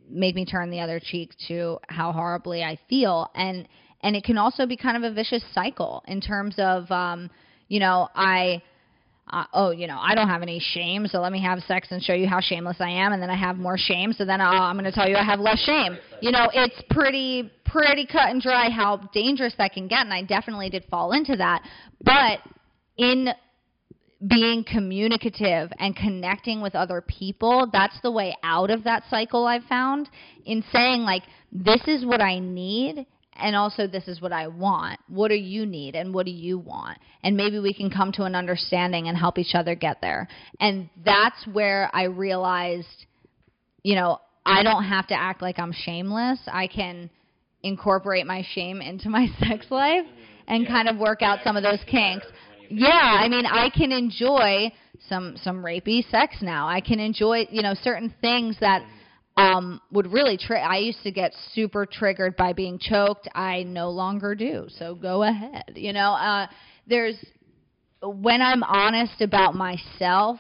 make 0.08 0.36
me 0.36 0.46
turn 0.46 0.70
the 0.70 0.82
other 0.82 1.00
cheek 1.00 1.32
to 1.48 1.80
how 1.88 2.12
horribly 2.12 2.64
I 2.64 2.78
feel, 2.88 3.32
and 3.34 3.68
and 4.02 4.16
it 4.16 4.24
can 4.24 4.38
also 4.38 4.68
be 4.68 4.78
kind 4.78 4.98
of 4.98 5.12
a 5.12 5.16
vicious 5.16 5.44
cycle 5.54 6.04
in 6.08 6.22
terms 6.22 6.56
of, 6.60 6.92
um, 6.92 7.32
you 7.70 7.80
know, 7.80 8.08
I. 8.14 8.62
Uh, 9.28 9.44
oh, 9.54 9.72
you 9.72 9.88
know, 9.88 9.98
I 10.00 10.14
don't 10.14 10.30
have 10.30 10.44
any 10.44 10.60
shame, 10.60 11.08
so 11.08 11.20
let 11.20 11.32
me 11.32 11.42
have 11.42 11.58
sex 11.64 11.88
and 11.90 12.00
show 12.04 12.14
you 12.14 12.28
how 12.28 12.40
shameless 12.40 12.78
I 12.80 12.92
am, 12.92 13.12
and 13.12 13.20
then 13.20 13.32
I 13.32 13.36
have 13.36 13.58
more 13.58 13.76
shame, 13.76 14.14
so 14.14 14.24
then 14.24 14.40
uh, 14.40 14.44
I'm 14.44 14.76
going 14.76 14.86
to 14.86 14.92
tell 14.92 15.10
you 15.10 15.16
I 15.16 15.24
have 15.24 15.40
less 15.40 15.58
shame. 15.62 15.98
You 16.22 16.32
know, 16.32 16.48
it's 16.54 16.80
pretty 16.92 17.52
pretty 17.66 18.06
cut 18.06 18.30
and 18.30 18.40
dry 18.40 18.70
how 18.70 18.98
dangerous 19.14 19.56
that 19.58 19.74
can 19.74 19.88
get, 19.88 20.02
and 20.02 20.14
I 20.14 20.22
definitely 20.22 20.70
did 20.70 20.86
fall 20.92 21.12
into 21.12 21.36
that. 21.38 21.64
But 22.04 22.40
in 22.98 23.30
being 24.26 24.64
communicative 24.64 25.72
and 25.78 25.96
connecting 25.96 26.62
with 26.62 26.76
other 26.76 27.02
people, 27.02 27.70
that's 27.72 28.00
the 28.02 28.12
way 28.12 28.36
out 28.44 28.70
of 28.70 28.84
that 28.86 29.04
cycle 29.10 29.46
I've 29.46 29.64
found. 29.66 30.10
In 30.46 30.64
saying, 30.72 31.02
like, 31.02 31.24
this 31.52 31.82
is 31.88 32.06
what 32.06 32.22
I 32.22 32.40
need, 32.40 33.06
and 33.34 33.56
also 33.56 33.88
this 33.88 34.08
is 34.08 34.22
what 34.22 34.32
I 34.32 34.48
want. 34.48 35.00
What 35.10 35.28
do 35.28 35.36
you 35.36 35.66
need, 35.66 35.96
and 35.96 36.14
what 36.14 36.26
do 36.26 36.32
you 36.32 36.58
want? 36.58 36.98
And 37.24 37.36
maybe 37.36 37.60
we 37.60 37.74
can 37.74 37.90
come 37.90 38.12
to 38.14 38.24
an 38.24 38.36
understanding 38.36 39.08
and 39.08 39.18
help 39.18 39.38
each 39.38 39.54
other 39.54 39.76
get 39.76 40.00
there. 40.02 40.28
And 40.60 40.90
that's 41.04 41.46
where 41.52 41.90
I 41.94 42.04
realized, 42.04 43.06
you 43.84 43.96
know, 43.96 44.20
I 44.46 44.64
don't 44.64 44.86
have 44.86 45.08
to 45.08 45.16
act 45.16 45.42
like 45.42 45.60
I'm 45.60 45.74
shameless. 45.74 46.40
I 46.48 46.68
can 46.68 47.10
incorporate 47.64 48.28
my 48.28 48.46
shame 48.54 48.80
into 48.80 49.10
my 49.10 49.28
sex 49.40 49.66
life 49.70 50.06
and 50.48 50.68
kind 50.68 50.88
of 50.88 50.98
work 50.98 51.22
out 51.22 51.40
some 51.44 51.58
of 51.58 51.64
those 51.64 51.80
kinks 51.90 52.28
yeah, 52.70 53.18
I 53.20 53.28
mean, 53.30 53.46
I 53.46 53.70
can 53.70 53.92
enjoy 53.92 54.72
some 55.08 55.38
some 55.38 55.64
rapey 55.64 56.10
sex 56.10 56.38
now. 56.42 56.68
I 56.68 56.82
can 56.82 57.00
enjoy, 57.00 57.48
you 57.50 57.62
know, 57.62 57.74
certain 57.84 58.14
things 58.22 58.58
that 58.60 58.84
um 59.38 59.82
would 59.92 60.12
really 60.12 60.38
tri- 60.38 60.62
I 60.62 60.78
used 60.78 61.04
to 61.04 61.12
get 61.12 61.34
super 61.54 61.86
triggered 61.86 62.36
by 62.38 62.54
being 62.54 62.80
choked. 62.80 63.28
I 63.34 63.64
no 63.64 63.90
longer 63.90 64.36
do. 64.36 64.68
So 64.78 64.96
go 64.96 65.24
ahead. 65.24 65.74
You 65.76 65.94
know, 65.94 66.14
uh 66.14 66.48
there's 66.88 67.16
when 68.02 68.42
I'm 68.42 68.64
honest 68.64 69.22
about 69.22 69.56
myself, 69.56 70.40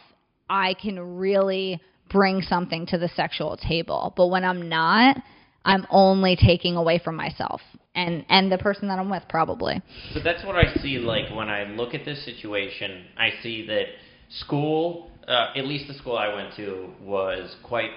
I 0.50 0.76
can 0.76 1.18
really 1.18 1.82
bring 2.10 2.42
something 2.42 2.86
to 2.88 2.98
the 2.98 3.10
sexual 3.16 3.58
table. 3.58 4.14
But 4.16 4.28
when 4.28 4.44
I'm 4.44 4.70
not, 4.70 5.18
I'm 5.64 5.88
only 5.90 6.36
taking 6.36 6.76
away 6.76 7.00
from 7.04 7.16
myself 7.16 7.62
and 7.96 8.26
and 8.30 8.52
the 8.52 8.58
person 8.58 8.88
that 8.89 9.00
I'm 9.00 9.10
with 9.10 9.24
probably. 9.30 9.82
So 10.14 10.20
that's 10.24 10.46
what 10.46 10.56
I 10.56 10.74
see 10.82 11.00
like 11.00 11.34
when 11.34 11.50
I 11.50 11.64
look 11.64 11.93
at 11.93 12.06
this 12.06 12.24
situation. 12.26 13.06
I 13.18 13.32
see 13.41 13.66
that 13.68 13.86
school, 14.30 15.10
uh, 15.28 15.54
at 15.56 15.66
least 15.66 15.88
the 15.88 15.93
school 15.96 16.18
I 16.18 16.34
went 16.34 16.56
to, 16.58 16.89
was 17.02 17.56
quite 17.64 17.91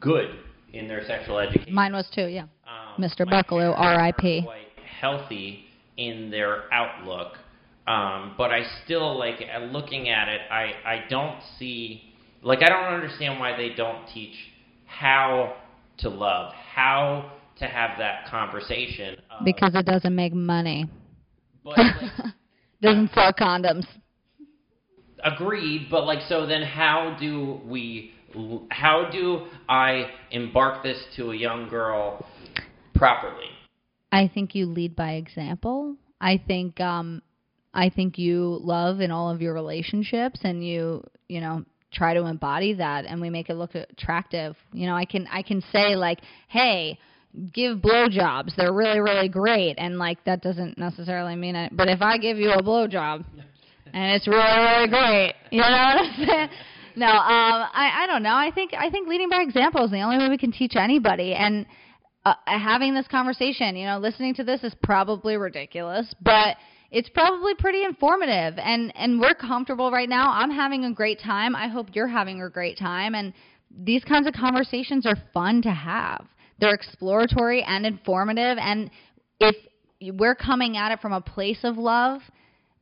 good 0.00 0.30
in 0.72 0.88
their 0.88 1.04
sexual 1.06 1.38
education. 1.38 1.72
Mine 1.72 1.92
was 1.92 2.08
too, 2.14 2.26
yeah. 2.26 2.42
Um, 2.42 3.02
Mr. 3.02 3.26
Bucklew, 3.26 3.72
R.I.P. 3.76 4.42
Quite 4.42 4.60
healthy 5.00 5.64
in 5.96 6.30
their 6.30 6.72
outlook, 6.72 7.34
um, 7.86 8.34
but 8.36 8.50
I 8.50 8.62
still 8.84 9.18
like 9.18 9.40
looking 9.70 10.08
at 10.08 10.28
it. 10.28 10.40
I 10.50 10.72
I 10.84 11.04
don't 11.08 11.40
see 11.58 12.02
like 12.42 12.62
I 12.62 12.68
don't 12.68 12.94
understand 12.94 13.38
why 13.38 13.56
they 13.56 13.70
don't 13.70 14.06
teach 14.12 14.34
how 14.86 15.56
to 15.98 16.08
love, 16.08 16.52
how 16.52 17.32
to 17.58 17.66
have 17.66 17.98
that 17.98 18.26
conversation. 18.28 19.16
Because 19.42 19.72
it 19.74 19.86
doesn't 19.86 20.14
make 20.14 20.32
money. 20.32 20.88
But 21.64 21.78
like, 21.78 22.12
doesn't 22.82 23.12
sell 23.12 23.32
condoms. 23.32 23.86
Agreed, 25.24 25.88
but 25.90 26.04
like 26.04 26.20
so 26.28 26.46
then 26.46 26.62
how 26.62 27.16
do 27.18 27.60
we 27.64 28.12
how 28.70 29.08
do 29.10 29.46
I 29.68 30.10
embark 30.30 30.82
this 30.82 31.02
to 31.16 31.30
a 31.30 31.36
young 31.36 31.68
girl 31.68 32.24
properly? 32.94 33.46
I 34.12 34.30
think 34.32 34.54
you 34.54 34.66
lead 34.66 34.94
by 34.94 35.12
example 35.12 35.96
I 36.20 36.42
think 36.46 36.80
um 36.80 37.22
I 37.74 37.90
think 37.90 38.18
you 38.18 38.58
love 38.62 39.00
in 39.00 39.10
all 39.10 39.30
of 39.30 39.42
your 39.42 39.52
relationships 39.52 40.40
and 40.42 40.66
you, 40.66 41.04
you 41.28 41.42
know, 41.42 41.64
try 41.92 42.14
to 42.14 42.24
embody 42.24 42.74
that 42.74 43.04
and 43.04 43.20
we 43.20 43.28
make 43.28 43.50
it 43.50 43.54
look 43.54 43.74
attractive. 43.74 44.56
You 44.72 44.86
know, 44.86 44.94
I 44.94 45.04
can 45.04 45.26
I 45.30 45.42
can 45.42 45.62
say 45.72 45.94
like, 45.94 46.20
"Hey, 46.48 46.98
give 47.52 47.78
blowjobs. 47.78 48.54
They're 48.56 48.72
really 48.72 49.00
really 49.00 49.28
great." 49.28 49.74
And 49.78 49.98
like 49.98 50.22
that 50.24 50.42
doesn't 50.42 50.78
necessarily 50.78 51.36
mean 51.36 51.56
it. 51.56 51.76
But 51.76 51.88
if 51.88 52.02
I 52.02 52.18
give 52.18 52.38
you 52.38 52.50
a 52.50 52.62
blowjob 52.62 53.24
and 53.92 54.16
it's 54.16 54.26
really 54.26 54.42
really 54.42 54.88
great, 54.88 55.34
you 55.50 55.60
know 55.60 55.68
what 55.68 55.70
I'm 55.70 56.26
saying? 56.26 56.48
No, 56.96 57.08
um 57.08 57.68
I 57.74 58.04
I 58.04 58.06
don't 58.06 58.22
know. 58.22 58.34
I 58.34 58.50
think 58.50 58.72
I 58.72 58.90
think 58.90 59.08
leading 59.08 59.28
by 59.28 59.42
example 59.42 59.84
is 59.84 59.90
the 59.90 60.00
only 60.00 60.18
way 60.18 60.28
we 60.28 60.38
can 60.38 60.50
teach 60.50 60.76
anybody 60.76 61.34
and 61.34 61.66
uh, 62.24 62.34
having 62.46 62.92
this 62.94 63.06
conversation, 63.06 63.76
you 63.76 63.86
know, 63.86 63.98
listening 63.98 64.34
to 64.34 64.42
this 64.42 64.64
is 64.64 64.74
probably 64.82 65.36
ridiculous, 65.36 66.12
but 66.20 66.56
it's 66.90 67.08
probably 67.08 67.54
pretty 67.54 67.84
informative 67.84 68.58
and 68.58 68.92
and 68.96 69.20
we're 69.20 69.34
comfortable 69.34 69.90
right 69.90 70.08
now. 70.08 70.32
I'm 70.32 70.50
having 70.50 70.84
a 70.84 70.92
great 70.92 71.20
time. 71.20 71.54
I 71.54 71.68
hope 71.68 71.88
you're 71.92 72.08
having 72.08 72.42
a 72.42 72.50
great 72.50 72.78
time 72.78 73.14
and 73.14 73.32
these 73.70 74.02
kinds 74.04 74.26
of 74.26 74.32
conversations 74.32 75.06
are 75.06 75.16
fun 75.34 75.62
to 75.62 75.70
have. 75.70 76.26
They're 76.58 76.74
exploratory 76.74 77.62
and 77.62 77.84
informative 77.84 78.58
and 78.58 78.90
if 79.40 79.56
we're 80.00 80.34
coming 80.34 80.76
at 80.76 80.92
it 80.92 81.00
from 81.00 81.12
a 81.12 81.20
place 81.20 81.60
of 81.64 81.76
love, 81.76 82.20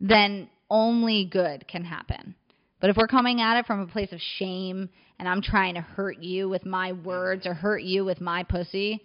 then 0.00 0.48
only 0.70 1.24
good 1.24 1.66
can 1.68 1.84
happen. 1.84 2.34
But 2.80 2.90
if 2.90 2.96
we're 2.96 3.06
coming 3.06 3.40
at 3.40 3.58
it 3.58 3.66
from 3.66 3.80
a 3.80 3.86
place 3.86 4.12
of 4.12 4.20
shame 4.38 4.90
and 5.18 5.28
I'm 5.28 5.40
trying 5.40 5.74
to 5.74 5.80
hurt 5.80 6.18
you 6.22 6.48
with 6.48 6.66
my 6.66 6.92
words 6.92 7.46
or 7.46 7.54
hurt 7.54 7.82
you 7.82 8.04
with 8.04 8.20
my 8.20 8.42
pussy, 8.42 9.00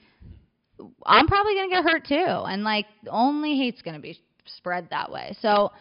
I'm 1.05 1.27
probably 1.27 1.53
going 1.53 1.69
to 1.69 1.75
get 1.75 1.83
hurt 1.83 2.05
too. 2.05 2.15
And 2.15 2.63
like 2.63 2.85
only 3.09 3.57
hate's 3.57 3.81
going 3.81 3.95
to 3.95 4.01
be 4.01 4.19
spread 4.57 4.87
that 4.89 5.11
way. 5.11 5.35
So 5.41 5.71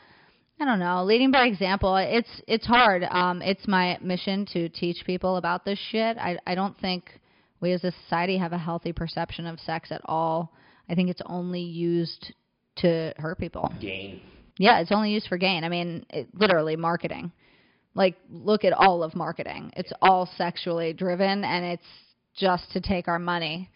I 0.60 0.64
don't 0.64 0.80
know, 0.80 1.04
leading 1.04 1.30
by 1.30 1.46
example. 1.46 1.96
It's 1.96 2.28
it's 2.48 2.66
hard. 2.66 3.04
Um, 3.04 3.42
it's 3.42 3.66
my 3.68 3.96
mission 4.00 4.44
to 4.52 4.68
teach 4.68 5.04
people 5.06 5.36
about 5.36 5.64
this 5.64 5.78
shit. 5.90 6.18
I 6.18 6.36
I 6.46 6.54
don't 6.56 6.76
think 6.78 7.04
we 7.60 7.72
as 7.72 7.84
a 7.84 7.92
society 8.04 8.38
have 8.38 8.52
a 8.52 8.58
healthy 8.58 8.92
perception 8.92 9.46
of 9.46 9.58
sex 9.60 9.90
at 9.90 10.00
all. 10.04 10.52
I 10.88 10.94
think 10.94 11.10
it's 11.10 11.22
only 11.26 11.60
used 11.60 12.32
to 12.76 13.12
hurt 13.16 13.38
people. 13.38 13.72
Gain. 13.80 14.20
Yeah, 14.58 14.80
it's 14.80 14.92
only 14.92 15.12
used 15.12 15.28
for 15.28 15.38
gain. 15.38 15.64
I 15.64 15.68
mean, 15.68 16.04
it, 16.10 16.28
literally 16.34 16.76
marketing. 16.76 17.32
Like 17.94 18.16
look 18.30 18.64
at 18.64 18.72
all 18.72 19.02
of 19.02 19.14
marketing. 19.14 19.72
It's 19.76 19.92
all 20.02 20.28
sexually 20.36 20.92
driven 20.92 21.44
and 21.44 21.64
it's 21.64 21.82
just 22.36 22.70
to 22.72 22.80
take 22.80 23.08
our 23.08 23.18
money. 23.18 23.70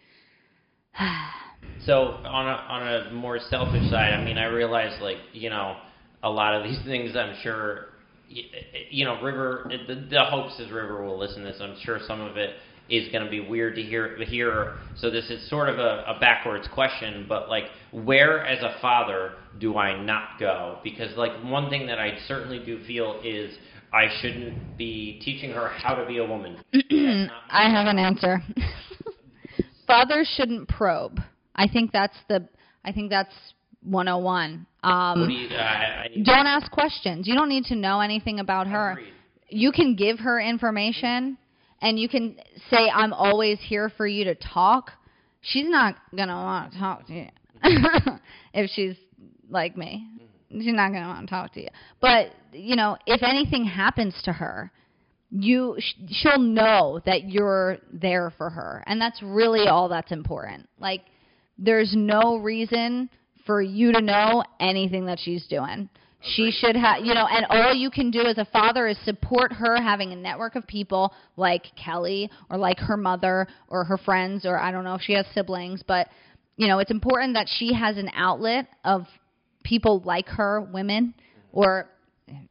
So 1.87 1.95
on 1.95 2.47
a 2.47 2.51
on 2.51 2.89
a 2.89 3.13
more 3.13 3.41
selfish 3.51 3.91
side, 3.91 4.13
I 4.13 4.25
mean, 4.25 4.39
I 4.39 4.45
realize 4.45 5.01
like 5.01 5.17
you 5.33 5.51
know 5.51 5.77
a 6.23 6.31
lot 6.31 6.55
of 6.55 6.65
these 6.65 6.79
things. 6.85 7.17
I'm 7.17 7.35
sure 7.43 7.87
y- 8.31 8.45
you 8.91 9.05
know 9.05 9.21
River. 9.21 9.71
The, 9.89 10.07
the 10.11 10.25
hopes 10.25 10.59
is 10.61 10.71
River 10.71 11.03
will 11.05 11.19
listen 11.19 11.43
to 11.43 11.51
this. 11.51 11.61
I'm 11.61 11.77
sure 11.83 11.99
some 12.07 12.21
of 12.21 12.37
it 12.37 12.51
is 12.93 13.11
going 13.11 13.25
to 13.25 13.31
be 13.31 13.41
weird 13.41 13.75
to 13.75 13.83
hear 13.83 14.17
hear. 14.25 14.75
So 14.99 15.11
this 15.11 15.31
is 15.31 15.49
sort 15.49 15.71
of 15.71 15.79
a, 15.79 16.05
a 16.07 16.19
backwards 16.21 16.69
question, 16.73 17.25
but 17.27 17.49
like 17.49 17.65
where 17.91 18.45
as 18.45 18.63
a 18.63 18.79
father 18.81 19.33
do 19.59 19.79
I 19.79 20.01
not 20.01 20.39
go? 20.39 20.79
Because 20.85 21.17
like 21.17 21.33
one 21.43 21.71
thing 21.71 21.87
that 21.87 21.99
I 21.99 22.19
certainly 22.29 22.63
do 22.65 22.85
feel 22.85 23.19
is 23.25 23.57
I 23.93 24.09
shouldn't 24.21 24.77
be 24.77 25.21
teaching 25.25 25.51
her 25.53 25.69
how 25.69 25.95
to 25.95 26.07
be 26.07 26.19
a 26.19 26.25
woman. 26.25 26.59
I 27.51 27.71
have 27.71 27.87
an 27.87 27.99
answer. 27.99 28.43
Fathers 29.87 30.31
shouldn't 30.37 30.69
probe. 30.69 31.19
I 31.57 31.69
think 31.69 31.93
that's 31.93 32.17
the 32.29 32.47
I 32.85 32.93
think 32.93 33.09
that's 33.09 33.35
101. 33.85 34.67
Um, 34.85 35.29
do 35.29 35.33
you, 35.33 35.57
I, 35.57 35.63
I 35.63 36.09
need 36.09 36.27
don't 36.27 36.47
ask 36.47 36.71
questions. 36.71 37.27
You 37.27 37.35
don't 37.35 37.49
need 37.49 37.65
to 37.65 37.75
know 37.75 38.01
anything 38.01 38.39
about 38.39 38.67
her. 38.67 38.99
You 39.49 39.73
can 39.73 39.97
give 39.97 40.19
her 40.19 40.41
information 40.41 41.39
and 41.83 41.99
you 41.99 42.09
can 42.09 42.37
say 42.71 42.89
I'm 42.89 43.13
always 43.13 43.59
here 43.61 43.91
for 43.95 44.07
you 44.07 44.25
to 44.25 44.35
talk. 44.37 44.93
She's 45.43 45.69
not 45.69 45.97
going 46.17 46.29
to 46.29 46.35
want 46.35 46.73
to 46.73 46.79
talk 46.79 47.07
to 47.09 47.13
you. 47.13 47.27
if 48.55 48.71
she's 48.71 48.97
like 49.51 49.77
me. 49.77 50.07
She's 50.51 50.67
not 50.67 50.91
going 50.91 51.03
to 51.03 51.09
want 51.09 51.29
to 51.29 51.35
talk 51.35 51.53
to 51.55 51.61
you. 51.61 51.69
But, 52.01 52.29
you 52.53 52.77
know, 52.77 52.97
if 53.07 53.23
anything 53.23 53.65
happens 53.65 54.15
to 54.25 54.33
her, 54.33 54.71
you 55.31 55.77
sh- 55.79 55.95
she'll 56.11 56.39
know 56.39 57.01
that 57.05 57.29
you're 57.29 57.79
there 57.93 58.33
for 58.37 58.49
her. 58.49 58.85
And 58.87 59.01
that's 59.01 59.21
really 59.23 59.67
all 59.67 59.89
that's 59.89 60.13
important. 60.13 60.69
Like 60.79 61.03
there's 61.59 61.95
no 61.97 62.37
reason 62.37 63.11
for 63.45 63.61
you 63.61 63.93
to 63.93 64.01
know 64.01 64.45
anything 64.61 65.07
that 65.07 65.19
she's 65.19 65.47
doing. 65.49 65.89
She 66.23 66.51
should 66.51 66.77
have, 66.77 67.05
you 67.05 67.15
know, 67.15 67.27
and 67.27 67.47
all 67.51 67.75
you 67.75 67.91
can 67.91 68.11
do 68.11 68.23
as 68.23 68.39
a 68.39 68.45
father 68.47 68.87
is 68.87 68.97
support 69.05 69.53
her 69.53 69.81
having 69.81 70.13
a 70.13 70.17
network 70.17 70.57
of 70.57 70.67
people 70.67 71.13
like 71.37 71.65
Kelly 71.77 72.31
or 72.51 72.59
like 72.59 72.79
her 72.79 72.97
mother 72.97 73.49
or 73.69 73.85
her 73.85 73.99
friends 73.99 74.45
or 74.47 74.59
I 74.59 74.71
don't 74.71 74.85
know 74.85 74.95
if 74.95 75.03
she 75.03 75.15
has 75.15 75.27
siblings, 75.35 75.83
but 75.87 76.09
you 76.57 76.69
know, 76.69 76.79
it's 76.79 76.91
important 76.91 77.35
that 77.35 77.49
she 77.49 77.73
has 77.73 77.97
an 77.97 78.11
outlet 78.15 78.69
of 78.85 79.07
people 79.65 80.03
like 80.05 80.29
her, 80.29 80.61
women 80.61 81.15
or 81.53 81.89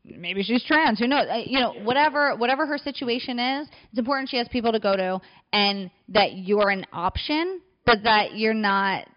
maybe 0.04 0.44
she's 0.44 0.64
trans, 0.66 1.00
who 1.00 1.08
knows? 1.08 1.26
You 1.46 1.60
know, 1.60 1.74
whatever 1.84 2.36
whatever 2.36 2.66
her 2.66 2.78
situation 2.78 3.40
is, 3.40 3.68
it's 3.90 4.00
important 4.00 4.30
she 4.30 4.38
has 4.38 4.48
people 4.50 4.72
to 4.72 4.80
go 4.80 4.96
to 4.96 5.20
and 5.54 5.90
that 6.10 6.38
you're 6.38 6.70
an 6.70 6.86
option, 6.92 7.62
but 7.86 8.04
that 8.04 8.36
you're 8.36 8.54
not 8.54 9.08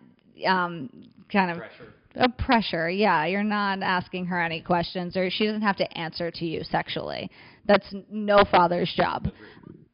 um 0.46 0.88
kind 1.30 1.50
of 1.50 1.58
pressure. 1.58 1.92
A 2.16 2.28
pressure. 2.28 2.88
Yeah, 2.88 3.26
you're 3.26 3.42
not 3.42 3.82
asking 3.82 4.26
her 4.26 4.40
any 4.40 4.60
questions, 4.60 5.16
or 5.16 5.30
she 5.30 5.46
doesn't 5.46 5.62
have 5.62 5.76
to 5.76 5.98
answer 5.98 6.30
to 6.30 6.44
you 6.44 6.62
sexually. 6.64 7.30
That's 7.66 7.94
no 8.10 8.44
father's 8.50 8.92
job, 8.96 9.28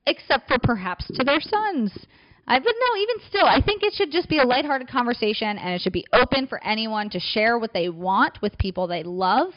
except 0.06 0.48
for 0.48 0.58
perhaps 0.62 1.06
to 1.14 1.24
their 1.24 1.40
sons. 1.40 1.92
I 2.46 2.58
but 2.58 2.74
no, 2.74 3.00
even 3.00 3.16
still, 3.28 3.46
I 3.46 3.60
think 3.64 3.82
it 3.82 3.94
should 3.94 4.10
just 4.10 4.28
be 4.28 4.38
a 4.38 4.44
lighthearted 4.44 4.88
conversation, 4.88 5.58
and 5.58 5.74
it 5.74 5.82
should 5.82 5.92
be 5.92 6.06
open 6.12 6.46
for 6.46 6.62
anyone 6.64 7.08
to 7.10 7.20
share 7.20 7.58
what 7.58 7.72
they 7.72 7.88
want 7.88 8.42
with 8.42 8.58
people 8.58 8.86
they 8.86 9.02
love, 9.02 9.52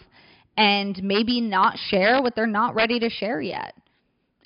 and 0.58 1.02
maybe 1.04 1.42
not 1.42 1.78
share 1.90 2.22
what 2.22 2.36
they're 2.36 2.46
not 2.46 2.76
ready 2.76 3.00
to 3.00 3.10
share 3.10 3.42
yet. 3.42 3.74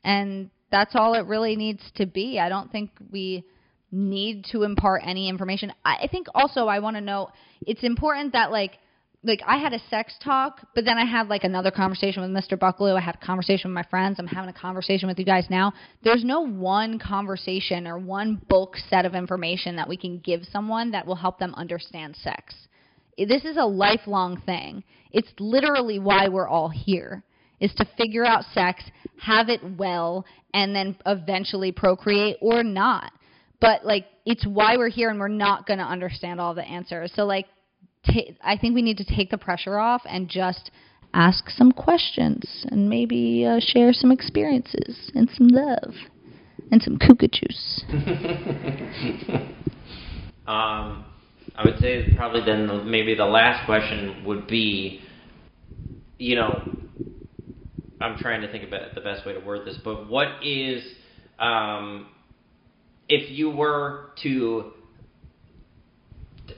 And 0.03 0.49
that's 0.71 0.95
all 0.95 1.13
it 1.13 1.25
really 1.25 1.55
needs 1.55 1.81
to 1.95 2.05
be. 2.05 2.39
I 2.39 2.49
don't 2.49 2.71
think 2.71 2.91
we 3.11 3.43
need 3.91 4.45
to 4.51 4.63
impart 4.63 5.01
any 5.05 5.29
information. 5.29 5.71
I 5.85 6.07
think 6.11 6.27
also 6.35 6.67
I 6.67 6.79
want 6.79 6.97
to 6.97 7.01
know 7.01 7.29
it's 7.61 7.83
important 7.83 8.33
that 8.33 8.51
like 8.51 8.79
like 9.23 9.41
I 9.45 9.57
had 9.57 9.73
a 9.73 9.79
sex 9.89 10.13
talk, 10.23 10.67
but 10.75 10.85
then 10.85 10.97
I 10.97 11.05
had 11.05 11.27
like 11.27 11.43
another 11.43 11.71
conversation 11.71 12.21
with 12.21 12.31
Mr. 12.31 12.57
Bucklew. 12.57 12.95
I 12.95 13.01
had 13.01 13.15
a 13.15 13.25
conversation 13.25 13.71
with 13.71 13.75
my 13.75 13.89
friends. 13.89 14.17
I'm 14.19 14.27
having 14.27 14.49
a 14.49 14.53
conversation 14.53 15.07
with 15.07 15.17
you 15.17 15.25
guys 15.25 15.47
now. 15.49 15.73
There's 16.03 16.23
no 16.23 16.41
one 16.41 16.99
conversation 16.99 17.87
or 17.87 17.97
one 17.97 18.41
bulk 18.47 18.75
set 18.89 19.05
of 19.05 19.15
information 19.15 19.75
that 19.75 19.89
we 19.89 19.97
can 19.97 20.19
give 20.19 20.43
someone 20.51 20.91
that 20.91 21.05
will 21.05 21.15
help 21.15 21.39
them 21.39 21.53
understand 21.55 22.15
sex. 22.15 22.53
This 23.17 23.43
is 23.43 23.57
a 23.57 23.65
lifelong 23.65 24.41
thing. 24.41 24.83
It's 25.11 25.31
literally 25.39 25.99
why 25.99 26.27
we're 26.29 26.47
all 26.47 26.69
here 26.69 27.23
is 27.59 27.73
to 27.75 27.85
figure 27.97 28.23
out 28.23 28.43
sex, 28.53 28.83
have 29.19 29.49
it 29.49 29.61
well, 29.77 30.25
and 30.53 30.75
then 30.75 30.95
eventually 31.05 31.71
procreate 31.71 32.37
or 32.39 32.63
not. 32.63 33.11
But 33.59 33.85
like 33.85 34.05
it's 34.25 34.45
why 34.45 34.77
we're 34.77 34.89
here 34.89 35.09
and 35.09 35.19
we're 35.19 35.27
not 35.27 35.65
going 35.65 35.79
to 35.79 35.85
understand 35.85 36.39
all 36.39 36.53
the 36.53 36.63
answers. 36.63 37.11
So 37.15 37.25
like 37.25 37.47
ta- 38.05 38.33
I 38.43 38.57
think 38.57 38.75
we 38.75 38.81
need 38.81 38.97
to 38.97 39.05
take 39.05 39.29
the 39.29 39.37
pressure 39.37 39.77
off 39.77 40.01
and 40.05 40.29
just 40.29 40.71
ask 41.13 41.49
some 41.49 41.71
questions 41.71 42.65
and 42.69 42.89
maybe 42.89 43.45
uh, 43.45 43.59
share 43.59 43.93
some 43.93 44.11
experiences 44.11 45.11
and 45.15 45.29
some 45.35 45.47
love 45.47 45.93
and 46.71 46.81
some 46.81 46.97
kuka 46.97 47.27
juice. 47.27 47.83
Um, 50.47 51.03
I 51.55 51.65
would 51.65 51.77
say 51.79 52.13
probably 52.15 52.41
then 52.45 52.67
the, 52.67 52.83
maybe 52.83 53.15
the 53.15 53.25
last 53.25 53.65
question 53.65 54.23
would 54.25 54.47
be, 54.47 55.01
you 56.17 56.35
know, 56.37 56.73
I'm 57.99 58.17
trying 58.17 58.41
to 58.41 58.51
think 58.51 58.65
about 58.65 58.95
the 58.95 59.01
best 59.01 59.25
way 59.25 59.33
to 59.33 59.39
word 59.39 59.67
this, 59.67 59.77
but 59.83 60.09
what 60.09 60.27
is, 60.41 60.81
um, 61.37 62.07
if 63.09 63.29
you 63.31 63.49
were 63.49 64.11
to, 64.23 64.73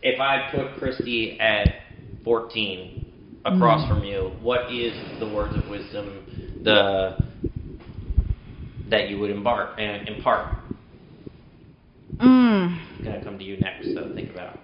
if 0.02 0.20
I 0.20 0.50
put 0.52 0.78
Christy 0.78 1.40
at 1.40 1.68
14 2.24 3.42
across 3.46 3.88
from 3.88 4.04
you, 4.04 4.32
what 4.42 4.72
is 4.74 4.94
the 5.20 5.28
words 5.28 5.56
of 5.56 5.70
wisdom 5.70 6.62
the 6.64 7.18
that 8.90 9.10
you 9.10 9.20
would 9.20 9.30
embark 9.30 9.80
and 9.80 10.08
impart? 10.08 10.56
Mm. 12.18 13.04
Gonna 13.04 13.24
come 13.24 13.38
to 13.38 13.44
you 13.44 13.58
next, 13.58 13.94
so 13.94 14.12
think 14.16 14.32
about. 14.32 14.56
it. 14.56 14.60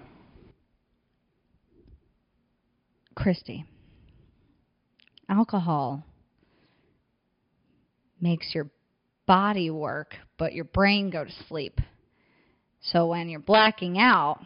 Christy, 3.14 3.64
alcohol 5.28 6.04
makes 8.20 8.54
your 8.54 8.68
body 9.26 9.70
work, 9.70 10.16
but 10.38 10.52
your 10.52 10.64
brain 10.64 11.10
go 11.10 11.24
to 11.24 11.32
sleep. 11.48 11.80
So 12.80 13.06
when 13.08 13.28
you're 13.28 13.40
blacking 13.40 13.98
out, 13.98 14.40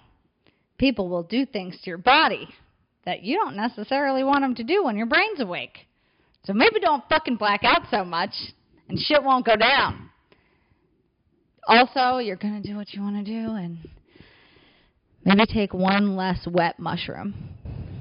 people 0.79 1.09
will 1.09 1.23
do 1.23 1.45
things 1.45 1.77
to 1.83 1.91
your 1.91 1.99
body 1.99 2.49
that 3.05 3.23
you 3.23 3.37
don't 3.37 3.57
necessarily 3.57 4.25
want 4.25 4.43
them 4.43 4.55
to 4.55 4.65
do 4.65 4.85
when 4.85 4.97
your 4.97 5.07
brain's 5.07 5.41
awake. 5.41 5.79
So 6.45 6.53
maybe 6.53 6.81
don't 6.81 7.07
fucking 7.09 7.37
black 7.37 7.65
out 7.65 7.83
so 7.91 8.05
much 8.05 8.31
and 8.89 8.99
shit 8.99 9.23
won't 9.23 9.45
go 9.45 9.57
down. 9.57 10.09
Also, 11.67 12.19
you're 12.19 12.37
going 12.37 12.63
to 12.63 12.69
do 12.69 12.77
what 12.77 12.93
you 12.93 13.03
want 13.03 13.25
to 13.25 13.33
do 13.33 13.55
and 13.55 13.79
maybe 15.25 15.45
take 15.47 15.75
one 15.75 16.17
less 16.17 16.47
wet 16.51 16.79
mushroom. 16.79 17.35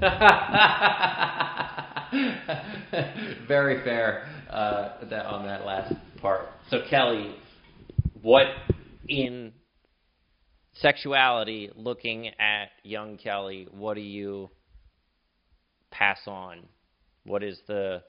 Very 3.46 3.84
fair 3.84 4.26
uh, 4.48 5.04
that 5.08 5.26
on 5.26 5.44
that 5.46 5.66
last 5.66 5.94
part. 6.20 6.46
So 6.70 6.82
Kelly, 6.88 7.34
what 8.22 8.46
in 9.08 9.52
sexuality, 10.74 11.70
looking 11.74 12.28
at 12.38 12.70
young 12.82 13.16
Kelly, 13.16 13.68
what 13.70 13.94
do 13.94 14.00
you 14.00 14.50
pass 15.90 16.20
on? 16.26 16.60
What 17.24 17.42
is 17.42 17.58
the 17.66 18.02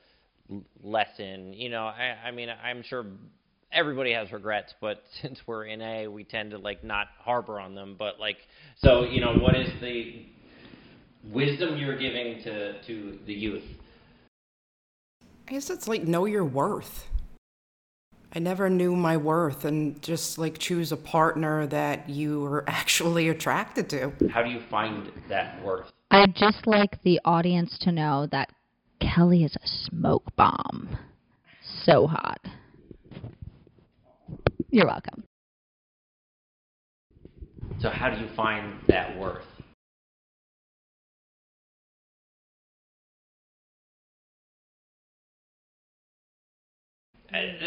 lesson? 0.81 1.53
You 1.53 1.69
know, 1.69 1.85
I, 1.85 2.27
I 2.27 2.31
mean, 2.31 2.49
I'm 2.49 2.83
sure 2.83 3.05
everybody 3.71 4.13
has 4.13 4.31
regrets, 4.31 4.73
but 4.81 5.03
since 5.21 5.39
we're 5.45 5.65
in 5.65 5.81
A, 5.81 6.07
we 6.07 6.23
tend 6.23 6.51
to 6.51 6.57
like 6.57 6.83
not 6.83 7.07
harbor 7.19 7.59
on 7.59 7.75
them. 7.75 7.95
But 7.97 8.19
like, 8.19 8.37
so 8.77 9.03
you 9.03 9.21
know, 9.21 9.33
what 9.35 9.55
is 9.55 9.69
the 9.81 10.25
wisdom 11.31 11.77
you're 11.77 11.97
giving 11.97 12.43
to 12.43 12.81
to 12.83 13.19
the 13.25 13.33
youth? 13.33 13.63
I 15.47 15.51
guess 15.51 15.69
it's 15.69 15.87
like 15.87 16.03
know 16.03 16.25
your 16.25 16.45
worth. 16.45 17.05
I 18.33 18.39
never 18.39 18.69
knew 18.69 18.95
my 18.95 19.17
worth 19.17 19.65
and 19.65 20.01
just 20.01 20.37
like 20.37 20.57
choose 20.57 20.93
a 20.93 20.97
partner 20.97 21.67
that 21.67 22.09
you 22.09 22.45
are 22.45 22.63
actually 22.67 23.29
attracted 23.29 23.89
to. 23.89 24.13
How 24.31 24.41
do 24.41 24.49
you 24.49 24.61
find 24.69 25.11
that 25.27 25.61
worth? 25.63 25.91
I'd 26.11 26.35
just 26.35 26.65
like 26.65 27.01
the 27.03 27.19
audience 27.25 27.77
to 27.81 27.91
know 27.91 28.27
that 28.31 28.49
Kelly 29.01 29.43
is 29.43 29.55
a 29.55 29.67
smoke 29.89 30.23
bomb. 30.35 30.97
So 31.83 32.07
hot. 32.07 32.39
You're 34.69 34.87
welcome. 34.87 35.23
So 37.81 37.89
how 37.89 38.09
do 38.09 38.21
you 38.21 38.29
find 38.35 38.75
that 38.87 39.17
worth? 39.17 39.43
And, 47.33 47.57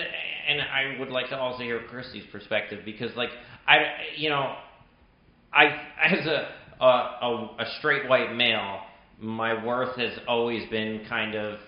and 0.49 0.61
I 0.61 0.99
would 0.99 1.09
like 1.11 1.29
to 1.31 1.39
also 1.39 1.63
hear 1.63 1.81
Christy's 1.89 2.25
perspective 2.31 2.81
because, 2.85 3.15
like, 3.17 3.31
I, 3.67 3.79
you 4.17 4.29
know, 4.29 4.55
I 5.53 5.65
as 6.03 6.27
a 6.27 6.49
a, 6.81 6.85
a, 6.87 7.57
a 7.61 7.67
straight 7.79 8.09
white 8.09 8.35
male, 8.35 8.81
my 9.21 9.65
worth 9.65 9.97
has 9.97 10.13
always 10.27 10.69
been 10.71 11.07
kind 11.09 11.35
of 11.35 11.61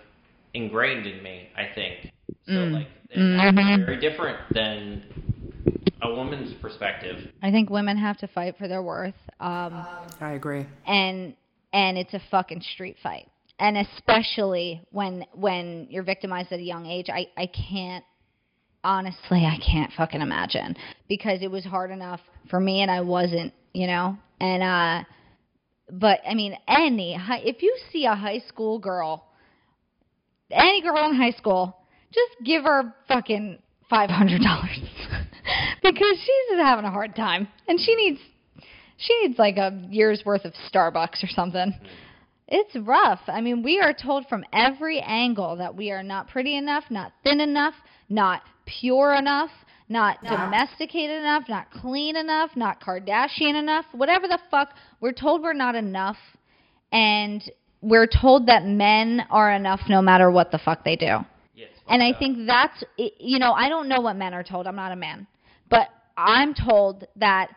ingrained 0.52 1.06
in 1.06 1.22
me. 1.22 1.48
I 1.56 1.72
think 1.74 2.12
so. 2.46 2.52
Mm. 2.52 2.72
Like, 2.72 2.86
and 3.14 3.38
that's 3.38 3.56
Mhm. 3.56 3.86
very 3.86 4.00
different 4.00 4.38
than 4.52 5.04
a 6.02 6.12
woman's 6.12 6.52
perspective. 6.60 7.16
I 7.42 7.50
think 7.50 7.70
women 7.70 7.96
have 7.96 8.18
to 8.18 8.26
fight 8.26 8.56
for 8.58 8.66
their 8.68 8.82
worth. 8.82 9.14
Um, 9.40 9.86
I 10.20 10.32
agree. 10.32 10.66
and 10.86 11.34
and 11.72 11.96
it's 11.98 12.14
a 12.14 12.20
fucking 12.30 12.62
street 12.62 12.96
fight. 13.02 13.28
And 13.58 13.78
especially 13.78 14.82
when 14.90 15.24
when 15.32 15.86
you're 15.90 16.02
victimized 16.02 16.52
at 16.52 16.58
a 16.58 16.62
young 16.62 16.86
age, 16.86 17.06
I 17.08 17.28
I 17.36 17.46
can't 17.46 18.04
honestly 18.84 19.44
I 19.44 19.58
can't 19.64 19.92
fucking 19.96 20.20
imagine 20.20 20.76
because 21.08 21.40
it 21.42 21.50
was 21.50 21.64
hard 21.64 21.90
enough 21.90 22.20
for 22.50 22.60
me 22.60 22.82
and 22.82 22.90
I 22.90 23.00
wasn't, 23.00 23.52
you 23.72 23.86
know. 23.86 24.18
And 24.40 24.62
uh 24.62 25.04
but 25.90 26.20
I 26.28 26.34
mean 26.34 26.56
any 26.68 27.16
if 27.44 27.62
you 27.62 27.76
see 27.90 28.04
a 28.04 28.14
high 28.14 28.42
school 28.48 28.78
girl 28.78 29.26
any 30.50 30.82
girl 30.82 31.08
in 31.08 31.16
high 31.16 31.32
school, 31.32 31.76
just 32.12 32.44
give 32.44 32.64
her 32.64 32.94
fucking 33.08 33.58
five 33.88 34.10
hundred 34.10 34.42
dollars 34.42 34.80
because 35.82 36.16
she's 36.18 36.58
having 36.58 36.84
a 36.84 36.90
hard 36.90 37.14
time 37.14 37.48
and 37.68 37.78
she 37.80 37.94
needs 37.94 38.20
she 38.98 39.18
needs 39.22 39.38
like 39.38 39.56
a 39.56 39.86
year's 39.90 40.22
worth 40.24 40.44
of 40.44 40.52
Starbucks 40.72 41.22
or 41.22 41.28
something. 41.28 41.74
It's 42.48 42.76
rough. 42.76 43.20
I 43.26 43.40
mean, 43.40 43.62
we 43.62 43.80
are 43.80 43.92
told 43.92 44.26
from 44.28 44.44
every 44.52 45.00
angle 45.00 45.56
that 45.56 45.74
we 45.74 45.90
are 45.90 46.02
not 46.02 46.28
pretty 46.28 46.56
enough, 46.56 46.84
not 46.90 47.12
thin 47.24 47.40
enough, 47.40 47.74
not 48.08 48.42
pure 48.66 49.14
enough, 49.14 49.50
not 49.88 50.22
domesticated 50.22 51.20
enough, 51.20 51.44
not 51.48 51.70
clean 51.70 52.16
enough, 52.16 52.50
not 52.56 52.80
Kardashian 52.80 53.58
enough, 53.58 53.84
whatever 53.92 54.28
the 54.28 54.38
fuck. 54.50 54.74
We're 55.00 55.12
told 55.12 55.42
we're 55.42 55.54
not 55.54 55.74
enough, 55.74 56.16
and 56.92 57.42
we're 57.80 58.06
told 58.06 58.46
that 58.46 58.64
men 58.64 59.22
are 59.30 59.52
enough 59.52 59.80
no 59.88 60.00
matter 60.02 60.30
what 60.30 60.50
the 60.50 60.58
fuck 60.58 60.84
they 60.84 60.96
do. 60.96 61.18
Yes. 61.54 61.70
And 61.88 62.02
I 62.02 62.12
think 62.16 62.46
that's, 62.46 62.82
you 62.96 63.38
know, 63.38 63.52
I 63.52 63.68
don't 63.68 63.88
know 63.88 64.00
what 64.00 64.16
men 64.16 64.34
are 64.34 64.42
told. 64.42 64.66
I'm 64.66 64.76
not 64.76 64.92
a 64.92 64.96
man. 64.96 65.26
But 65.68 65.88
I'm 66.16 66.54
told 66.54 67.06
that 67.16 67.50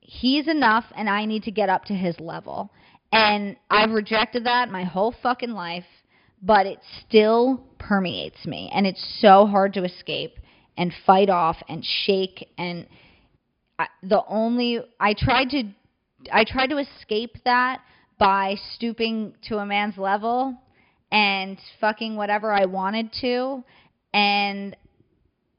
he's 0.00 0.48
enough 0.48 0.84
and 0.96 1.08
I 1.08 1.24
need 1.24 1.42
to 1.44 1.50
get 1.50 1.68
up 1.68 1.84
to 1.86 1.94
his 1.94 2.18
level. 2.20 2.70
And 3.12 3.56
I've 3.70 3.90
rejected 3.90 4.44
that 4.44 4.70
my 4.70 4.84
whole 4.84 5.14
fucking 5.22 5.52
life, 5.52 5.84
but 6.42 6.66
it 6.66 6.78
still 7.06 7.62
permeates 7.78 8.44
me. 8.44 8.70
And 8.74 8.86
it's 8.86 9.18
so 9.20 9.46
hard 9.46 9.74
to 9.74 9.84
escape 9.84 10.38
and 10.76 10.92
fight 11.06 11.30
off 11.30 11.56
and 11.68 11.84
shake. 12.04 12.48
And 12.58 12.86
I, 13.78 13.86
the 14.02 14.22
only, 14.28 14.80
I 15.00 15.14
tried 15.16 15.50
to, 15.50 15.62
I 16.32 16.44
tried 16.44 16.68
to 16.68 16.78
escape 16.78 17.36
that 17.44 17.80
by 18.18 18.56
stooping 18.74 19.34
to 19.48 19.58
a 19.58 19.66
man's 19.66 19.96
level 19.96 20.56
and 21.12 21.58
fucking 21.80 22.16
whatever 22.16 22.52
I 22.52 22.66
wanted 22.66 23.12
to. 23.20 23.62
And 24.12 24.76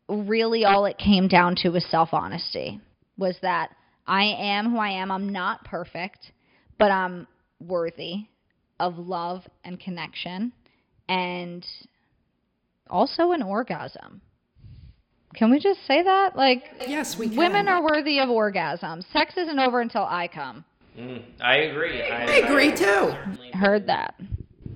really 0.09 0.65
all 0.65 0.85
it 0.85 0.97
came 0.97 1.27
down 1.27 1.55
to 1.57 1.69
was 1.69 1.85
self 1.89 2.09
honesty 2.13 2.81
was 3.17 3.35
that 3.41 3.71
I 4.05 4.23
am 4.23 4.71
who 4.71 4.77
I 4.77 4.89
am. 5.01 5.11
I'm 5.11 5.29
not 5.29 5.65
perfect, 5.65 6.31
but 6.79 6.91
I'm 6.91 7.27
worthy 7.59 8.27
of 8.79 8.97
love 8.97 9.41
and 9.63 9.79
connection 9.79 10.51
and 11.09 11.65
also 12.89 13.31
an 13.31 13.41
orgasm. 13.41 14.21
Can 15.35 15.51
we 15.51 15.59
just 15.59 15.79
say 15.85 16.03
that? 16.03 16.35
Like, 16.35 16.63
Yes, 16.87 17.17
we 17.17 17.27
can. 17.29 17.37
women 17.37 17.67
are 17.67 17.83
worthy 17.83 18.19
of 18.19 18.29
orgasm. 18.29 19.01
Sex 19.13 19.35
isn't 19.37 19.59
over 19.59 19.81
until 19.81 20.03
I 20.03 20.27
come. 20.27 20.63
Mm, 20.97 21.21
I 21.41 21.55
agree. 21.57 22.01
I, 22.01 22.23
I 22.25 22.35
agree 22.47 22.71
too. 22.71 22.75
certainly 23.11 23.51
Heard 23.51 23.85
that. 23.87 24.15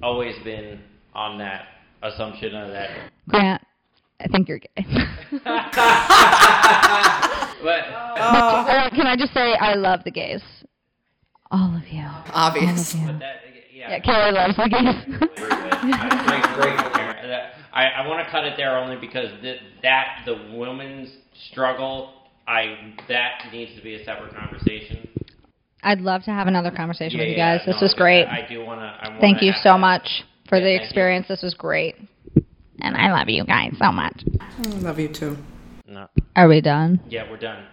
Always 0.04 0.36
been 0.44 0.80
on 1.14 1.38
that 1.40 1.66
assumption 2.04 2.56
of 2.56 2.70
that. 2.72 2.90
Grant, 3.28 3.62
I 4.20 4.28
think 4.28 4.48
you're 4.50 4.60
gay. 4.60 4.70
But 7.64 7.84
Uh, 8.18 8.90
can 8.90 9.06
I 9.06 9.16
just 9.16 9.34
say 9.36 9.54
I 9.54 9.76
love 9.76 10.04
the 10.04 10.10
gays? 10.12 10.42
All 11.52 11.76
of 11.76 11.84
you. 11.88 12.06
Obvious. 12.34 12.96
All 12.96 13.02
of 13.02 13.08
you. 13.08 13.14
but 13.14 13.20
that, 13.20 13.36
yeah. 13.74 13.90
Yeah, 13.92 14.00
Kelly 14.00 14.32
loves 14.32 14.56
the 14.56 14.70
gays. 14.70 15.04
agree. 15.06 15.50
I- 15.52 16.54
great, 16.56 16.94
great 16.94 17.12
I, 17.74 17.86
I 18.04 18.08
want 18.08 18.26
to 18.26 18.30
cut 18.32 18.44
it 18.46 18.54
there 18.58 18.78
only 18.78 18.98
because 18.98 19.30
th- 19.42 19.62
that 19.82 20.24
the 20.26 20.36
women's 20.54 21.10
struggle, 21.52 22.14
I 22.48 22.94
that 23.08 23.44
needs 23.52 23.74
to 23.78 23.82
be 23.82 23.96
a 23.96 24.04
separate 24.04 24.34
conversation. 24.36 25.08
I'd 25.84 26.02
love 26.02 26.24
to 26.24 26.32
have 26.32 26.48
another 26.48 26.70
conversation 26.70 27.18
Yeah, 27.20 27.26
with 27.26 27.32
you 27.32 27.38
yeah, 27.38 27.58
guys. 27.58 27.66
This 27.66 27.76
no, 27.82 27.86
was 27.86 27.94
great. 27.96 28.26
I, 28.26 28.46
I 28.46 28.48
do 28.48 28.64
want 28.64 28.82
to. 28.82 29.18
Thank 29.22 29.42
you 29.42 29.54
so 29.64 29.78
much 29.78 30.24
for 30.50 30.58
Yeah, 30.58 30.64
the 30.66 30.70
thank 30.72 30.82
you. 30.82 30.86
experience. 30.86 31.28
This 31.28 31.42
was 31.42 31.54
great. 31.54 31.96
And 32.82 32.96
I 32.98 33.12
love 33.12 33.30
you 33.30 33.46
guys 33.46 33.72
so 33.80 33.92
much. 33.92 34.22
Love 34.82 35.00
you 35.00 35.08
too. 35.12 35.38
No. 35.88 36.08
Are 36.36 36.48
we 36.48 36.62
done? 36.62 37.00
Yeah, 37.08 37.30
we're 37.30 37.38
done. 37.38 37.64